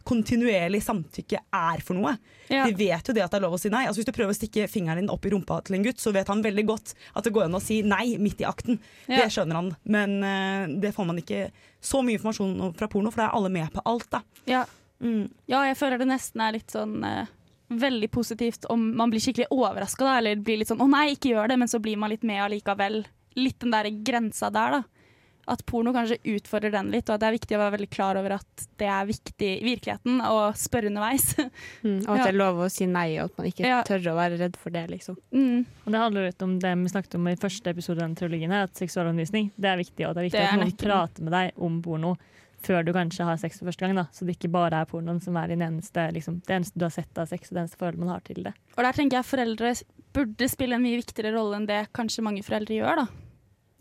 kontinuerlig 0.08 0.82
samtykke 0.86 1.40
er 1.58 1.84
for 1.86 1.98
noe. 1.98 2.16
Ja. 2.52 2.66
De 2.68 2.76
vet 2.78 3.08
jo 3.08 3.16
det 3.16 3.24
at 3.24 3.34
det 3.34 3.40
er 3.40 3.46
lov 3.46 3.56
å 3.58 3.62
si 3.62 3.72
nei. 3.74 3.86
Altså 3.88 4.02
Hvis 4.02 4.10
du 4.10 4.16
prøver 4.16 4.34
å 4.34 4.38
stikke 4.38 4.68
fingeren 4.72 5.04
din 5.04 5.12
opp 5.14 5.26
i 5.26 5.32
rumpa 5.34 5.62
til 5.66 5.78
en 5.78 5.86
gutt, 5.88 6.02
så 6.02 6.14
vet 6.16 6.30
han 6.32 6.44
veldig 6.46 6.66
godt 6.68 6.94
at 7.14 7.28
det 7.28 7.34
går 7.36 7.48
an 7.48 7.60
å 7.60 7.64
si 7.64 7.82
nei 7.88 8.18
midt 8.22 8.44
i 8.44 8.48
akten. 8.50 8.80
Ja. 9.08 9.24
Det 9.24 9.32
skjønner 9.36 9.60
han. 9.60 9.74
Men 9.84 10.18
uh, 10.24 10.80
det 10.82 10.94
får 10.96 11.10
man 11.10 11.22
ikke 11.22 11.50
så 11.82 12.04
mye 12.06 12.20
informasjon 12.20 12.74
fra 12.78 12.90
porno, 12.92 13.12
for 13.12 13.24
da 13.24 13.30
er 13.30 13.38
alle 13.38 13.54
med 13.54 13.72
på 13.74 13.84
alt. 13.90 14.10
da. 14.14 14.24
Ja. 14.50 14.66
Mm. 15.02 15.32
Ja, 15.50 15.64
jeg 15.66 15.80
føler 15.80 16.02
det 16.02 16.12
nesten 16.12 16.44
er 16.46 16.54
litt 16.54 16.74
sånn 16.74 17.00
uh, 17.02 17.30
veldig 17.72 18.12
positivt 18.12 18.68
om 18.70 18.92
man 18.98 19.10
blir 19.10 19.24
skikkelig 19.24 19.50
overraska, 19.54 20.18
eller 20.20 20.42
blir 20.44 20.62
litt 20.62 20.70
sånn 20.70 20.82
'å 20.84 20.90
nei, 20.92 21.16
ikke 21.16 21.34
gjør 21.34 21.50
det', 21.50 21.60
men 21.60 21.72
så 21.72 21.80
blir 21.80 21.98
man 21.98 22.12
litt 22.12 22.24
med 22.24 22.44
allikevel. 22.44 23.06
Litt 23.36 23.60
den 23.60 23.72
der 23.72 23.90
grensa 24.04 24.52
der, 24.52 24.72
da. 24.72 24.84
At 25.48 25.64
porno 25.66 25.92
kanskje 25.92 26.20
utfordrer 26.36 26.72
den 26.72 26.92
litt, 26.94 27.10
og 27.10 27.16
at 27.16 27.22
det 27.24 27.28
er 27.28 27.36
viktig 27.38 27.56
å 27.58 27.60
være 27.64 27.74
veldig 27.78 27.90
klar 27.90 28.16
over 28.20 28.36
at 28.38 28.66
det 28.78 28.88
er 28.88 29.06
viktig 29.10 29.48
i 29.58 29.64
virkeligheten 29.66 30.20
å 30.22 30.54
spørre 30.56 30.92
underveis. 30.92 31.36
Mm, 31.84 32.04
og 32.06 32.10
at 32.14 32.18
Ja. 32.18 32.24
det 32.26 32.34
er 32.34 32.38
lov 32.38 32.60
å 32.62 32.70
si 32.72 32.86
nei, 32.86 33.18
og 33.20 33.32
at 33.32 33.38
man 33.40 33.48
ikke 33.48 33.66
Ja. 33.66 33.80
tør 33.84 34.00
å 34.12 34.16
være 34.16 34.38
redd 34.38 34.56
for 34.58 34.70
det, 34.70 34.84
liksom. 34.92 35.18
Mm. 35.34 35.66
Og 35.86 35.92
det 35.92 36.00
handler 36.04 36.28
litt 36.30 36.42
om 36.46 36.60
det 36.60 36.76
vi 36.78 36.92
snakket 36.94 37.16
om 37.16 37.28
i 37.28 37.36
første 37.36 37.68
episode 37.74 37.98
av 38.04 38.08
den 38.10 38.16
trilogien 38.16 38.52
her, 38.54 38.64
at 38.70 38.76
seksualundervisning 38.78 39.52
det 39.60 39.66
er 39.72 39.78
viktig, 39.82 40.06
og 40.08 40.14
det 40.16 40.22
er 40.22 40.28
viktig 40.30 40.38
Det 40.38 40.46
er 40.46 40.52
at 40.54 40.60
noen 40.60 40.70
nøkkelen. 40.70 40.92
prater 40.92 41.24
med 41.26 41.34
deg 41.34 41.52
om 41.58 41.82
porno 41.82 42.14
før 42.62 42.86
du 42.86 42.92
kanskje 42.94 43.26
har 43.26 43.38
sex 43.42 43.58
for 43.58 43.66
første 43.72 43.80
gang, 43.88 43.96
da. 43.98 44.04
så 44.14 44.24
det 44.28 44.38
ikke 44.38 44.52
bare 44.54 44.78
er 44.84 44.86
pornoen 44.86 45.20
som 45.20 45.36
er 45.42 45.48
din 45.48 45.64
eneste, 45.66 46.04
liksom, 46.14 46.44
det 46.46 46.54
eneste 46.60 46.78
du 46.78 46.86
har 46.86 46.92
sett 46.94 47.18
av 47.18 47.26
sex, 47.28 47.50
og 47.50 47.56
det 47.58 47.64
eneste 47.64 47.78
forholdet 47.82 47.98
man 48.06 48.10
har 48.14 48.22
til 48.22 48.44
det. 48.44 48.54
Og 48.78 48.84
der 48.86 48.94
tenker 48.94 49.18
jeg 49.18 49.26
foreldre 49.26 49.74
burde 50.14 50.48
spille 50.52 50.76
en 50.78 50.84
mye 50.84 51.02
viktigere 51.02 51.34
rolle 51.34 51.56
enn 51.58 51.66
det 51.66 51.88
kanskje 51.98 52.22
mange 52.22 52.44
foreldre 52.46 52.78
gjør, 52.78 52.96
da. 53.02 53.08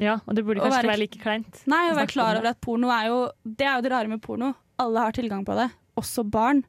Ja, 0.00 0.16
og 0.26 0.34
det 0.34 0.44
burde 0.46 0.60
kanskje 0.64 0.70
være- 0.72 0.80
ikke 0.80 0.90
være 0.90 1.00
like 1.04 1.20
kleint. 1.22 1.62
Nei, 1.68 1.82
å 1.90 1.94
være 1.98 2.08
klar 2.08 2.38
over 2.38 2.48
at 2.54 2.60
porno 2.64 2.88
er 2.90 3.06
jo 3.10 3.18
Det 3.44 3.66
er 3.66 3.74
jo 3.76 3.82
det 3.84 3.92
rare 3.92 4.08
med 4.08 4.22
porno. 4.24 4.54
Alle 4.80 4.98
har 5.04 5.12
tilgang 5.12 5.44
på 5.44 5.54
det, 5.58 5.70
også 6.00 6.24
barn. 6.30 6.62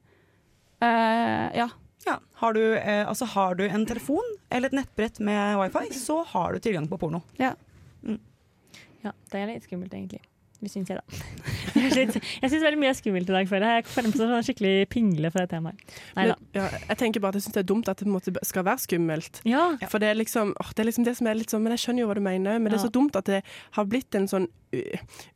Uh, 0.82 1.48
ja. 1.56 1.68
Ja. 2.04 2.18
Har, 2.42 2.52
du, 2.52 2.60
eh, 2.74 3.06
altså, 3.06 3.24
har 3.30 3.54
du 3.54 3.62
en 3.68 3.86
telefon 3.86 4.24
eller 4.50 4.66
et 4.68 4.74
nettbrett 4.74 5.20
med 5.20 5.56
wifi, 5.56 5.92
så 5.94 6.24
har 6.26 6.52
du 6.52 6.58
tilgang 6.58 6.88
på 6.90 6.98
porno. 6.98 7.22
Ja, 7.38 7.54
det 9.30 9.34
er 9.40 9.46
litt 9.48 9.64
skummelt, 9.66 9.90
egentlig. 9.94 10.20
Syns 10.70 10.90
jeg, 10.92 11.00
da. 11.00 11.22
Jeg 11.82 12.50
syns 12.50 12.62
veldig 12.62 12.78
mye 12.78 12.90
er 12.92 12.96
skummelt 12.98 13.30
i 13.30 13.34
dag, 13.34 13.48
føler 13.50 13.66
jeg. 13.66 13.82
Jeg 13.82 13.90
føler 13.90 14.10
meg 14.12 14.18
som 14.20 14.34
en 14.36 14.46
skikkelig 14.46 14.74
pingle 14.92 15.30
for 15.32 15.42
det 15.42 15.50
temaet. 15.50 15.94
Nei 16.14 16.26
da. 16.28 16.36
Men, 16.38 16.58
ja, 16.58 16.66
jeg 16.90 16.98
tenker 17.00 17.24
bare 17.24 17.34
at 17.34 17.40
jeg 17.40 17.46
syns 17.46 17.56
det 17.56 17.62
er 17.64 17.68
dumt 17.72 17.90
at 17.90 17.98
det 17.98 18.06
på 18.06 18.10
en 18.10 18.16
måte 18.16 18.46
skal 18.46 18.66
være 18.68 18.82
skummelt. 18.84 19.40
Ja. 19.48 19.64
For 19.88 20.02
det 20.02 20.12
er, 20.12 20.18
liksom, 20.20 20.54
åh, 20.62 20.72
det 20.76 20.84
er 20.84 20.90
liksom 20.90 21.06
det 21.08 21.16
som 21.18 21.30
er 21.30 21.38
litt 21.38 21.54
sånn 21.54 21.64
Men 21.64 21.74
jeg 21.74 21.84
skjønner 21.84 22.04
jo 22.04 22.10
hva 22.10 22.18
du 22.18 22.24
mener, 22.24 22.58
men 22.58 22.70
det 22.70 22.78
er 22.78 22.84
så 22.84 22.92
dumt 22.94 23.18
at 23.18 23.30
det 23.30 23.40
har 23.78 23.88
blitt 23.90 24.18
en 24.18 24.28
sånn 24.30 24.48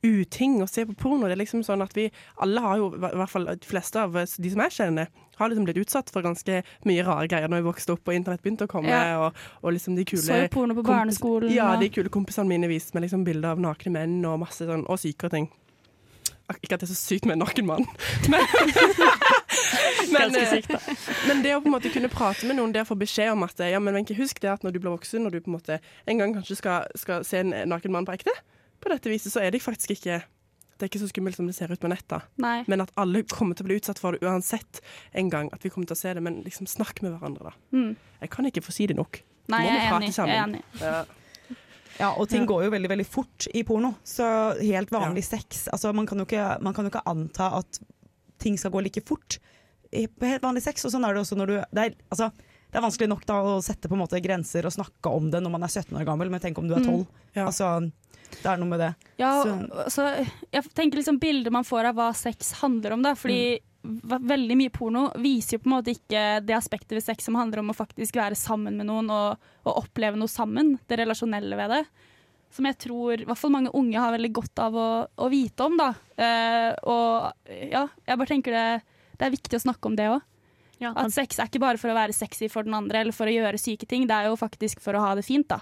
uting 0.06 0.60
å 0.64 0.68
se 0.70 0.86
på 0.88 0.96
porno. 0.96 1.26
Det 1.26 1.36
er 1.36 1.42
liksom 1.42 1.64
sånn 1.66 1.84
at 1.84 1.96
vi 1.96 2.06
alle 2.44 2.62
har 2.64 2.80
jo, 2.80 2.90
i 2.96 3.00
hvert 3.20 3.32
fall 3.32 3.50
de 3.50 3.68
fleste 3.68 4.00
av 4.00 4.16
de 4.16 4.52
som 4.52 4.62
jeg 4.64 4.76
kjenner, 4.78 5.10
har 5.36 5.52
liksom 5.52 5.66
blitt 5.68 5.80
utsatt 5.82 6.10
for 6.12 6.24
ganske 6.26 6.62
mye 6.88 7.04
rare 7.06 7.28
greier 7.30 7.50
når 7.50 7.62
jeg 7.62 7.68
vokste 7.68 7.96
opp 7.96 8.08
og 8.08 8.16
internett 8.16 8.42
begynte 8.44 8.68
å 8.68 8.70
komme. 8.70 8.92
Ja. 8.92 9.20
Og, 9.26 9.44
og 9.62 9.76
liksom 9.76 9.98
de 9.98 10.06
kule 10.08 10.22
Så 10.22 10.40
jo 10.40 10.48
porno 10.52 10.76
på 10.78 10.86
barneskolen. 10.86 11.52
Ja, 11.54 11.74
de 11.80 11.90
kule 11.92 12.12
kompisene 12.12 12.48
mine 12.50 12.70
viste 12.70 12.96
meg 12.96 13.06
liksom 13.06 13.24
bilder 13.26 13.54
av 13.54 13.62
nakne 13.62 13.94
menn 13.98 14.18
og 14.28 14.40
masse 14.46 14.66
sånn, 14.68 14.86
og 14.88 15.00
sykere 15.02 15.32
ting. 15.36 15.48
Ikke 16.46 16.76
at 16.76 16.82
det 16.82 16.86
er 16.86 16.92
så 16.92 16.98
sykt 16.98 17.26
med 17.26 17.34
en 17.34 17.42
naken 17.42 17.66
mann, 17.66 17.88
men, 18.30 18.44
men, 20.14 20.36
eh, 20.38 20.68
men 21.26 21.40
det 21.42 21.56
å 21.56 21.62
på 21.62 21.66
en 21.66 21.74
måte 21.74 21.90
kunne 21.90 22.10
prate 22.12 22.46
med 22.46 22.60
noen 22.60 22.70
der 22.74 22.86
få 22.86 22.94
beskjed 22.98 23.32
om 23.32 23.42
at 23.48 23.58
ja, 23.66 23.80
men 23.82 23.96
Wenche, 23.96 24.14
husk 24.14 24.38
det 24.44 24.52
at 24.52 24.62
når 24.62 24.76
du 24.76 24.78
blir 24.78 24.94
voksen, 24.94 25.26
når 25.26 25.34
du 25.34 25.40
på 25.40 25.50
en 25.50 25.56
måte 25.56 25.80
en 26.06 26.22
gang 26.22 26.36
kanskje 26.38 26.60
skal, 26.60 26.86
skal 26.94 27.26
se 27.26 27.42
en 27.42 27.50
naken 27.66 27.96
mann 27.96 28.06
på 28.06 28.14
ekte, 28.14 28.34
på 28.78 28.92
dette 28.92 29.10
viset, 29.10 29.34
så 29.34 29.42
er 29.42 29.50
det 29.50 29.64
faktisk 29.64 29.96
ikke 29.96 30.20
det 30.76 30.84
er 30.84 30.90
ikke 30.90 31.02
så 31.02 31.08
skummelt 31.10 31.38
som 31.38 31.46
det 31.48 31.54
ser 31.56 31.72
ut 31.72 31.80
på 31.80 31.88
nettet. 31.88 32.26
Nei. 32.42 32.58
Men 32.68 32.84
at 32.84 32.92
alle 33.00 33.22
kommer 33.30 33.56
til 33.56 33.64
å 33.64 33.70
bli 33.70 33.78
utsatt 33.80 34.00
for 34.02 34.16
det 34.16 34.26
uansett 34.26 34.82
en 35.16 35.30
gang. 35.32 35.48
At 35.56 35.64
vi 35.64 35.72
kommer 35.72 35.88
til 35.88 35.96
å 35.96 36.00
se 36.00 36.12
det. 36.16 36.24
Men 36.24 36.42
liksom 36.44 36.68
snakk 36.68 37.00
med 37.04 37.14
hverandre, 37.14 37.48
da. 37.48 37.76
Mm. 37.76 37.94
Jeg 38.20 38.32
kan 38.34 38.48
ikke 38.50 38.64
få 38.64 38.74
si 38.76 38.88
det 38.90 38.98
nok. 38.98 39.22
Nei, 39.48 39.62
Må 39.62 39.70
vi 39.70 39.70
jeg 39.72 39.80
er 39.80 39.94
prate 39.94 40.04
enig. 40.04 40.16
Jeg 40.16 40.36
er 40.36 40.44
enig. 40.44 40.64
Ja. 40.82 40.98
Ja, 41.96 42.10
og 42.12 42.28
ting 42.28 42.44
går 42.48 42.66
jo 42.66 42.72
veldig 42.74 42.90
veldig 42.92 43.06
fort 43.08 43.46
i 43.56 43.62
porno. 43.64 43.94
Så 44.04 44.26
helt 44.60 44.92
vanlig 44.92 45.24
sex 45.24 45.64
altså 45.72 45.94
man, 45.96 46.08
kan 46.08 46.20
jo 46.20 46.26
ikke, 46.28 46.48
man 46.60 46.76
kan 46.76 46.84
jo 46.84 46.92
ikke 46.92 47.06
anta 47.08 47.50
at 47.56 47.80
ting 48.42 48.58
skal 48.60 48.74
gå 48.74 48.82
like 48.84 49.00
fort 49.06 49.38
på 49.90 50.28
helt 50.28 50.44
vanlig 50.44 50.64
sex. 50.66 50.84
Og 50.84 50.92
sånn 50.92 51.06
er 51.08 51.16
det 51.16 51.24
også 51.24 51.38
når 51.38 51.52
du 51.52 51.56
det 51.56 51.86
er, 51.86 51.96
altså, 52.12 52.30
det 52.66 52.80
er 52.80 52.84
vanskelig 52.84 53.08
nok 53.08 53.24
da 53.28 53.38
å 53.48 53.54
sette 53.64 53.88
på 53.88 53.96
en 53.96 54.02
måte 54.02 54.20
grenser 54.20 54.66
og 54.68 54.74
snakke 54.74 55.12
om 55.14 55.30
det 55.32 55.40
når 55.40 55.54
man 55.54 55.64
er 55.64 55.72
17 55.72 55.96
år 55.96 56.04
gammel, 56.08 56.32
men 56.32 56.42
tenk 56.42 56.58
om 56.60 56.68
du 56.68 56.74
er 56.76 56.84
12. 56.84 57.06
Ja. 57.38 57.46
Altså, 57.46 57.70
det 58.34 58.48
er 58.50 58.58
noe 58.60 58.68
med 58.68 58.80
det. 58.82 58.90
Ja, 59.20 59.42
Så- 59.42 59.90
så 59.94 60.26
jeg 60.52 60.64
tenker 60.74 60.98
liksom 60.98 61.18
bildet 61.20 61.52
man 61.52 61.64
får 61.64 61.90
av 61.90 61.94
hva 61.94 62.10
sex 62.14 62.52
handler 62.60 62.92
om, 62.92 63.02
da. 63.02 63.14
Fordi 63.14 63.58
mm. 63.84 64.00
veldig 64.26 64.56
mye 64.56 64.72
porno 64.74 65.10
viser 65.16 65.56
jo 65.56 65.62
på 65.64 65.70
en 65.70 65.76
måte 65.76 65.94
ikke 65.94 66.44
det 66.44 66.56
aspektet 66.56 66.96
ved 66.96 67.04
sex 67.04 67.24
som 67.24 67.34
handler 67.38 67.60
om 67.60 67.70
å 67.70 67.76
faktisk 67.76 68.16
være 68.18 68.36
sammen 68.36 68.76
med 68.76 68.86
noen 68.86 69.10
og, 69.10 69.38
og 69.64 69.82
oppleve 69.84 70.16
noe 70.16 70.28
sammen. 70.28 70.78
Det 70.88 70.98
relasjonelle 70.98 71.56
ved 71.56 71.70
det. 71.70 71.84
Som 72.50 72.64
jeg 72.66 72.78
tror 72.78 73.20
i 73.20 73.24
hvert 73.26 73.38
fall 73.38 73.52
mange 73.52 73.72
unge 73.74 73.98
har 73.98 74.14
veldig 74.14 74.32
godt 74.32 74.58
av 74.62 74.74
å, 74.74 74.88
å 75.18 75.28
vite 75.28 75.64
om, 75.66 75.76
da. 75.76 75.90
Eh, 76.16 76.72
og 76.88 77.32
ja, 77.50 77.86
jeg 78.06 78.18
bare 78.18 78.30
tenker 78.30 78.52
det, 78.54 78.82
det 79.18 79.26
er 79.26 79.34
viktig 79.34 79.58
å 79.58 79.64
snakke 79.66 79.90
om 79.90 79.96
det 79.98 80.08
òg. 80.12 80.22
Ja, 80.78 80.92
At 80.92 81.12
sex 81.14 81.38
er 81.40 81.48
ikke 81.48 81.62
bare 81.62 81.80
for 81.80 81.88
å 81.88 81.96
være 81.96 82.12
sexy 82.12 82.50
for 82.52 82.66
den 82.66 82.74
andre 82.76 83.00
eller 83.00 83.16
for 83.16 83.28
å 83.28 83.32
gjøre 83.32 83.58
syke 83.60 83.86
ting, 83.88 84.04
det 84.08 84.12
er 84.12 84.28
jo 84.28 84.36
faktisk 84.36 84.82
for 84.84 84.96
å 84.96 85.00
ha 85.00 85.14
det 85.16 85.24
fint, 85.24 85.48
da. 85.48 85.60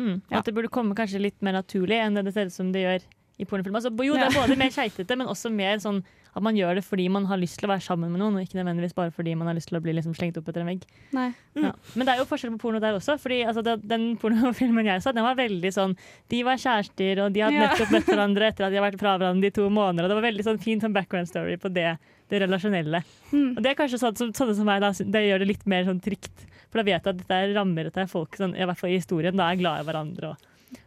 Mm, 0.00 0.20
Ja. 0.30 0.38
At 0.40 0.48
det 0.48 0.56
burde 0.56 0.72
komme 0.72 0.96
kanskje 0.96 1.20
litt 1.20 1.40
mer 1.44 1.58
naturlig 1.60 2.00
enn 2.00 2.16
det 2.16 2.24
det 2.30 2.32
ser 2.36 2.48
ut 2.48 2.56
som 2.56 2.72
det 2.72 2.86
gjør 2.86 3.08
i 3.40 3.44
pornofilm. 3.48 3.76
Altså, 3.78 3.90
jo, 4.04 4.16
det 4.16 4.26
er 4.28 4.34
både 4.36 4.56
mer 4.60 4.72
keitete, 4.78 5.16
men 5.16 5.28
også 5.30 5.48
mer 5.52 5.78
sånn 5.80 6.02
at 6.30 6.44
man 6.44 6.54
gjør 6.54 6.76
det 6.78 6.82
fordi 6.86 7.08
man 7.10 7.24
har 7.26 7.40
lyst 7.40 7.56
til 7.58 7.66
å 7.66 7.70
være 7.72 7.82
sammen 7.82 8.12
med 8.12 8.20
noen, 8.20 8.36
og 8.38 8.44
ikke 8.44 8.58
nødvendigvis 8.60 8.92
bare 8.94 9.10
fordi 9.10 9.32
man 9.34 9.48
har 9.50 9.56
lyst 9.56 9.70
til 9.72 9.78
å 9.78 9.82
bli 9.82 9.94
liksom 9.96 10.12
slengt 10.14 10.36
opp 10.38 10.46
etter 10.52 10.62
en 10.62 10.68
vegg. 10.70 10.84
Nei. 11.16 11.24
Ja. 11.58 11.72
Men 11.98 12.06
det 12.06 12.12
er 12.12 12.20
jo 12.20 12.26
forskjell 12.30 12.52
på 12.54 12.60
porno 12.66 12.78
der 12.82 12.94
også. 12.98 13.16
Fordi 13.18 13.40
altså, 13.50 13.64
det, 13.66 13.78
Den 13.90 14.04
pornofilmen 14.20 14.86
jeg 14.86 15.02
så, 15.02 15.10
den 15.16 15.26
var 15.26 15.34
veldig 15.40 15.72
sånn 15.74 15.96
De 16.30 16.42
var 16.46 16.60
kjærester, 16.60 17.24
og 17.24 17.34
de 17.34 17.42
hadde 17.42 17.58
nettopp 17.64 17.90
møtt 17.96 18.12
hverandre 18.12 18.52
etter 18.52 18.68
at 18.68 18.70
de 18.70 18.78
har 18.78 18.86
vært 18.86 19.00
fra 19.02 19.16
hverandre 19.18 19.50
i 19.50 19.56
to 19.56 19.66
måneder. 19.72 20.06
Og 20.06 20.12
det 20.12 20.20
var 20.20 20.28
veldig 20.28 20.46
sånn 20.46 20.62
fin 20.62 20.84
sånn 20.84 20.94
background 20.94 21.32
story 21.32 21.56
på 21.58 21.72
det, 21.74 21.88
det 22.30 22.42
relasjonelle. 22.44 23.02
Mm. 23.32 23.50
Og 23.56 23.64
det 23.64 23.72
er 23.72 23.80
kanskje 23.80 23.98
sånn 24.04 24.20
som, 24.20 24.30
sånne 24.36 24.54
som 24.60 24.70
meg, 24.70 24.84
da, 24.84 24.92
det 24.94 25.24
gjør 25.26 25.42
det 25.42 25.50
litt 25.50 25.66
mer 25.66 25.88
sånn 25.88 25.98
trygt. 26.04 26.46
For 26.70 26.80
da 26.80 26.86
vet 26.86 27.02
du 27.04 27.10
at 27.10 27.18
dette 27.18 27.36
er 27.42 27.54
rammer, 27.56 27.84
dette 27.90 28.00
er 28.04 28.06
folk 28.10 28.36
sånn, 28.38 28.54
i 28.54 28.64
hvert 28.64 28.78
fall 28.78 28.90
i 28.90 28.98
historien, 29.00 29.36
da 29.36 29.50
er 29.50 29.56
glad 29.58 29.80
i 29.82 29.86
hverandre 29.88 30.30
og, 30.34 30.36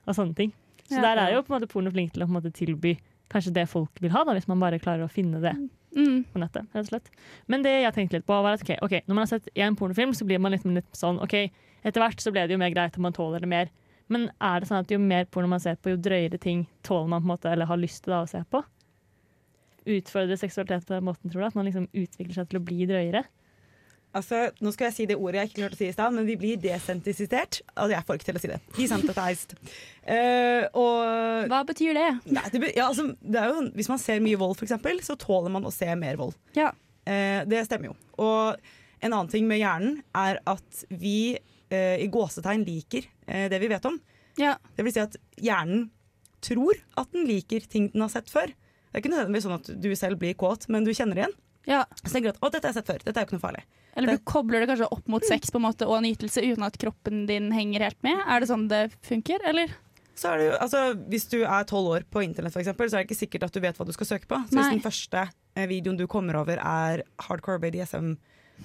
og 0.07 0.15
sånne 0.15 0.35
ting. 0.37 0.53
Så 0.87 0.95
Ja. 0.99 1.01
der 1.13 1.17
er 1.25 1.33
jo 1.35 1.41
på 1.43 1.53
en 1.53 1.59
måte 1.61 1.69
porno 1.71 1.91
flink 1.91 2.13
til 2.13 2.23
å 2.23 2.27
på 2.27 2.31
en 2.35 2.41
måte 2.41 2.53
tilby 2.53 2.97
kanskje 3.31 3.53
det 3.53 3.67
folk 3.69 3.89
vil 4.01 4.11
ha, 4.11 4.23
da, 4.23 4.33
hvis 4.35 4.47
man 4.47 4.59
bare 4.59 4.79
klarer 4.79 5.03
å 5.05 5.11
finne 5.11 5.41
det 5.41 5.53
Mm. 5.95 6.23
på 6.33 6.39
nettet. 6.41 6.65
rett 6.73 6.85
og 6.85 6.89
slett. 6.89 7.09
Men 7.47 7.61
det 7.61 7.69
jeg 7.83 7.93
tenkte 7.93 8.13
litt 8.17 8.25
på, 8.25 8.33
var 8.41 8.53
at 8.53 8.61
okay, 8.63 8.77
okay, 8.81 9.01
når 9.07 9.13
man 9.15 9.21
har 9.27 9.27
sett 9.39 9.49
én 9.55 9.75
pornofilm, 9.77 10.13
så 10.13 10.25
blir 10.25 10.39
man 10.39 10.51
litt, 10.51 10.65
litt 10.65 10.91
sånn 10.93 11.21
OK, 11.21 11.51
etter 11.85 12.01
hvert 12.01 12.17
så 12.19 12.31
ble 12.31 12.47
det 12.47 12.51
jo 12.55 12.57
mer 12.57 12.71
greit, 12.73 12.95
og 12.97 13.01
man 13.01 13.13
tåler 13.13 13.39
det 13.41 13.47
mer. 13.49 13.69
Men 14.09 14.29
er 14.41 14.59
det 14.59 14.67
sånn 14.69 14.79
at 14.79 14.89
jo 14.91 14.97
mer 14.99 15.25
porno 15.25 15.47
man 15.47 15.59
ser 15.59 15.75
på, 15.75 15.89
jo 15.93 15.97
drøyere 15.97 16.39
ting 16.39 16.67
tåler 16.83 17.07
man 17.09 17.21
på 17.21 17.25
en 17.25 17.33
måte, 17.37 17.51
eller 17.51 17.65
har 17.65 17.77
lyst 17.77 18.03
til 18.03 18.11
da 18.11 18.23
å 18.23 18.29
se 18.29 18.43
på? 18.49 18.63
Utfordrer 19.85 20.37
seksualitet 20.39 20.85
på 20.87 20.93
den 20.95 21.03
måten, 21.03 21.29
tror 21.31 21.41
du? 21.41 21.45
At 21.47 21.55
man 21.55 21.65
liksom 21.67 21.87
utvikler 21.93 22.33
seg 22.37 22.49
til 22.49 22.59
å 22.59 22.63
bli 22.63 22.85
drøyere? 22.87 23.25
Altså, 24.13 24.43
nå 24.61 24.71
skal 24.75 24.89
jeg 24.89 24.95
si 24.95 25.05
det 25.09 25.17
ordet 25.17 25.39
jeg 25.39 25.49
ikke 25.49 25.59
klarte 25.61 25.77
å 25.77 25.79
si 25.79 25.87
i 25.89 25.95
stad, 25.95 26.13
men 26.13 26.27
vi 26.27 26.35
blir 26.37 26.59
desentisisert. 26.61 27.63
Altså, 27.73 27.95
jeg 27.95 28.05
får 28.05 28.19
ikke 28.19 28.27
til 28.27 28.37
å 28.37 28.43
si 28.43 28.51
det. 28.51 28.59
Desensitized. 28.77 29.55
Uh, 30.05 30.61
og 30.77 31.49
Hva 31.49 31.63
betyr 31.65 31.97
det? 31.97 32.09
Nei, 32.29 32.45
det, 32.53 32.61
ja, 32.75 32.91
altså, 32.91 33.07
det 33.19 33.41
er 33.41 33.49
jo, 33.49 33.65
hvis 33.73 33.89
man 33.89 34.01
ser 34.03 34.21
mye 34.21 34.39
vold, 34.39 34.61
eksempel, 34.61 35.01
så 35.05 35.17
tåler 35.17 35.53
man 35.53 35.65
å 35.65 35.73
se 35.73 35.89
mer 35.97 36.19
vold. 36.21 36.37
Ja. 36.57 36.69
Uh, 37.07 37.41
det 37.49 37.65
stemmer 37.65 37.89
jo. 37.89 37.97
Og 38.21 39.03
en 39.03 39.11
annen 39.11 39.31
ting 39.33 39.49
med 39.49 39.59
hjernen 39.59 39.97
er 40.15 40.39
at 40.47 40.85
vi 40.89 41.33
uh, 41.73 41.97
i 41.97 42.07
gåsetegn 42.11 42.63
liker 42.67 43.09
eh, 43.27 43.49
det 43.51 43.59
vi 43.59 43.71
vet 43.71 43.89
om. 43.89 43.97
Ja. 44.39 44.55
Det 44.77 44.85
vil 44.85 44.95
si 44.95 45.01
at 45.03 45.17
hjernen 45.41 45.89
tror 46.43 46.77
at 46.99 47.11
den 47.15 47.27
liker 47.27 47.65
ting 47.69 47.89
den 47.93 48.05
har 48.05 48.11
sett 48.13 48.31
før. 48.31 48.51
Det 48.53 48.99
er 48.99 49.03
ikke 49.03 49.13
nødvendigvis 49.13 49.47
sånn 49.47 49.57
at 49.57 49.69
du 49.83 49.89
selv 49.97 50.19
blir 50.21 50.37
kåt, 50.37 50.67
men 50.71 50.85
du 50.85 50.93
kjenner 50.93 51.19
igjen. 51.19 51.35
Ja. 51.69 51.85
Så 52.01 52.11
tenker 52.11 52.31
du 52.31 52.35
at 52.35 52.43
å, 52.43 52.51
dette 52.51 52.67
har 52.67 52.73
jeg 52.73 52.81
sett 52.81 52.91
før, 52.91 53.05
dette 53.05 53.15
er 53.15 53.25
jo 53.25 53.29
ikke 53.29 53.37
noe 53.37 53.45
farlig. 53.45 53.63
Eller 53.93 54.17
du 54.17 54.23
kobler 54.25 54.63
det 54.63 54.69
kanskje 54.71 54.89
opp 54.95 55.09
mot 55.11 55.25
sex 55.25 55.53
på 55.53 55.61
en 55.61 55.67
måte 55.67 55.87
og 55.87 56.01
nytelse 56.03 56.41
uten 56.41 56.65
at 56.65 56.77
kroppen 56.81 57.25
din 57.29 57.51
henger 57.53 57.85
helt 57.87 57.99
med. 58.05 58.23
Er 58.25 58.41
det 58.41 58.49
sånn 58.49 58.65
det 58.71 58.87
funker, 59.05 59.43
eller? 59.49 59.73
Så 60.17 60.29
er 60.29 60.39
det 60.39 60.47
jo, 60.47 60.57
altså, 60.61 60.81
hvis 61.09 61.25
du 61.31 61.39
er 61.41 61.65
tolv 61.69 61.95
år 61.95 62.05
på 62.09 62.21
internett, 62.25 62.53
for 62.53 62.61
eksempel, 62.61 62.89
så 62.89 62.97
er 62.97 63.03
det 63.03 63.09
ikke 63.09 63.21
sikkert 63.23 63.47
at 63.47 63.55
du 63.55 63.61
vet 63.63 63.79
hva 63.79 63.87
du 63.87 63.93
skal 63.95 64.09
søke 64.09 64.29
på. 64.29 64.37
Så 64.49 64.57
Nei. 64.57 64.61
hvis 64.61 64.75
den 64.75 64.85
første 64.85 65.23
eh, 65.29 65.67
videoen 65.69 65.97
du 65.97 66.05
kommer 66.09 66.37
over 66.41 66.61
er 66.61 67.03
hardcore 67.25 67.61
BDSM 67.63 68.13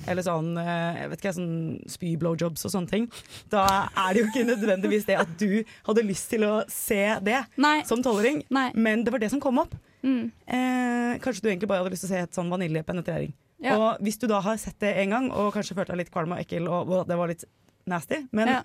eller 0.08 0.22
sånn, 0.22 0.52
eh, 0.61 1.00
jeg 1.00 1.11
vet 1.11 1.22
ikke, 1.22 1.34
sånn 1.38 1.56
spy-blowjobs 1.90 2.66
og 2.68 2.74
sånne 2.74 2.92
ting, 2.92 3.08
da 3.52 3.64
er 3.88 4.14
det 4.14 4.22
jo 4.22 4.28
ikke 4.28 4.46
nødvendigvis 4.50 5.08
det 5.08 5.16
at 5.20 5.32
du 5.40 5.62
hadde 5.88 6.04
lyst 6.06 6.28
til 6.32 6.44
å 6.46 6.54
se 6.70 7.02
det 7.24 7.40
Nei. 7.61 7.80
som 7.88 8.04
tolvåring, 8.04 8.44
men 8.52 9.04
det 9.06 9.14
var 9.14 9.24
det 9.24 9.32
som 9.32 9.42
kom 9.42 9.64
opp. 9.64 9.74
Mm. 10.02 10.30
Eh, 10.46 11.18
kanskje 11.24 11.44
du 11.44 11.50
egentlig 11.50 11.70
bare 11.70 11.82
hadde 11.82 11.94
lyst 11.94 12.06
til 12.06 12.11
å 12.11 12.14
se 12.14 12.24
et 12.26 12.38
sånn 12.38 12.50
vaniljepenetrering. 12.52 13.34
Ja. 13.64 13.76
Og 13.76 14.04
hvis 14.06 14.20
du 14.22 14.28
da 14.30 14.40
har 14.44 14.58
sett 14.62 14.78
det 14.80 14.94
en 15.02 15.14
gang 15.16 15.30
og 15.34 15.50
kanskje 15.56 15.74
følt 15.74 15.90
deg 15.90 16.04
litt 16.04 16.12
kvalm 16.14 16.37
og 16.37 16.42
ekkel 16.44 16.68
og, 16.70 16.92
og 16.94 17.08
det 17.11 17.16
var 17.18 17.32
litt 17.32 17.46
nasty, 17.90 18.22
men 18.30 18.52
Ja. 18.52 18.61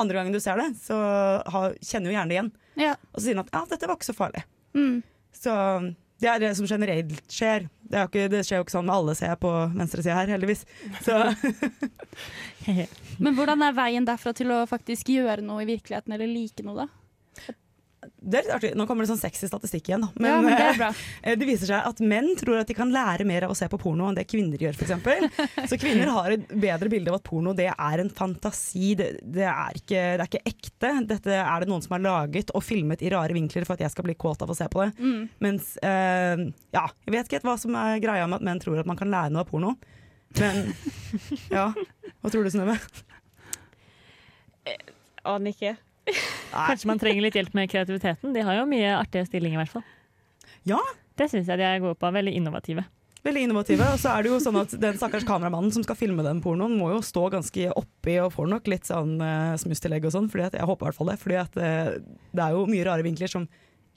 andre 0.00 0.20
gangen 0.20 0.32
du 0.32 0.40
ser 0.40 0.56
det, 0.56 0.70
så 0.80 0.96
har, 1.44 1.74
kjenner 1.84 2.08
jo 2.08 2.16
hjernen 2.16 2.32
det 2.32 2.38
igjen. 2.38 2.52
Ja. 2.80 2.94
Og 3.12 3.20
så 3.20 3.26
sier 3.26 3.36
den 3.36 3.44
at 3.44 3.52
ja, 3.52 3.66
dette 3.68 3.90
var 3.90 3.98
ikke 3.98 4.08
så 4.08 4.16
farlig. 4.16 4.46
Mm. 4.72 5.02
Så 5.36 5.52
det 6.20 6.28
er 6.28 6.40
det 6.40 6.54
som 6.56 6.68
generelt 6.68 7.32
skjer. 7.32 7.66
Det, 7.90 7.98
jo 7.98 8.08
ikke, 8.10 8.28
det 8.32 8.40
skjer 8.46 8.60
jo 8.60 8.64
ikke 8.64 8.76
sånn 8.76 8.86
med 8.88 8.94
alle, 8.94 9.14
ser 9.18 9.32
jeg 9.32 9.40
på 9.42 9.50
venstresida 9.74 10.16
her, 10.16 10.32
heldigvis. 10.36 10.64
Så 11.04 11.16
Men 13.24 13.36
hvordan 13.36 13.64
er 13.64 13.76
veien 13.76 14.06
derfra 14.08 14.32
til 14.36 14.52
å 14.54 14.62
faktisk 14.68 15.10
gjøre 15.12 15.44
noe 15.44 15.64
i 15.64 15.68
virkeligheten, 15.68 16.14
eller 16.16 16.30
like 16.30 16.64
noe, 16.64 16.84
da? 16.84 16.99
Det 18.20 18.36
er 18.38 18.44
litt 18.44 18.54
artig. 18.54 18.70
Nå 18.76 18.84
kommer 18.88 19.06
det 19.06 19.10
sånn 19.10 19.20
sexy 19.20 19.48
statistikk 19.48 19.88
igjen, 19.88 20.04
men, 20.20 20.28
ja, 20.28 20.40
men 20.44 20.52
det 20.52 20.64
er 20.68 20.78
bra. 20.78 20.88
eh, 21.22 21.36
det 21.40 21.46
viser 21.48 21.70
seg 21.72 21.86
at 21.88 22.02
menn 22.04 22.34
tror 22.36 22.60
at 22.60 22.68
de 22.68 22.76
kan 22.76 22.92
lære 22.92 23.24
mer 23.28 23.46
av 23.46 23.54
å 23.54 23.56
se 23.56 23.68
på 23.70 23.78
porno 23.80 24.10
enn 24.10 24.18
det 24.18 24.26
kvinner 24.28 24.60
gjør, 24.60 24.76
f.eks. 24.76 25.38
Så 25.72 25.78
kvinner 25.80 26.12
har 26.12 26.36
et 26.36 26.52
bedre 26.52 26.90
bilde 26.92 27.12
av 27.12 27.20
at 27.20 27.26
porno 27.26 27.54
det 27.56 27.70
er 27.72 28.02
en 28.04 28.12
fantasi. 28.12 28.92
Det, 28.98 29.08
det, 29.24 29.46
er 29.48 29.80
ikke, 29.80 30.04
det 30.20 30.26
er 30.26 30.28
ikke 30.28 30.52
ekte. 30.52 30.92
Dette 31.14 31.40
er 31.40 31.64
det 31.64 31.70
noen 31.72 31.84
som 31.84 31.96
har 31.96 32.04
laget 32.04 32.52
og 32.52 32.64
filmet 32.66 33.02
i 33.04 33.12
rare 33.14 33.36
vinkler 33.36 33.64
for 33.68 33.78
at 33.78 33.86
jeg 33.86 33.94
skal 33.94 34.08
bli 34.08 34.18
kåt 34.20 34.44
av 34.44 34.52
å 34.52 34.58
se 34.58 34.68
på 34.70 34.84
det. 34.84 34.92
Mm. 35.00 35.20
Mens 35.46 35.72
eh, 35.80 36.46
Ja, 36.76 36.86
jeg 37.06 37.16
vet 37.16 37.30
ikke 37.30 37.44
hva 37.48 37.56
som 37.60 37.76
er 37.78 38.02
greia 38.04 38.28
med 38.28 38.40
at 38.40 38.48
menn 38.50 38.60
tror 38.62 38.82
at 38.82 38.88
man 38.90 39.00
kan 39.00 39.12
lære 39.12 39.32
noe 39.32 39.46
av 39.46 39.50
porno. 39.50 39.76
Men 40.38 40.74
ja. 41.56 41.70
Hva 42.20 42.32
tror 42.32 42.44
du, 42.44 42.52
Synnøve? 42.52 42.76
Aner 45.24 45.54
ikke. 45.54 45.78
Kanskje 46.52 46.90
man 46.90 47.00
trenger 47.02 47.24
litt 47.26 47.36
hjelp 47.38 47.56
med 47.56 47.70
kreativiteten. 47.72 48.34
De 48.36 48.44
har 48.46 48.60
jo 48.60 48.68
mye 48.70 48.94
artige 48.98 49.26
stillinger, 49.28 49.58
i 49.58 49.62
hvert 49.64 49.74
fall. 49.78 49.84
Ja. 50.68 50.80
Det 51.18 51.28
syns 51.32 51.50
jeg 51.50 51.60
de 51.60 51.66
er 51.66 51.82
gode 51.82 51.98
på. 52.00 52.10
Veldig 52.14 52.32
innovative. 52.38 52.86
Veldig 53.24 53.42
innovative. 53.44 53.86
Og 53.92 54.00
så 54.00 54.14
er 54.14 54.24
det 54.24 54.30
jo 54.32 54.38
sånn 54.40 54.58
at 54.62 54.74
den 54.80 54.96
stakkars 54.96 55.26
kameramannen 55.28 55.72
som 55.74 55.84
skal 55.84 55.98
filme 55.98 56.24
den 56.24 56.40
pornoen, 56.44 56.78
må 56.80 56.88
jo 56.94 57.00
stå 57.04 57.26
ganske 57.34 57.72
oppi 57.76 58.16
og 58.22 58.32
får 58.32 58.48
nok 58.54 58.70
litt 58.72 58.88
sånn 58.88 59.18
uh, 59.20 59.56
smusstillegg 59.60 60.06
og 60.08 60.14
sånn. 60.16 60.30
Fordi 60.32 60.46
at, 60.48 60.56
jeg 60.56 60.68
håper 60.70 60.86
i 60.86 60.88
hvert 60.88 61.00
fall 61.00 61.12
det. 61.12 61.18
Fordi 61.20 61.40
at 61.40 61.58
uh, 61.60 61.90
det 62.32 62.46
er 62.46 62.56
jo 62.56 62.68
mye 62.70 62.86
rare 62.88 63.04
vinkler 63.06 63.32
som 63.32 63.48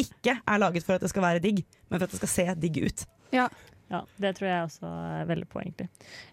ikke 0.02 0.39
er 0.41 0.60
laget 0.60 0.84
for 0.84 0.97
at 0.97 1.06
det 1.06 1.12
skal 1.12 1.23
være 1.23 1.43
digg, 1.43 1.62
men 1.88 1.99
for 1.99 2.08
at 2.08 2.15
det 2.15 2.19
skal 2.23 2.34
se 2.34 2.47
digg 2.65 2.82
ut. 2.84 3.06
Ja. 3.36 3.47
Ja, 3.91 3.99
Det 4.17 4.32
tror 4.38 4.47
jeg 4.49 4.63
også 4.65 4.89
er 4.89 5.28
veldig 5.30 5.47
på, 5.52 5.60
egentlig. 5.62 5.89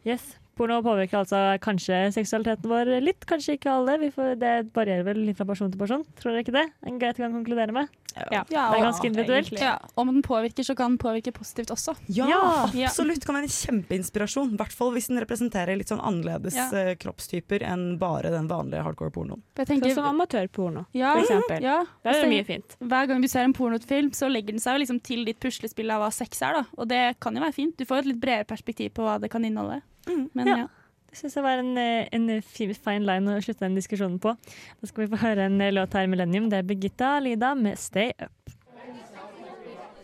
Yes, 0.07 0.23
Porno 0.61 0.83
påvirker 0.85 1.23
altså 1.23 1.38
kanskje 1.64 2.03
seksualiteten 2.12 2.68
vår 2.68 2.90
litt, 3.01 3.25
kanskje 3.29 3.55
ikke 3.57 3.73
alle. 3.73 3.94
Vi 4.03 4.11
får, 4.12 4.35
det 4.42 4.51
varierer 4.77 5.07
vel 5.07 5.23
litt 5.25 5.38
fra 5.40 5.46
person 5.49 5.70
til 5.73 5.81
person. 5.81 6.05
Tror 6.20 6.35
dere 6.35 6.44
ikke 6.44 6.53
det? 6.59 6.66
En 6.85 6.99
greit 7.01 7.16
gang 7.16 7.31
kan 7.33 7.38
konkludere 7.40 7.73
med? 7.73 7.88
Ja. 8.31 8.42
Det 8.44 8.59
er 8.59 8.83
ganske 8.83 9.07
individuelt. 9.07 9.53
Ja. 9.62 9.77
Om 9.96 10.09
den 10.11 10.23
påvirker, 10.27 10.66
så 10.66 10.75
kan 10.77 10.96
den 10.96 10.99
påvirke 11.01 11.33
positivt 11.33 11.70
også. 11.73 11.94
Ja, 12.11 12.27
Ja. 12.75 12.88
absolutt! 12.90 13.25
Kan 13.25 13.37
være 13.38 13.46
en 13.49 13.55
kjempeinspirasjon. 13.55 14.53
I 14.55 14.57
hvert 14.61 14.75
fall 14.77 14.90
hvis 14.92 15.07
den 15.09 15.20
representerer 15.23 15.79
litt 15.79 15.88
sånn 15.88 16.03
annerledes 16.03 16.57
Ja. 16.59 16.68
eh, 16.77 16.94
kroppstyper 17.01 17.62
enn 17.62 17.99
bare 17.99 18.31
den 18.35 18.49
vanlige 18.49 18.83
hardcore 18.83 19.11
pornoen. 19.14 19.40
Sånn 19.57 19.94
som 19.94 20.05
amatørporno, 20.11 20.87
ja, 20.92 21.14
for 21.14 21.23
eksempel. 21.25 21.62
Ja, 21.62 21.85
Det 22.05 22.16
er 22.16 22.29
mye 22.29 22.44
fint. 22.44 22.77
Hver 22.83 23.07
gang 23.09 23.20
du 23.23 23.29
ser 23.29 23.44
en 23.44 23.53
pornofilm, 23.55 24.11
så 24.11 24.29
legger 24.31 24.49
den 24.53 24.59
seg 24.61 24.81
liksom 24.81 25.01
til 25.03 25.25
ditt 25.25 25.40
puslespill 25.40 25.90
av 25.90 26.03
hva 26.03 26.12
sex 26.12 26.42
er. 26.42 26.53
Da. 26.53 26.64
Og 26.77 26.88
det 26.88 27.20
kan 27.20 27.35
jo 27.35 27.40
være 27.40 27.55
fint. 27.55 27.77
Du 27.79 27.85
får 27.85 27.99
et 28.01 28.07
litt 28.07 28.20
bredere 28.20 28.44
perspektiv 28.44 28.90
på 28.92 29.03
hva 29.07 29.20
det 29.20 29.31
kan 29.31 29.42
inneholde. 29.44 29.83
Men 30.06 30.46
Ja. 30.46 30.56
ja. 30.56 30.66
Det 31.10 31.18
syns 31.18 31.34
jeg 31.34 31.42
var 31.42 31.58
en, 31.58 31.76
eh, 31.76 32.06
en 32.12 32.42
fin, 32.42 32.70
fine 32.74 33.02
line 33.02 33.26
å 33.26 33.40
slutte 33.42 33.66
den 33.66 33.74
diskusjonen 33.74 34.20
på. 34.22 34.36
Da 34.80 34.86
skal 34.86 35.06
vi 35.06 35.16
få 35.16 35.18
høre 35.18 35.48
en 35.48 35.60
eh, 35.60 35.72
låt 35.74 35.92
her 35.98 36.06
Millennium. 36.06 36.48
Det 36.48 36.58
er 36.60 36.62
Birgitta 36.62 37.18
Lida 37.18 37.54
med 37.54 37.76
'Stay 37.78 38.12
Up'. 38.22 38.54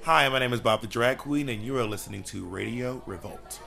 Hi, 0.02 0.28
my 0.28 0.38
name 0.38 0.52
is 0.52 0.60
Bob 0.60 0.80
the 0.80 0.88
Drag 0.88 1.18
Queen, 1.18 1.48
and 1.48 1.62
you 1.62 1.78
are 1.78 1.86
listening 1.86 2.24
to 2.24 2.44
Radio 2.46 3.02
Revolt. 3.06 3.60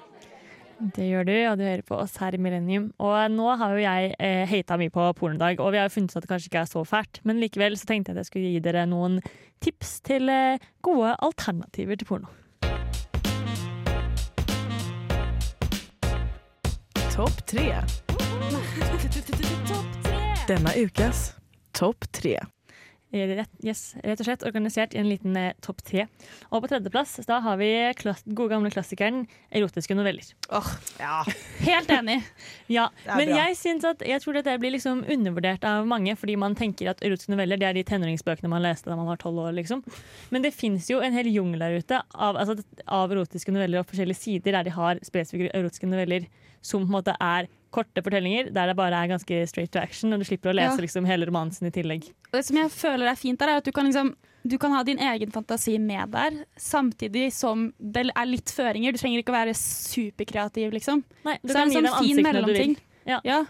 Det 0.80 1.10
gjør 1.10 1.26
du, 1.28 1.34
og 1.50 1.58
du 1.60 1.64
hører 1.64 1.82
på 1.84 1.98
oss 2.00 2.16
her 2.18 2.36
i 2.36 2.40
Millennium. 2.40 2.94
Og 3.04 3.32
nå 3.32 3.50
har 3.60 3.74
jo 3.76 3.82
jeg 3.84 4.14
eh, 4.20 4.46
hata 4.48 4.78
mye 4.80 4.90
på 4.90 5.08
pornodag, 5.20 5.60
og 5.60 5.74
vi 5.74 5.78
har 5.82 5.90
jo 5.90 5.96
funnet 5.98 6.14
ut 6.14 6.22
at 6.22 6.24
det 6.24 6.32
kanskje 6.32 6.48
ikke 6.48 6.62
er 6.62 6.72
så 6.72 6.84
fælt. 6.88 7.20
Men 7.28 7.42
likevel 7.44 7.76
så 7.76 7.90
tenkte 7.90 8.14
jeg 8.14 8.16
at 8.18 8.24
jeg 8.24 8.30
skulle 8.32 8.52
gi 8.54 8.62
dere 8.64 8.86
noen 8.88 9.20
tips 9.60 9.98
til 10.08 10.32
eh, 10.32 10.64
gode 10.82 11.16
alternativer 11.20 12.00
til 12.00 12.08
porno. 12.08 12.32
Topp 17.20 17.46
tre. 17.46 17.84
Denna 20.48 20.72
ukas 20.76 21.34
topp 21.80 22.12
tre. 22.12 22.40
Rett, 23.10 23.50
yes, 23.66 23.96
rett 24.06 24.20
og 24.22 24.28
slett 24.28 24.44
organisert 24.46 24.94
i 24.94 25.00
en 25.02 25.08
liten 25.10 25.34
eh, 25.40 25.56
topp 25.66 25.80
tre. 25.82 26.04
Og 26.52 26.62
på 26.62 26.70
tredjeplass 26.70 27.16
da 27.26 27.40
har 27.42 27.58
vi 27.58 27.70
gode 28.38 28.52
gamle 28.52 28.70
klassikeren 28.70 29.24
erotiske 29.50 29.98
noveller. 29.98 30.28
Ja, 31.00 31.24
Helt 31.70 31.90
enig. 31.90 32.20
Ja, 32.70 32.90
Men 33.08 33.32
bra. 33.32 33.40
jeg, 33.42 33.58
synes 33.58 33.88
at, 33.90 34.06
jeg 34.06 34.22
tror 34.22 34.38
dette 34.38 34.54
blir 34.62 34.76
liksom 34.76 35.02
undervurdert 35.10 35.66
av 35.66 35.90
mange, 35.90 36.14
fordi 36.22 36.38
man 36.38 36.54
tenker 36.60 36.92
at 36.94 37.02
erotiske 37.02 37.34
noveller 37.34 37.58
det 37.58 37.72
er 37.72 37.80
de 37.80 37.86
tenåringsbøkene 37.90 38.52
man 38.52 38.62
leste 38.68 38.92
da 38.92 38.98
man 39.00 39.10
var 39.10 39.18
tolv 39.18 39.42
år. 39.48 39.58
liksom. 39.58 39.82
Men 40.30 40.46
det 40.46 40.54
fins 40.54 40.92
jo 40.94 41.02
en 41.02 41.18
hel 41.18 41.32
jungel 41.34 41.66
der 41.66 41.80
ute 41.82 42.04
av, 42.14 42.38
altså, 42.38 42.60
av 42.86 43.10
erotiske 43.10 43.56
noveller 43.56 43.82
og 43.82 43.90
forskjellige 43.90 44.22
sider 44.22 44.60
der 44.60 44.70
de 44.70 44.78
har 44.78 45.02
spesifikke 45.02 45.50
erotiske 45.58 45.90
noveller 45.90 46.30
som 46.62 46.86
på 46.86 46.92
en 46.92 47.00
måte 47.00 47.18
er 47.18 47.50
korte 47.72 48.02
fortellinger, 48.02 48.52
der 48.54 48.68
det 48.68 48.76
bare 48.76 48.94
er 49.04 49.08
ganske 49.12 49.48
straight 49.48 49.72
to 49.72 49.80
action, 49.80 50.14
og 50.14 50.20
du 50.20 50.26
slipper 50.26 50.52
å 50.52 50.56
lese 50.56 50.76
Ja. 50.78 50.82
liksom 50.82 51.06
hele 51.06 51.26
romansen 51.30 51.68
i 51.68 51.72
tillegg. 51.72 52.10
Og 52.32 52.40
det 52.40 52.46
som 52.46 52.58
jeg 52.58 52.70
føler 52.70 53.08
er 53.12 53.16
fint 53.16 53.40
der, 53.40 53.50
er 53.50 53.58
at 53.58 53.64
du 53.66 53.72
kan, 53.72 53.86
liksom, 53.86 54.16
du 54.48 54.58
kan 54.58 54.72
ha 54.72 54.84
din 54.84 54.98
egen 55.00 55.32
fantasi 55.32 55.78
med 55.80 56.12
der, 56.12 56.46
samtidig 56.58 57.32
som 57.34 57.74
det 57.80 58.10
er 58.16 58.26
litt 58.26 58.46
føringer. 58.50 58.92
Du 58.94 58.98
trenger 58.98 59.20
ikke 59.24 59.34
å 59.34 59.40
være 59.46 59.54
superkreativ, 59.56 60.72
liksom. 60.74 61.04
Nei, 61.26 61.38
du 61.44 61.50
Så 61.52 61.54
kan 61.60 61.70
det 61.70 61.76
er 61.76 61.80
en 61.86 61.94
sånn 61.94 62.06
fin 62.06 62.24
mellomting. 62.24 62.78
Ja. 63.06 63.20
Ja. 63.24 63.46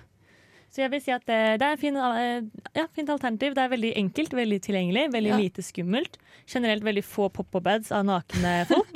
Så 0.69 0.83
jeg 0.83 0.91
vil 0.91 1.01
si 1.01 1.11
at 1.11 1.23
det, 1.25 1.37
det 1.59 1.65
er 1.65 1.73
et 1.73 1.79
fin, 1.81 1.95
eh, 1.97 2.41
ja, 2.77 2.85
fint 2.93 3.09
alternativ. 3.09 3.55
Det 3.55 3.63
er 3.63 3.69
veldig 3.71 3.93
enkelt, 3.97 4.29
veldig 4.37 4.59
tilgjengelig, 4.61 5.07
veldig 5.11 5.31
Ja. 5.31 5.37
lite 5.37 5.63
skummelt. 5.65 6.17
Generelt 6.45 6.83
veldig 6.83 7.03
få 7.03 7.31
pop-up-ads 7.33 7.91
av 7.91 8.05
nakne 8.05 8.67
folk. 8.67 8.88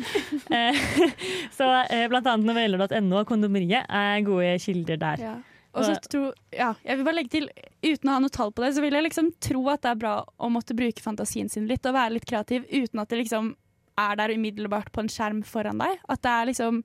Eh, 0.53 0.83
så 1.57 1.69
eh, 1.89 2.05
blant 2.11 2.27
annet 2.29 2.47
noveller.no 2.49 3.19
og 3.21 3.27
Kondomeriet 3.29 3.87
er 3.89 4.21
gode 4.27 4.53
kilder 4.63 5.01
der. 5.01 5.23
Ja. 5.23 5.33
Og 5.73 5.87
så 5.87 5.95
tro, 6.05 6.27
ja, 6.53 6.75
jeg 6.85 6.99
vil 6.99 7.05
bare 7.07 7.17
legge 7.17 7.31
til, 7.33 7.47
uten 7.81 8.09
å 8.11 8.13
ha 8.13 8.21
noe 8.21 8.33
tall 8.33 8.51
på 8.53 8.61
det, 8.61 8.75
så 8.75 8.83
vil 8.83 8.93
jeg 8.93 9.07
liksom 9.07 9.31
tro 9.41 9.63
at 9.73 9.81
det 9.81 9.89
er 9.89 10.01
bra 10.03 10.11
å 10.21 10.49
måtte 10.53 10.75
bruke 10.77 11.01
fantasien 11.01 11.49
sin 11.49 11.65
litt 11.69 11.85
og 11.89 11.95
være 11.95 12.19
litt 12.19 12.27
kreativ 12.29 12.67
uten 12.69 13.01
at 13.01 13.09
det 13.09 13.23
liksom 13.23 13.55
er 13.97 14.19
der 14.19 14.33
umiddelbart 14.37 14.91
på 14.93 15.01
en 15.01 15.09
skjerm 15.09 15.41
foran 15.45 15.81
deg. 15.81 15.97
At 16.09 16.21
det 16.25 16.33
er 16.33 16.49
liksom 16.51 16.83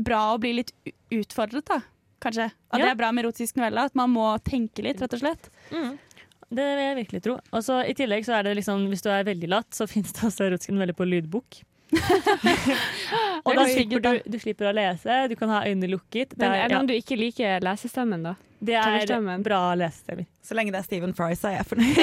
bra 0.00 0.22
å 0.32 0.40
bli 0.40 0.54
litt 0.60 0.72
utfordret, 1.12 1.68
da. 1.68 1.82
Kanskje. 2.20 2.50
At 2.72 2.78
Ja. 2.80 2.84
det 2.84 2.90
er 2.92 3.00
bra 3.00 3.12
med 3.12 3.24
erotisk 3.24 3.56
novelle. 3.56 3.84
At 3.88 3.94
man 3.96 4.10
må 4.12 4.26
tenke 4.44 4.84
litt, 4.84 5.00
rett 5.00 5.14
og 5.16 5.20
slett. 5.20 5.48
Mm. 5.72 5.98
Det 6.50 6.64
vil 6.66 6.82
jeg 6.82 6.96
virkelig 6.98 7.22
tro. 7.22 7.38
Og 7.52 7.62
så 7.62 7.80
I 7.88 7.94
tillegg 7.94 8.24
så 8.26 8.38
er 8.38 8.42
det 8.48 8.56
liksom, 8.58 8.88
hvis 8.88 9.02
du 9.02 9.08
er 9.12 9.24
veldig 9.24 9.48
latt, 9.48 9.70
så 9.72 9.86
fins 9.92 10.12
det 10.12 10.24
også 10.28 10.48
erotisk 10.48 10.72
novelle 10.74 10.96
på 10.96 11.08
lydbok. 11.08 11.62
og 13.44 13.56
da 13.56 13.64
slipper 13.66 14.04
du, 14.04 14.10
du 14.30 14.38
slipper 14.40 14.70
å 14.70 14.74
lese, 14.76 15.16
du 15.30 15.34
kan 15.38 15.50
ha 15.52 15.64
øynene 15.66 15.90
lukket. 15.90 16.36
Men 16.38 16.52
er, 16.52 16.68
det 16.68 16.76
ja, 16.76 16.80
om 16.80 16.88
du 16.88 16.94
ikke 16.96 17.18
liker 17.18 17.64
lesestemmen, 17.64 18.24
da? 18.30 18.36
det 18.60 18.76
er 18.76 19.38
bra 19.42 19.60
lesestemmer. 19.74 20.26
Så 20.44 20.56
lenge 20.56 20.72
det 20.74 20.82
er 20.82 20.88
Stephen 20.88 21.14
Fry, 21.16 21.32
så 21.38 21.50
er 21.50 21.60
jeg 21.60 21.68
fornøyd. 21.70 22.00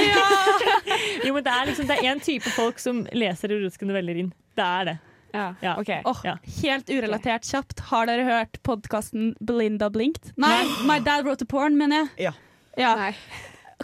Jo, 1.28 1.34
men 1.36 1.44
det 1.46 1.52
er 1.54 1.68
liksom 1.70 1.88
Det 1.90 1.98
er 1.98 2.08
én 2.12 2.22
type 2.24 2.52
folk 2.56 2.80
som 2.82 3.04
leser 3.14 3.54
erotiske 3.54 3.86
noveller 3.90 4.24
inn. 4.24 4.32
Det 4.58 4.66
er 4.66 4.90
det. 4.90 4.96
Ja, 5.36 5.48
Ja. 5.62 5.76
Okay. 5.82 6.02
Oh, 6.06 6.18
Ja. 6.26 6.38
Helt 6.62 6.90
urelatert 6.90 7.46
kjapt. 7.46 7.84
Har 7.92 8.08
dere 8.10 8.26
hørt 8.26 8.58
podkasten 8.64 9.36
Belinda 9.40 9.90
Blinked? 9.94 10.34
Nei, 10.38 10.64
My 10.88 10.98
Dad 11.04 11.26
Wrote 11.28 11.46
a 11.46 11.52
Porn, 11.52 11.78
mener 11.78 12.06
jeg. 12.06 12.30
Ja. 12.30 12.34
Ja. 12.78 12.96
Nei. 12.96 13.14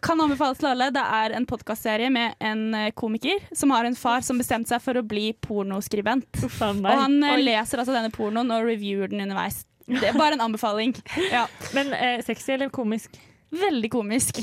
Kan 0.01 0.21
anbefales 0.21 0.57
til 0.57 0.71
alle. 0.71 0.87
Det 0.95 1.03
er 1.03 1.35
en 1.37 1.45
podkastserie 1.45 2.09
med 2.13 2.33
en 2.41 2.63
eh, 2.73 2.91
komiker 2.97 3.43
som 3.55 3.71
har 3.75 3.85
en 3.85 3.95
far 3.95 4.23
som 4.25 4.39
bestemte 4.41 4.73
seg 4.73 4.81
for 4.81 4.97
å 4.97 5.03
bli 5.05 5.27
pornoskribent. 5.45 6.25
Uff 6.43 6.61
Og 6.65 6.81
han 6.87 7.19
Oi. 7.21 7.35
leser 7.45 7.83
altså 7.83 7.93
denne 7.93 8.09
pornoen 8.13 8.49
og 8.55 8.65
reviewer 8.65 9.11
den 9.11 9.21
underveis. 9.27 9.61
Det 9.85 10.03
er 10.09 10.17
bare 10.17 10.37
en 10.37 10.47
anbefaling. 10.47 10.95
Ja. 11.33 11.45
Men 11.75 11.93
eh, 11.93 12.23
sexy 12.25 12.55
eller 12.55 12.73
komisk? 12.73 13.19
Veldig 13.53 13.89
komisk. 13.93 14.39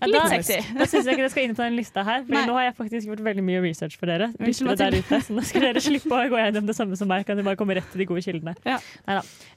Ja, 0.00 0.06
Litt 0.08 0.16
da- 0.16 0.28
sexy. 0.32 0.56
Da 0.74 0.86
syns 0.88 1.06
jeg 1.06 1.14
ikke 1.16 1.24
det 1.26 1.30
skal 1.32 1.44
inn 1.46 1.54
på 1.54 1.62
den 1.62 1.76
lista 1.78 2.02
her, 2.06 2.24
for 2.26 2.34
nå 2.48 2.54
har 2.56 2.64
jeg 2.66 2.74
faktisk 2.78 3.06
gjort 3.10 3.22
veldig 3.22 3.44
mye 3.46 3.60
research 3.62 3.96
for 4.00 4.10
dere. 4.10 4.30
Unnskyld, 4.40 4.70
lyttere 4.72 4.90
der 4.90 4.98
ute, 4.98 5.20
så 5.26 5.34
nå 5.36 5.44
skal 5.46 5.60
dere 5.68 5.82
slippe 5.84 6.10
å 6.16 6.28
gå 6.32 6.40
gjennom 6.40 6.66
det 6.66 6.74
samme 6.76 6.96
som 6.98 7.08
meg. 7.10 7.26
Kan 7.28 7.36
dere 7.38 7.46
bare 7.46 7.56
komme 7.60 7.76
rett 7.78 7.86
til 7.92 8.02
de 8.02 8.06
gode 8.10 8.24
kildene. 8.26 8.54
Ja. 8.66 8.78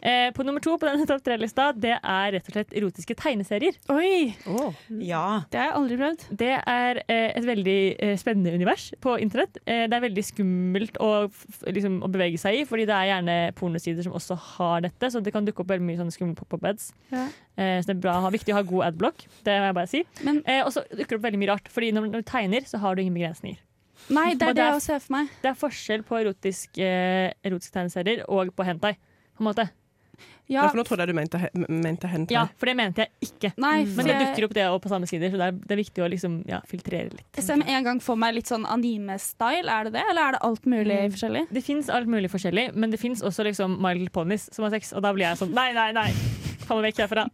Eh, 0.01 0.29
på 0.35 0.45
nummer 0.45 0.61
to 0.63 0.75
på 0.77 0.85
denne 0.89 1.07
topp 1.09 1.23
tre-lista, 1.25 1.71
det 1.73 1.95
er 1.97 2.31
rett 2.37 2.47
og 2.49 2.53
slett 2.57 2.73
erotiske 2.77 3.15
tegneserier. 3.17 3.77
Oi, 3.89 4.35
Ja. 4.99 5.43
det 5.49 5.59
har 5.59 5.71
jeg 5.71 5.75
aldri 5.79 5.97
prøvd. 6.03 6.27
Det 6.43 6.51
er 6.67 7.01
eh, 7.07 7.31
et 7.37 7.45
veldig 7.47 7.79
eh, 7.99 8.15
spennende 8.21 8.53
univers 8.53 8.91
på 9.01 9.15
internett. 9.19 9.57
Eh, 9.65 9.87
det 9.87 9.93
er 9.97 10.05
veldig 10.09 10.23
skummelt 10.27 10.97
å, 11.01 11.11
f- 11.31 11.63
liksom, 11.71 12.01
å 12.03 12.11
bevege 12.11 12.37
seg 12.41 12.59
i, 12.61 12.65
fordi 12.69 12.85
det 12.85 12.93
er 12.99 13.09
gjerne 13.13 13.37
pornosider 13.57 14.03
som 14.05 14.13
også 14.19 14.37
har 14.57 14.81
dette, 14.85 15.09
så 15.13 15.23
det 15.23 15.33
kan 15.33 15.45
dukke 15.47 15.63
opp 15.63 15.71
veldig 15.73 15.87
mye 15.87 15.97
sånne 16.01 16.13
skumle 16.13 16.35
pop-up-beds. 16.37 16.91
Ja. 17.13 17.27
Eh, 17.57 17.79
så 17.81 17.85
det 17.85 17.95
er 17.97 18.01
bra, 18.01 18.15
viktig 18.33 18.53
å 18.53 18.57
ha 18.57 18.63
god 18.65 18.85
adblock, 18.87 19.27
det 19.45 19.59
må 19.61 19.67
jeg 19.69 19.75
bare 19.77 19.87
si. 19.91 20.01
Eh, 20.25 20.63
og 20.65 20.71
så 20.73 20.81
dukker 20.89 21.13
det 21.13 21.19
opp 21.19 21.27
veldig 21.27 21.39
mye 21.43 21.51
rart, 21.53 21.67
fordi 21.69 21.91
når, 21.93 22.07
når 22.09 22.23
du 22.25 22.29
tegner, 22.31 22.65
så 22.65 22.79
har 22.81 22.95
du 22.95 23.03
ingen 23.03 23.13
begrensninger. 23.13 23.59
Nei, 24.09 24.33
det 24.33 24.41
er 24.41 24.47
det 24.53 24.55
det 24.57 24.63
er- 24.65 24.73
jeg 24.73 24.81
ser 24.81 24.99
for 24.99 25.13
meg. 25.13 25.29
Det 25.43 25.51
er 25.51 25.59
forskjell 25.61 26.01
på 26.03 26.17
erotisk, 26.23 26.77
eh, 26.81 27.31
erotiske 27.45 27.71
tegneserier 27.77 28.25
og 28.27 28.49
på 28.55 28.65
hentai. 28.65 28.95
På 29.37 29.41
en 29.45 29.47
måte. 29.53 29.69
Ja, 30.51 30.65
nå 30.75 30.83
trodde 30.83 31.05
jeg 31.05 31.07
du 31.07 31.13
mente, 31.15 31.39
mente 31.69 32.07
hentai. 32.11 32.33
Ja, 32.35 32.47
for 32.59 32.65
det 32.67 32.75
mente 32.75 33.05
jeg 33.05 33.29
ikke. 33.29 33.53
nei, 33.57 33.85
Men 33.85 34.05
det 34.05 34.17
dukker 34.19 34.43
opp 34.49 34.53
det 34.53 34.65
også 34.67 34.81
på 34.83 34.89
samme 34.91 35.07
sider, 35.07 35.29
så 35.31 35.37
det 35.39 35.47
er, 35.47 35.51
det 35.51 35.71
er 35.71 35.79
viktig 35.79 36.03
å 36.03 36.09
liksom, 36.11 36.35
ja, 36.49 36.59
filtrere 36.67 37.13
litt. 37.13 37.23
jeg 37.37 37.45
ser 37.45 37.55
med 37.55 37.67
en 37.69 37.83
gang 37.83 37.99
for 38.01 38.15
meg 38.19 38.35
litt 38.35 38.45
sånn 38.51 38.65
anime-style. 38.65 39.69
Er 39.71 39.85
det 39.85 39.93
det, 39.93 40.03
eller 40.09 40.21
er 40.27 40.31
det 40.33 40.41
alt 40.43 40.65
mulig 40.65 40.99
Mm. 40.99 41.11
forskjellig? 41.15 41.47
Det 41.53 41.63
fins 41.63 41.89
alt 41.89 42.07
mulig 42.07 42.29
forskjellig, 42.29 42.75
men 42.75 42.91
det 42.91 42.99
fins 42.99 43.21
også 43.23 43.45
liksom 43.45 43.79
My 43.79 43.93
Little 43.93 44.09
Ponies 44.11 44.49
som 44.53 44.63
har 44.63 44.71
sex, 44.71 44.91
og 44.93 45.01
da 45.01 45.13
blir 45.13 45.23
jeg 45.31 45.37
sånn 45.37 45.53
nei, 45.53 45.71
nei, 45.71 45.91
nei! 45.93 46.11
Få 46.67 46.79
vekk 46.83 47.03
herfra. 47.03 47.27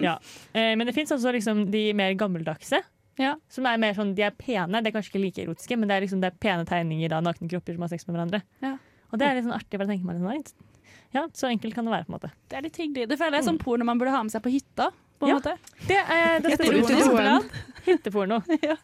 Ja. 0.00 0.16
Eh, 0.52 0.74
men 0.78 0.86
det 0.86 0.94
fins 0.96 1.10
også 1.14 1.32
liksom 1.34 1.66
de 1.72 1.84
mer 1.98 2.14
gammeldagse. 2.18 2.82
Ja. 3.20 3.34
Som 3.52 3.66
er 3.68 3.76
mer 3.82 3.92
sånn, 3.98 4.14
De 4.16 4.22
er 4.24 4.30
pene, 4.32 4.80
det 4.80 4.88
er 4.92 4.96
kanskje 4.96 5.12
ikke 5.12 5.22
like 5.24 5.42
erotiske, 5.44 5.76
men 5.76 5.88
det 5.90 5.96
er 5.98 6.06
liksom 6.06 6.22
det 6.22 6.30
er 6.32 6.38
pene 6.40 6.64
tegninger 6.68 7.12
av 7.12 7.22
nakne 7.26 7.50
kropper 7.50 7.74
som 7.76 7.82
har 7.84 7.92
sex 7.92 8.06
med 8.08 8.16
hverandre. 8.16 8.42
Ja. 8.64 8.76
Og 9.12 9.18
det 9.18 9.26
er 9.26 9.34
litt 9.36 9.44
sånn 9.48 9.56
artig. 9.58 9.76
Bare 9.80 9.90
tenke 9.90 10.06
meg 10.06 10.20
litt 10.20 10.48
sånn, 10.54 10.66
Ja, 11.12 11.24
Så 11.34 11.48
enkelt 11.50 11.74
kan 11.74 11.84
det 11.84 11.90
være. 11.90 12.04
på 12.06 12.12
en 12.14 12.18
måte 12.20 12.30
Det 12.48 12.56
er 12.56 12.62
litt 12.62 12.76
hyggelig. 12.78 13.08
Det 13.10 13.18
føler 13.18 13.38
jeg 13.40 13.44
som 13.44 13.58
porno 13.58 13.84
man 13.84 13.98
burde 13.98 14.12
ha 14.14 14.22
med 14.22 14.30
seg 14.30 14.42
på 14.42 14.50
hytta. 14.54 14.90
På 15.18 15.26
en 15.26 15.28
Ja. 15.28 15.34
måte. 15.40 15.58
Det 15.88 15.96
er, 15.98 16.38
det 16.40 16.56
porno. 16.56 16.86
står 16.86 17.50
hytteporno. 17.86 18.42
Ja. 18.62 18.76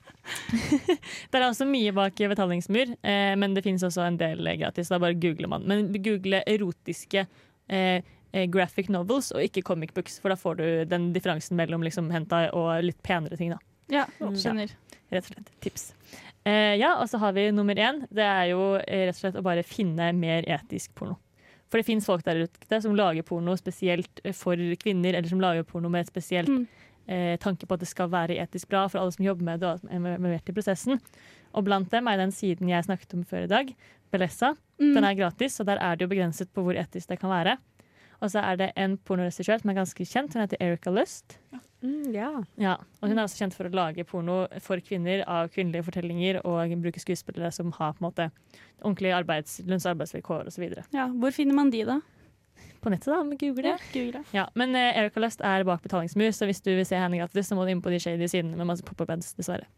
det 1.30 1.39
er 1.39 1.47
også 1.47 1.66
mye 1.68 1.93
bak 1.95 2.14
betalingsmur, 2.18 2.97
eh, 3.03 3.34
men 3.39 3.55
det 3.55 3.62
finnes 3.64 3.82
også 3.87 4.03
en 4.07 4.16
del 4.18 4.47
eh, 4.47 4.57
gratis. 4.61 4.89
Da 4.89 4.99
bare 4.99 5.14
googler 5.14 5.49
man. 5.49 5.62
Men 5.66 5.93
google 6.03 6.43
erotiske 6.47 7.26
eh, 7.68 7.76
eh, 7.78 8.03
graphic 8.53 8.89
novels 8.93 9.32
og 9.32 9.41
ikke 9.47 9.62
comic 9.64 9.93
books, 9.97 10.18
for 10.20 10.28
da 10.32 10.37
får 10.37 10.57
du 10.61 10.66
den 10.91 11.09
differansen 11.14 11.57
mellom 11.57 11.82
liksom, 11.87 12.11
hentai 12.12 12.47
og 12.53 12.82
litt 12.84 13.01
penere 13.07 13.37
ting. 13.41 13.51
da 13.55 13.59
Ja, 13.89 14.05
skjønner. 14.18 14.41
skjønner. 14.43 14.72
Rett 15.12 15.24
og 15.28 15.32
slett. 15.34 15.51
Tips. 15.62 15.84
Eh, 16.47 16.74
ja, 16.78 16.93
og 17.01 17.09
så 17.09 17.18
har 17.22 17.32
vi 17.37 17.49
nummer 17.55 17.74
én. 17.78 18.03
Det 18.11 18.22
er 18.26 18.51
jo 18.53 18.74
eh, 18.78 19.07
rett 19.09 19.14
og 19.16 19.20
slett 19.22 19.39
å 19.39 19.43
bare 19.47 19.62
finne 19.66 20.12
mer 20.14 20.43
etisk 20.47 20.93
porno. 20.99 21.16
For 21.70 21.78
det 21.80 21.87
fins 21.89 22.07
folk 22.07 22.22
der 22.26 22.45
ute 22.47 22.78
som 22.82 22.95
lager 22.95 23.22
porno 23.26 23.55
spesielt 23.59 24.20
eh, 24.24 24.32
for 24.37 24.55
kvinner, 24.78 25.14
eller 25.14 25.28
som 25.30 25.41
lager 25.43 25.64
porno 25.66 25.89
med 25.91 26.05
et 26.07 26.12
spesielt 26.12 26.49
Mm. 26.49 26.66
eh, 27.09 27.37
tanke 27.39 27.66
på 27.66 27.74
at 27.74 27.80
det 27.80 27.89
skal 27.89 28.09
være 28.11 28.34
etisk 28.43 28.68
bra 28.68 28.89
for 28.89 28.99
alle 28.99 29.12
som 29.14 29.24
jobber 29.24 29.45
med 29.45 29.61
det 29.61 29.68
og 29.68 29.84
er 29.91 29.97
involvert 29.97 30.49
i 30.51 30.53
prosessen. 30.53 31.01
Og 31.55 31.64
blant 31.64 31.89
dem 31.91 32.09
er 32.09 32.16
den 32.18 32.32
siden 32.34 32.68
jeg 32.68 32.84
snakket 32.84 33.14
om 33.14 33.22
før 33.24 33.45
i 33.45 33.51
dag, 33.51 33.70
Belessa. 34.12 34.55
Mm. 34.80 34.95
Den 34.95 35.05
er 35.05 35.14
gratis, 35.14 35.61
og 35.61 35.66
der 35.66 35.78
er 35.78 35.95
det 35.97 36.03
jo 36.07 36.11
begrenset 36.14 36.51
på 36.55 36.62
hvor 36.66 36.74
etisk 36.78 37.09
det 37.09 37.18
kan 37.20 37.30
være. 37.30 37.57
Og 38.23 38.33
så 38.33 38.43
er 38.43 38.59
det 38.61 38.71
en 38.81 38.97
pornoregissør 38.97 39.61
som 39.61 39.73
er 39.73 39.79
ganske 39.79 40.07
kjent, 40.09 40.35
hun 40.35 40.45
heter 40.45 40.62
Erica 40.64 40.93
Lust. 40.93 41.39
Mm, 41.85 42.14
ja. 42.14 42.31
Ja, 42.61 42.75
og 43.01 43.11
hun 43.11 43.19
er 43.19 43.27
også 43.27 43.43
kjent 43.43 43.57
for 43.57 43.69
å 43.69 43.75
lage 43.77 44.07
porno 44.09 44.47
for 44.64 44.81
kvinner 44.85 45.23
av 45.29 45.51
kvinnelige 45.53 45.85
fortellinger 45.87 46.41
og 46.49 46.73
bruke 46.83 47.03
skuespillere 47.03 47.53
som 47.53 47.73
har 47.77 47.95
på 47.95 48.01
en 48.03 48.09
måte 48.09 48.29
ordentlige 48.81 49.17
arbeids, 49.17 49.59
lønns- 49.69 49.87
og 49.87 49.95
arbeidsvilkår 49.95 50.49
osv. 50.51 50.69
Ja, 50.97 51.09
hvor 51.12 51.35
finner 51.37 51.59
man 51.59 51.73
de, 51.75 51.85
da? 51.89 52.01
På 52.81 52.91
nettet, 52.93 53.11
da. 53.12 53.23
med 53.27 53.41
Google. 53.41 53.75
Ja, 53.75 53.79
Google. 53.93 54.23
Ja, 54.33 54.47
men 54.55 54.73
uh, 54.77 54.81
Erica 54.81 55.21
Lust 55.21 55.43
er 55.45 55.67
bak 55.69 55.83
betalingsmur, 55.85 56.31
så 56.33 56.49
hvis 56.49 56.62
du 56.64 56.73
vil 56.73 56.87
se 56.89 56.99
henne 56.99 57.19
gratis, 57.21 57.51
så 57.51 57.59
må 57.59 57.67
du 57.67 57.75
inn 57.75 57.83
på 57.85 57.93
de 57.93 58.01
shady 58.01 58.29
sidene 58.31 58.57
med 58.57 58.69
masse 58.69 58.87
pop-up-ads, 58.87 59.35
dessverre. 59.37 59.69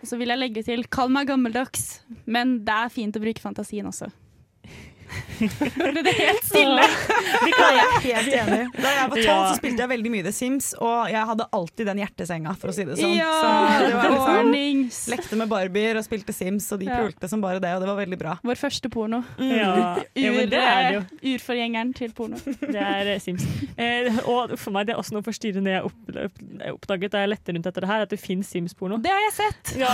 Og 0.00 0.08
så 0.08 0.16
vil 0.16 0.32
jeg 0.32 0.40
legge 0.40 0.64
til 0.64 0.86
kall 0.88 1.12
meg 1.12 1.28
gammeldags, 1.28 2.00
men 2.24 2.62
det 2.66 2.74
er 2.74 2.92
fint 2.92 3.16
å 3.16 3.22
bruke 3.22 3.42
fantasien 3.44 3.86
også. 3.86 4.08
Ble 5.40 6.02
det 6.04 6.14
helt 6.18 6.44
stille? 6.50 6.84
Vi 7.46 7.52
kan 7.54 7.76
jeg 7.76 7.84
er 7.86 8.04
helt 8.04 8.34
enig. 8.40 8.60
Da 8.76 8.92
jeg 8.96 9.10
var 9.10 9.16
tolv, 9.16 9.24
Ja. 9.24 9.36
så 9.50 9.56
spilte 9.60 9.84
jeg 9.84 9.90
veldig 9.92 10.12
mye 10.14 10.24
The 10.26 10.32
Sims, 10.34 10.70
og 10.78 11.10
jeg 11.12 11.24
hadde 11.30 11.46
alltid 11.56 11.86
den 11.90 12.00
hjertesenga, 12.02 12.54
for 12.60 12.72
å 12.72 12.74
si 12.76 12.84
det 12.88 12.96
sånn. 12.98 13.14
Ja, 13.16 13.30
så 13.30 13.86
det 13.86 13.94
var 14.00 14.44
liksom, 14.50 15.12
lekte 15.14 15.38
med 15.40 15.50
barbier 15.52 16.00
og 16.00 16.04
spilte 16.06 16.34
Sims, 16.36 16.68
og 16.74 16.80
de 16.82 16.88
Ja. 16.90 16.98
pulte 17.04 17.28
som 17.30 17.40
bare 17.44 17.60
det, 17.62 17.72
og 17.76 17.80
det 17.84 17.88
var 17.90 17.98
veldig 18.00 18.18
bra. 18.20 18.36
Vår 18.44 18.58
første 18.60 18.90
porno. 18.92 19.22
Ja, 19.38 20.02
ja, 20.14 20.32
men 20.34 20.50
det 20.50 20.60
er 20.60 20.80
det 20.90 20.94
jo. 20.98 21.02
Urforgjengeren 21.34 21.94
til 21.96 22.12
porno. 22.16 22.36
Det 22.70 22.76
er 22.80 23.08
eh, 23.14 23.18
Sims. 23.22 23.44
Eh, 23.76 24.10
og 24.30 24.52
for 24.58 24.70
meg, 24.74 24.86
det 24.86 24.94
er 24.94 25.00
også 25.00 25.14
noe 25.16 25.24
forstyrrende 25.26 25.70
jeg 25.72 25.84
opp, 25.86 26.12
jeg 26.14 26.74
oppdaget 26.74 27.12
da 27.14 27.22
jeg 27.24 27.30
lette 27.32 27.54
rundt 27.54 27.66
etter 27.70 27.84
det 27.84 27.90
her, 27.90 28.04
at 28.06 28.10
det 28.12 28.20
fins 28.20 28.50
Sims-porno. 28.52 28.98
Det 29.02 29.10
har 29.10 29.20
jeg 29.28 29.32
sett. 29.38 29.72
Ja. 29.80 29.90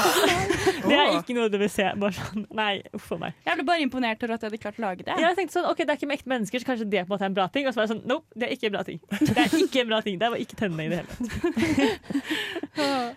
Det 0.86 0.96
er 0.96 1.14
ikke 1.20 1.36
noe 1.36 1.48
du 1.52 1.58
vil 1.60 1.70
se. 1.72 1.86
Bare 2.00 2.12
sånn, 2.16 2.46
nei, 2.56 2.82
uff 2.96 3.10
a 3.14 3.18
meg. 3.20 3.36
Jeg 3.46 3.58
ble 3.60 3.66
bare 3.68 3.84
imponert 3.84 4.22
over 4.24 4.34
at 4.36 4.44
jeg 4.44 4.50
hadde 4.50 4.60
klart 4.62 4.80
å 4.80 4.84
lage 4.86 5.06
det. 5.06 5.16
Ja, 5.22 5.32
jeg 5.36 5.42
tenkte 5.42 5.58
sånn, 5.58 5.68
ok, 5.68 5.82
Det 5.82 5.92
er 5.92 5.98
ikke 6.00 6.08
med 6.08 6.18
ekte 6.18 6.30
mennesker, 6.32 6.62
så 6.62 6.68
kanskje 6.70 6.86
det 6.90 7.02
på 7.04 7.10
en 7.10 7.12
måte 7.14 7.26
er 7.26 7.30
en 7.30 7.36
bra 7.36 7.46
ting. 7.52 7.66
Og 7.68 7.74
så 7.74 7.80
var 7.80 7.86
jeg 7.86 7.92
sånn, 7.92 8.02
nope, 8.08 8.26
det 8.34 8.46
er 8.48 8.54
ikke 8.56 8.70
en 8.70 8.74
bra 8.76 8.82
ting. 8.86 9.00
Det 9.20 9.36
er 9.36 9.56
ikke 9.60 9.82
en 9.82 9.90
bra 9.90 10.00
ting, 10.06 10.18
Det 10.20 10.30
var 10.32 10.42
ikke 10.42 10.58
tennene 10.60 10.86
i 10.86 10.92
det 10.92 11.02
hele 11.02 11.10
tatt. 11.12 12.16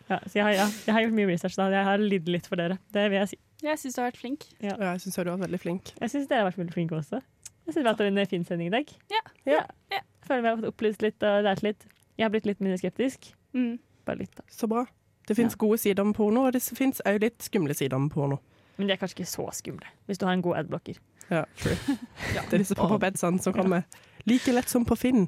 Ja, 0.09 0.17
så 0.25 0.37
jeg 0.39 0.43
har, 0.45 0.53
ja, 0.55 0.65
jeg 0.87 0.93
har 0.95 1.03
gjort 1.03 1.15
mye 1.17 1.27
research 1.29 1.55
da. 1.59 1.65
Jeg 1.73 1.85
har 1.85 2.01
lidd 2.01 2.29
litt 2.31 2.47
for 2.49 2.59
dere. 2.59 2.77
Det 2.95 3.03
vil 3.11 3.19
jeg 3.19 3.31
si. 3.33 3.39
Jeg 3.61 3.79
syns 3.81 3.97
du 3.97 3.99
har 4.01 4.07
vært 4.07 4.21
flink. 4.21 4.45
Ja, 4.63 4.75
jeg 4.79 5.01
syns 5.03 5.17
du 5.17 5.19
har 5.19 5.27
vært 5.33 5.43
veldig 5.43 5.59
flink. 5.61 5.91
Jeg 5.99 6.13
syns 6.13 6.29
dere 6.29 6.43
har 6.43 6.47
vært 6.47 6.61
veldig 6.61 6.75
flinke 6.75 6.95
også. 6.95 7.19
Jeg 7.19 7.73
synes 7.75 7.83
vi 7.83 7.89
har 7.89 7.97
hatt 7.97 8.05
en 8.07 8.21
fin 8.31 8.45
sending 8.47 8.71
i 8.71 8.75
dag. 8.77 8.93
Ja. 9.11 9.21
Ja. 9.45 9.59
Ja. 9.93 9.99
Føler 10.25 10.45
vi 10.45 10.49
har 10.49 10.61
fått 10.61 10.69
opplyst 10.71 11.03
litt 11.05 11.25
og 11.27 11.43
lært 11.45 11.61
litt. 11.65 11.83
Jeg 12.17 12.25
har 12.25 12.31
blitt 12.33 12.47
litt 12.49 12.63
mindre 12.63 12.79
skeptisk. 12.81 13.29
Mm. 13.53 13.75
Bare 14.07 14.23
litt, 14.23 14.31
da. 14.39 14.47
Så 14.49 14.69
bra. 14.71 14.85
Det 15.29 15.35
fins 15.37 15.53
gode 15.59 15.77
sider 15.77 16.07
med 16.07 16.15
porno, 16.17 16.47
og 16.47 16.55
det 16.55 16.63
fins 16.73 17.03
òg 17.05 17.19
litt 17.21 17.43
skumle 17.45 17.75
sider 17.77 18.01
med 18.01 18.09
porno. 18.15 18.39
Men 18.79 18.89
de 18.89 18.95
er 18.95 19.01
kanskje 19.01 19.19
ikke 19.19 19.29
så 19.29 19.45
skumle, 19.53 19.91
hvis 20.07 20.17
du 20.17 20.25
har 20.25 20.33
en 20.33 20.41
god 20.41 20.63
adblocker. 20.63 20.97
Ja, 21.29 21.45
true. 21.61 21.97
Det 22.35 22.57
er 22.57 22.61
disse 22.61 22.77
pop-up-adsene 22.77 23.41
som 23.43 23.55
kommer 23.55 23.85
like 24.29 24.53
lett 24.53 24.69
som 24.69 24.85
på 24.85 24.97
Finn. 24.99 25.27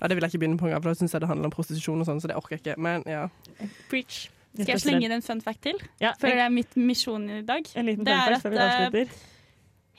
Ja, 0.00 0.08
Det 0.08 0.16
vil 0.16 0.24
jeg 0.24 0.32
ikke 0.32 0.42
begynne 0.44 0.60
på, 0.60 0.70
for 0.70 0.90
da 0.90 0.96
syns 0.96 1.14
jeg 1.14 1.22
det 1.22 1.30
handler 1.30 1.50
om 1.50 1.54
prostitusjon 1.54 2.00
og 2.00 2.08
sånn, 2.08 2.20
så 2.22 2.30
det 2.30 2.36
orker 2.38 2.56
jeg 2.56 2.62
ikke. 2.64 2.76
Men 2.80 3.04
ja. 3.08 3.26
Preach. 3.90 4.28
Skal 4.56 4.72
jeg 4.74 4.82
slenge 4.82 5.06
inn 5.06 5.14
en 5.14 5.22
fun 5.22 5.42
fact 5.44 5.62
til? 5.62 5.76
Ja, 6.02 6.14
For 6.18 6.26
det 6.26 6.42
er 6.42 6.50
mitt 6.50 6.72
misjon 6.78 7.28
i 7.30 7.42
dag. 7.46 7.68
en 7.74 7.86
liten 7.86 8.06
Det 8.06 8.14
er 8.14 8.34
at, 8.34 8.96
uh. 8.96 9.18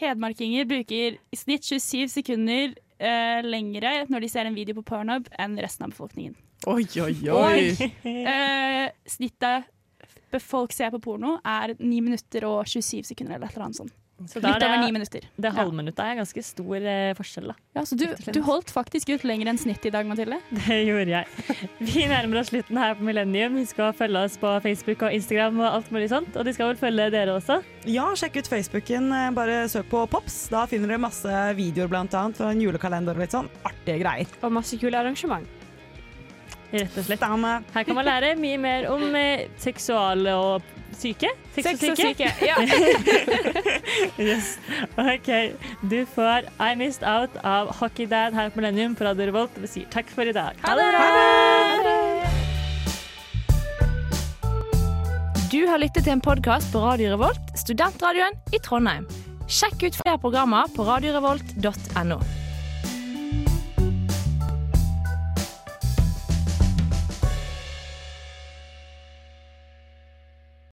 Hedmarkinger 0.01 0.65
bruker 0.67 1.15
i 1.15 1.37
snitt 1.37 1.63
27 1.63 2.09
sekunder 2.11 2.73
uh, 2.73 3.39
lengre 3.45 3.93
når 4.09 4.25
de 4.25 4.31
ser 4.33 4.49
en 4.49 4.57
video 4.57 4.75
på 4.81 4.83
Pornhub 4.89 5.29
enn 5.39 5.55
resten 5.61 5.85
av 5.87 5.93
befolkningen. 5.93 6.35
Oi, 6.67 6.83
oi, 7.01 7.15
oi. 7.31 7.91
Eh, 8.31 8.89
snittet 9.09 9.69
folk 10.39 10.71
ser 10.71 10.91
på 10.93 11.01
porno, 11.03 11.37
er 11.43 11.73
9 11.79 12.01
minutter 12.05 12.45
og 12.47 12.67
27 12.69 13.09
sekunder 13.09 13.35
eller 13.35 13.49
et 13.49 13.55
eller 13.57 13.65
annet 13.67 13.79
sånt. 13.81 13.95
Så 14.30 14.41
da 14.43 14.51
Litt 14.53 14.63
over 14.65 14.76
er 14.76 14.82
9 14.82 14.86
det, 14.88 14.93
minutter. 14.97 15.26
det 15.45 15.51
halvminuttet 15.55 16.01
er 16.03 16.17
ganske 16.19 16.43
stor 16.45 16.76
eh, 16.91 17.13
forskjell, 17.17 17.47
da. 17.51 17.55
Ja, 17.78 17.84
så 17.88 17.95
du, 17.97 18.05
du 18.36 18.39
holdt 18.45 18.74
faktisk 18.74 19.09
ut 19.15 19.24
lenger 19.28 19.49
enn 19.51 19.59
snittet 19.61 19.88
i 19.89 19.93
dag, 19.95 20.05
Mathilde. 20.09 20.38
Det 20.67 20.78
gjorde 20.86 21.13
jeg. 21.15 21.69
Vi 21.80 22.05
nærmer 22.11 22.41
oss 22.41 22.51
slutten 22.51 22.78
her 22.82 22.97
på 22.99 23.07
Millennium. 23.07 23.55
Husk 23.61 23.80
å 23.82 23.91
følge 23.97 24.26
oss 24.28 24.36
på 24.41 24.51
Facebook 24.65 25.05
og 25.07 25.15
Instagram 25.17 25.61
og 25.63 25.69
alt 25.69 25.89
mulig 25.95 26.09
sånt. 26.11 26.36
Og 26.38 26.45
de 26.45 26.53
skal 26.57 26.74
vel 26.74 26.82
følge 26.82 27.07
dere 27.15 27.38
også. 27.39 27.61
Ja, 27.89 28.09
sjekk 28.19 28.41
ut 28.43 28.51
Facebooken. 28.51 29.09
eh, 29.15 29.30
Bare 29.38 29.63
søk 29.72 29.89
på 29.91 30.03
Pops. 30.11 30.43
Da 30.53 30.65
finner 30.69 30.91
dere 30.93 31.01
masse 31.07 31.39
videoer 31.57 31.89
blant 31.91 32.13
annet 32.17 32.38
fra 32.38 32.51
en 32.53 32.61
julekalender 32.61 33.15
og 33.17 33.26
litt 33.26 33.34
sånn 33.38 33.49
artige 33.63 34.01
greier. 34.03 34.30
Og 34.43 34.53
masse 34.59 34.78
kule 34.82 34.99
arrangement. 34.99 35.47
Rett 36.72 36.93
og 36.95 37.03
slett. 37.03 37.24
Her 37.74 37.84
kan 37.84 37.97
man 37.97 38.07
lære 38.07 38.36
mye 38.39 38.59
mer 38.61 38.86
om 38.93 39.01
eh, 39.19 39.47
seksual 39.59 40.24
og 40.32 40.69
syke. 41.01 41.31
Sex, 41.55 41.83
og 41.89 41.97
syke. 41.99 42.29
Ja. 42.45 42.55
Yes. 44.21 44.53
OK. 44.99 45.29
Du 45.89 46.05
får 46.15 46.47
I 46.61 46.75
Missed 46.79 47.03
Out 47.07 47.35
av 47.47 47.71
Hockeydad 47.79 48.35
her 48.37 48.51
på 48.51 48.61
Millennium 48.61 48.95
på 48.95 49.07
Radio 49.07 49.27
Revolt. 49.31 49.57
Vi 49.63 49.69
sier 49.69 49.89
takk 49.93 50.11
for 50.13 50.29
i 50.29 50.35
dag. 50.35 50.59
Ha 50.65 50.75
det! 50.77 52.01
Du 55.51 55.65
har 55.67 55.81
lyttet 55.81 56.05
til 56.05 56.13
en 56.13 56.21
podkast 56.23 56.71
på 56.71 56.79
Radio 56.79 57.11
Revolt, 57.15 57.51
studentradioen 57.59 58.37
i 58.55 58.61
Trondheim. 58.63 59.09
Sjekk 59.51 59.83
ut 59.83 59.97
flere 59.99 60.21
programmer 60.21 60.69
på 60.71 60.85
radiorevolt.no. 60.87 62.21